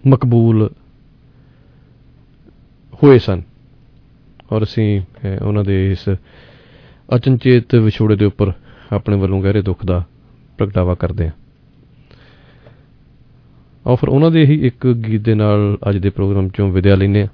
ਮਕਬੂਲ 0.04 0.70
ਹੋਏ 3.04 3.20
ਸਨ। 3.20 3.42
ਔਰ 4.52 4.64
ਅਸੀਂ 4.64 5.02
ਅ, 5.02 5.38
ਉਹਨਾਂ 5.44 5.64
ਦੇ 5.64 5.92
ਇਸ 5.92 6.10
ਅਚਨਚੇਤ 7.16 7.76
ਵਿਛੋੜੇ 7.76 8.16
ਦੇ 8.16 8.26
ਉੱਪਰ 8.26 8.52
ਆਪਣੇ 8.94 9.18
ਵੱਲੋਂ 9.18 9.42
ਗਹਿਰੇ 9.44 9.62
ਦੁੱਖ 9.62 9.86
ਦਾ 9.86 10.04
ਪ੍ਰਗਟਾਵਾ 10.58 10.96
ਕਰਦੇ 10.96 11.28
ਹਾਂ। 11.28 11.34
ਔਰ 13.86 13.96
ਫਿਰ 13.96 14.10
ਉਹਨਾਂ 14.10 14.32
ਦੇ 14.32 14.46
ਹੀ 14.46 14.56
ਇੱਕ 14.68 14.88
ਗੀਤ 14.88 15.22
ਦੇ 15.22 15.34
ਨਾਲ 15.36 15.78
ਅੱਜ 15.90 15.98
ਦੇ 15.98 16.10
ਪ੍ਰੋਗਰਾਮ 16.10 16.50
ਚੋਂ 16.50 16.72
ਵਿਦਿਆ 16.72 16.96
ਲੈਂਦੇ 16.96 17.22
ਆ 17.22 17.28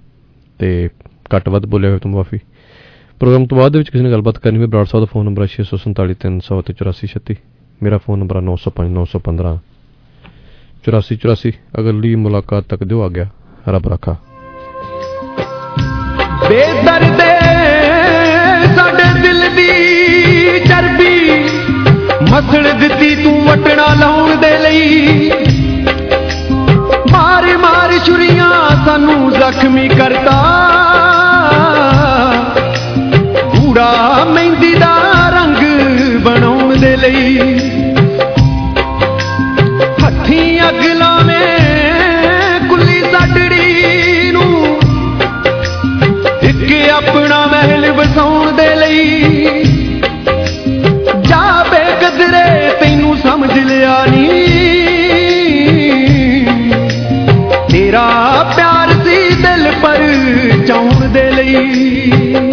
ਤੇ 0.59 0.89
ਘੱਟ 1.35 1.49
ਵੱਧ 1.49 1.65
ਬੋਲਿਆ 1.65 1.89
ਹੋਇਆ 1.89 1.99
ਤੋਂ 1.99 2.11
ਮਾਫੀ। 2.11 2.39
ਪ੍ਰੋਗਰਾਮ 3.19 3.45
ਤੋਂ 3.45 3.57
ਬਾਅਦ 3.57 3.71
ਦੇ 3.71 3.77
ਵਿੱਚ 3.77 3.89
ਕਿਸੇ 3.89 4.03
ਨੇ 4.03 4.11
ਗੱਲਬਾਤ 4.11 4.37
ਕਰਨੀ 4.37 4.57
ਹੋਵੇ, 4.57 4.67
ਬਰਾੜ 4.67 4.85
ਸਾਹਿਬ 4.85 5.05
ਦਾ 5.05 5.11
ਫੋਨ 5.13 5.25
ਨੰਬਰ 5.25 5.41
ਹੈ 5.41 5.47
647 5.47 7.35
ਮੇਰਾ 7.83 7.97
ਫੋਨ 7.97 8.19
ਨੰਬਰ 8.19 8.35
ਹੈ 8.35 8.41
905 8.41 8.89
915 8.89 9.57
84 10.83 11.15
84 11.15 11.53
ਅਗਲੀ 11.79 12.15
ਮੁਲਾਕਾਤ 12.15 12.63
ਤੱਕ 12.63 12.83
ਦਿਓ, 12.83 13.01
ਆ 13.01 13.07
ਗਿਆ। 13.07 13.27
ਰੱਬ 13.69 13.87
ਰੱਖਾ। 13.87 14.15
ਬੇਦਰਦੇ 16.49 17.31
ਸਾਡੇ 18.75 19.21
ਦਿਲ 19.21 19.41
ਦੀ 19.55 19.71
ਚਰਬੀ, 20.59 21.43
ਮਸਲ 22.31 22.71
ਦਿੱਤੀ 22.79 23.15
ਤੂੰ 23.23 23.45
ਵਟਣਾ 23.45 23.87
ਲਾਉਣ 23.99 24.35
ਦੇ 24.35 24.57
ਲਈ। 24.59 24.87
ਮਾਰ 27.11 27.57
ਮਾਰ 27.57 27.97
ਛੁਰੀਆਂ 28.05 28.85
ਸਾਨੂੰ 28.85 29.31
ਜ਼ਖਮੀ 29.31 29.87
ਕਰਤਾ। 29.89 30.94
ਗੂੜਾ 33.75 34.23
ਮਹਿੰਦੀ 34.25 34.73
ਦਾ 34.73 34.91
ਰੰਗ 35.29 35.57
ਬਣਾਉਣ 36.17 36.75
ਦੇ 36.77 36.95
ਲਈ। 36.97 37.37
ਹੱਥੀਂ 40.03 40.59
ਅੱਗ 40.69 40.85
ਲਾਵੇਂ, 40.93 42.59
ਕੁੱਲੀ 42.69 43.01
ਸਾਡੜੀ 43.01 44.31
ਨੂੰ। 44.31 44.77
ਇੱਕ 46.41 46.89
ਆਪਣਾ 46.89 47.45
ਮਹਿਲ 47.45 47.91
ਵਸਾਉਣ 47.91 48.51
ਦੇ 48.51 48.69
ਲਈ। 48.75 49.25
ਜਾ 51.21 51.43
ਬੇਕਦਰੇ 51.71 52.71
ਤੈਨੂੰ 52.79 53.17
ਸਮਝ 53.17 53.59
ਲਿਆ 53.59 54.05
ਨੀ 54.05 54.27
ਤੇਰਾ 57.71 58.07
ਪਿਆਰ 58.55 58.93
ਸੀ 59.03 59.29
ਦਿਲ 59.35 59.71
ਪਰ 59.81 60.01
ਚਾਉਣ 60.67 61.07
ਦੇ 61.07 61.31
ਲਈ। 61.31 62.44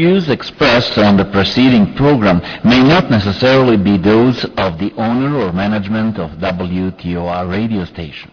Views 0.00 0.30
expressed 0.30 0.96
on 0.98 1.18
the 1.18 1.24
preceding 1.26 1.94
program 1.94 2.40
may 2.64 2.82
not 2.82 3.10
necessarily 3.10 3.76
be 3.88 3.98
those 3.98 4.44
of 4.56 4.78
the 4.82 4.90
owner 5.06 5.30
or 5.40 5.52
management 5.52 6.18
of 6.18 6.30
WTOR 6.44 7.42
radio 7.56 7.84
station. 7.94 8.30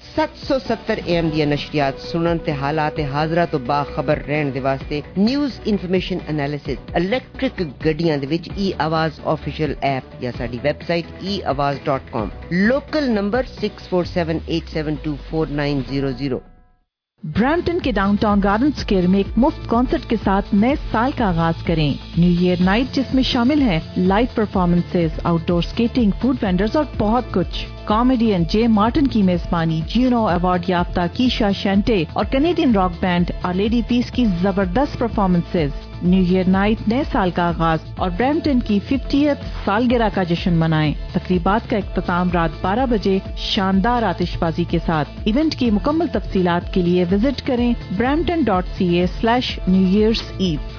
770 0.00 1.02
AM 1.14 1.26
ਦੀਆਂ 1.30 1.46
ਨਸ਼ਰੀਆਤ 1.46 1.98
ਸੁਣਨ 2.02 2.38
ਤੇ 2.46 2.52
ਹਾਲਾਤ 2.60 2.98
ਹਾਜ਼ਰਾ 3.12 3.44
ਤੋਂ 3.46 3.58
ਬਾਖਬਰ 3.66 4.18
ਰਹਿਣ 4.28 4.50
ਦੇ 4.52 4.60
ਵਾਸਤੇ 4.60 5.02
ਨਿਊਜ਼ 5.18 5.58
ਇਨਫੋਰਮੇਸ਼ਨ 5.72 6.20
ਐਨਾਲਿਸਿਸ 6.28 6.78
ਇਲੈਕਟ੍ਰਿਕ 6.98 7.62
ਗੱਡੀਆਂ 7.84 8.16
ਦੇ 8.18 8.26
ਵਿੱਚ 8.26 8.48
ਈ 8.58 8.72
ਆਵਾਜ਼ 8.86 9.20
ਆਫੀਸ਼ੀਅਲ 9.34 9.74
ਐਪ 9.90 10.04
ਜਾਂ 10.22 10.32
ਸਾਡੀ 10.38 10.58
website 10.64 11.06
eawaz.com 11.34 12.26
local 12.70 13.06
number 13.18 13.42
6478724900 13.58 16.40
Brampton 17.26 17.78
के 17.80 17.90
डाउनटाउन 17.92 18.40
गार्डन 18.40 18.70
स्क्वेयर 18.72 19.06
में 19.06 19.18
एक 19.18 19.36
मुफ़्त 19.38 19.68
कॉन्सर्ट 19.70 20.08
के 20.08 20.16
साथ 20.16 20.54
नए 20.54 20.76
साल 20.76 21.12
का 21.12 21.26
आगाज़ 21.26 21.64
करें। 21.66 21.98
न्यू 22.18 22.30
ईयर 22.42 22.60
नाइट 22.60 22.92
जिसमें 22.92 23.22
शामिल 23.22 23.62
है 23.62 23.82
live 23.98 24.28
performances 24.36 25.18
outdoor 25.26 25.62
skating 25.62 26.12
food 26.12 26.36
vendors 26.42 26.76
और 26.76 26.88
बहुत 26.98 27.32
कुछ। 27.34 27.64
कॉमेडियन 27.88 28.44
जे 28.44 28.66
मार्टिन 28.68 29.06
की 29.06 29.22
मेजबानी 29.22 29.80
जीनो 29.92 30.22
अवार्ड 30.28 30.70
याफ्ता 30.70 31.06
कीशा 31.16 31.52
शेंटे 31.60 32.06
और 32.16 32.24
Canadian 32.32 32.74
rock 32.74 32.92
band 33.02 33.32
Our 33.44 33.54
Lady 33.54 33.82
Peace 33.88 34.10
की 34.10 34.24
ज़बरदस्त 34.42 34.98
परफॉर्मेंसेज 35.00 35.72
न्यू 36.04 36.22
ईयर 36.24 36.46
नाइट 36.46 36.86
नए 36.88 37.04
साल 37.04 37.30
का 37.30 37.44
आगाज़ 37.44 37.80
और 38.00 38.10
ब्रैम्पटन 38.10 38.60
की 38.68 38.78
50th 38.82 39.42
सालगिरह 39.64 40.08
का 40.08 40.24
जश्न 40.24 40.52
मनाएँ। 40.58 40.94
तकरीबात 41.14 41.66
का 41.70 41.76
अख्ताम 41.76 42.30
रात 42.30 42.60
12 42.62 42.86
बजे 42.90 43.20
शानदार 43.44 44.04
आतिशबाजी 44.04 44.64
के 44.64 44.78
साथ। 44.78 45.28
इवेंट 45.28 45.54
की 45.54 45.70
मुकम्मल 45.70 46.08
तफसीलात 46.14 46.72
के 46.74 46.82
लिए 46.82 47.04
विज़िट 47.04 47.40
करें 47.46 47.74
Brampton 47.96 48.44
dot 48.44 48.64
C 48.78 48.94
A 48.98 49.06
slash 49.18 49.56
new 49.68 49.86
years 49.88 50.22
eve 50.40 50.69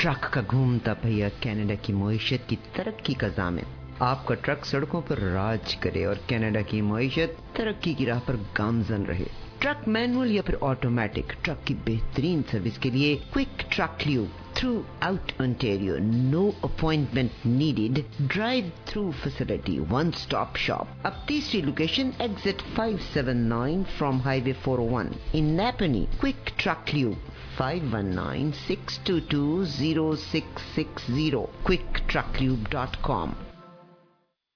truck 0.00 0.24
का 0.34 0.40
घूमता 0.42 0.92
पहिया 0.94 1.28
कनाडा 1.44 1.74
की 1.84 1.92
मीशत 1.92 2.46
की 2.48 2.56
तरक्की 2.76 3.14
का 3.20 3.28
जामिन। 3.36 3.66
आपका 4.02 4.34
ट्रक 4.44 4.64
सड़कों 4.64 5.00
पर 5.02 5.18
राज 5.34 5.74
करे 5.82 6.04
और 6.04 6.20
कनाडा 6.30 6.62
की 6.70 6.80
मीशत 6.88 7.36
तरक्की 7.56 7.94
की 7.94 8.04
राह 8.04 8.18
पर 8.26 8.36
गामजन 8.56 9.04
रहे। 9.10 9.26
ट्रक 9.60 9.84
मैनुअल 9.88 10.32
या 10.32 10.42
फिर 10.42 10.54
ऑटोमेटिक, 10.62 11.32
ट्रक 11.44 11.62
की 11.66 11.74
बेहतरीन 11.86 12.42
सर्विस 12.50 12.78
के 12.78 12.90
लिए 12.90 13.14
Quick 13.32 13.66
Truck 13.72 13.96
Tube 14.02 14.32
throughout 15.02 15.32
Ontario 15.42 15.96
no 16.32 16.44
appointment 16.64 17.46
needed 17.46 18.02
drive 18.22 18.70
through 18.88 19.10
facility 19.22 19.78
one 19.92 20.10
stop 20.20 20.56
shop 20.56 21.06
अब 21.06 21.24
तीसरी 21.28 21.62
location 21.62 22.12
exit 22.20 22.62
579 22.78 23.84
from 23.96 24.20
highway 24.26 24.54
401 24.68 25.34
in 25.36 25.50
Napanee 25.56 26.06
Quick 26.20 26.54
Truck 26.58 26.84
Tube 26.90 27.16
519 27.56 28.52
622 28.52 29.64
0660. 29.64 31.48
QuickTruckLube.com. 31.64 33.45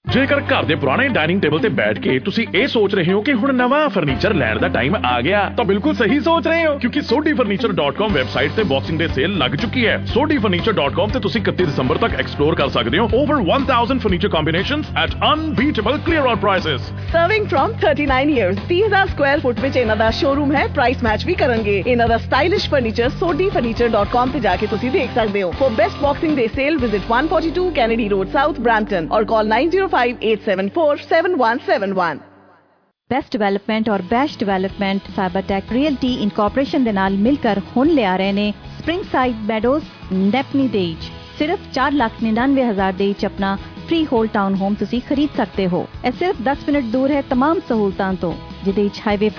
ਜੇਕਰ 0.04 0.40
ਘਰ 0.40 0.64
ਦੇ 0.64 0.74
ਪੁਰਾਣੇ 0.74 1.08
ਡਾਈਨਿੰਗ 1.08 1.40
ਟੇਬਲ 1.40 1.58
ਤੇ 1.58 1.68
ਬੈਠ 1.68 1.98
ਕੇ 1.98 2.18
ਤੁਸੀਂ 2.18 2.46
ਇਹ 2.54 2.66
ਸੋਚ 2.66 2.94
ਰਹੇ 2.94 3.12
ਹੋ 3.12 3.20
ਕਿ 3.22 3.32
ਹੁਣ 3.32 3.52
ਨਵਾਂ 3.54 3.88
ਫਰਨੀਚਰ 3.88 4.32
ਲੈਣ 4.34 4.58
ਦਾ 4.58 4.68
ਟਾਈਮ 4.68 4.94
ਆ 5.06 5.20
ਗਿਆ, 5.20 5.42
ਤਾਂ 5.56 5.64
ਬਿਲਕੁਲ 5.64 5.94
ਸਹੀ 5.94 6.18
ਸੋਚ 6.20 6.46
ਰਹੇ 6.48 6.66
ਹੋ। 6.66 6.72
ਕਿਉਂਕਿ 6.78 7.00
sodifurniture.com 7.00 8.12
ਵੈਬਸਾਈਟ 8.12 8.52
ਤੇ 8.56 8.62
ਬਾਕਸਿੰਗ 8.62 8.98
ਡੇ 8.98 9.08
ਸੇਲ 9.08 9.36
ਲੱਗ 9.38 9.54
ਚੁੱਕੀ 9.54 9.86
ਹੈ। 9.86 9.94
sodifurniture.com 10.14 11.12
ਤੇ 11.12 11.20
ਤੁਸੀਂ 11.20 11.40
31 11.42 11.66
ਦਸੰਬਰ 11.66 11.96
ਤੱਕ 11.96 12.14
ਐਕਸਪਲੋਰ 12.14 12.54
ਕਰ 12.54 12.68
ਸਕਦੇ 12.68 12.98
ਹੋ। 12.98 13.08
Over 13.14 13.42
1000 13.50 13.98
furniture 13.98 14.28
combinations 14.28 14.86
at 14.96 15.14
unbeatable 15.32 15.98
clear 15.98 16.26
out 16.26 16.38
prices 16.38 16.90
serving 17.12 17.46
from 17.46 17.74
39 17.84 18.34
years 18.38 18.58
30000 18.68 19.06
square 19.06 19.40
foot 19.40 19.60
ਵਿੱਚ 19.60 19.76
ਇਹਨਾਂ 19.76 19.96
ਦਾ 19.96 20.10
ਸ਼ੋਰੂਮ 20.22 20.54
ਹੈ। 20.56 20.66
ਪ੍ਰਾਈਸ 20.74 21.04
ਮੈਚ 21.04 21.26
ਵੀ 21.26 21.34
ਕਰਨਗੇ। 21.34 21.82
ਇਹਨਾਂ 21.86 22.08
ਦਾ 22.08 22.16
ਸਟਾਈਲਿਸ਼ 22.16 22.68
ਫਰਨੀਚਰ 22.70 23.10
sodifurniture.com 23.22 24.32
ਤੇ 24.32 24.40
ਜਾ 24.40 24.56
ਕੇ 24.56 24.66
ਤੁਸੀਂ 24.66 24.90
ਦੇਖ 24.90 25.14
ਸਕਦੇ 25.14 25.42
ਹੋ। 25.42 25.50
For 25.60 25.70
best 25.76 26.02
boxing 26.02 26.36
day 26.36 26.48
sale 26.56 26.78
visit 26.78 27.08
142 27.12 27.70
Kennedy 27.74 28.08
road 28.08 28.28
south 28.32 28.60
Brampton 28.60 29.08
or 29.12 29.24
call 29.24 29.48
9058747171 29.89 32.17
best 33.09 33.31
development 33.31 33.89
ਔਰ 33.89 34.01
best 34.01 34.39
development 34.39 35.01
Cybertech 35.15 35.63
realty 35.71 36.13
incorporation 36.13 36.83
ਦੇ 36.83 36.91
ਨਾਲ 36.91 37.17
ਮਿਲ 37.17 37.35
ਕਰ 37.35 37.61
ਹੁਣ 37.77 37.87
ਲਿਆ 37.87 38.15
ਰਹੇ 38.15 38.31
ਨੇ 38.31 38.53
ਸਪ੍ਰਿੰਗ 38.79 39.03
ਸਾਈਡ 39.11 39.35
ਮੈਡੋਜ਼ 39.45 40.13
ਨੈਪਨੀ 40.13 40.67
ਦੇਜ 40.67 40.97
ਸਿਰਫ 41.37 41.59
499000 41.79 42.97
ਦੇ 42.97 43.07
ਵਿੱਚ 43.07 43.25
ਆਪਣਾ 43.25 43.57
ਫ੍ਰੀ 43.87 44.05
ਹੋਲ 44.05 44.27
ਟਾਊਨ 44.27 44.55
ਹੋਮ 44.55 44.73
ਤੁਸੀਂ 44.73 45.01
ਖਰੀਦ 45.01 45.29
ਸਕਦੇ 45.37 45.67
ਹੋ 45.67 45.87
ਇਹ 46.05 46.11
ਸਿਰਫ 46.11 46.35
10 46.41 46.69
ਮਿੰਟ 46.69 46.85
ਦੂਰ 46.85 47.11
ਹੈ 47.11 47.23
तमाम 47.33 47.59
ਸਹੂਲਤਾਂ 47.67 48.13
ਤੋਂ 48.13 48.33
ਜਿਹਦੇ 48.63 48.83
ਵਿੱਚ 48.83 49.01
ਹਾਈਵੇ 49.07 49.29
4 49.29 49.35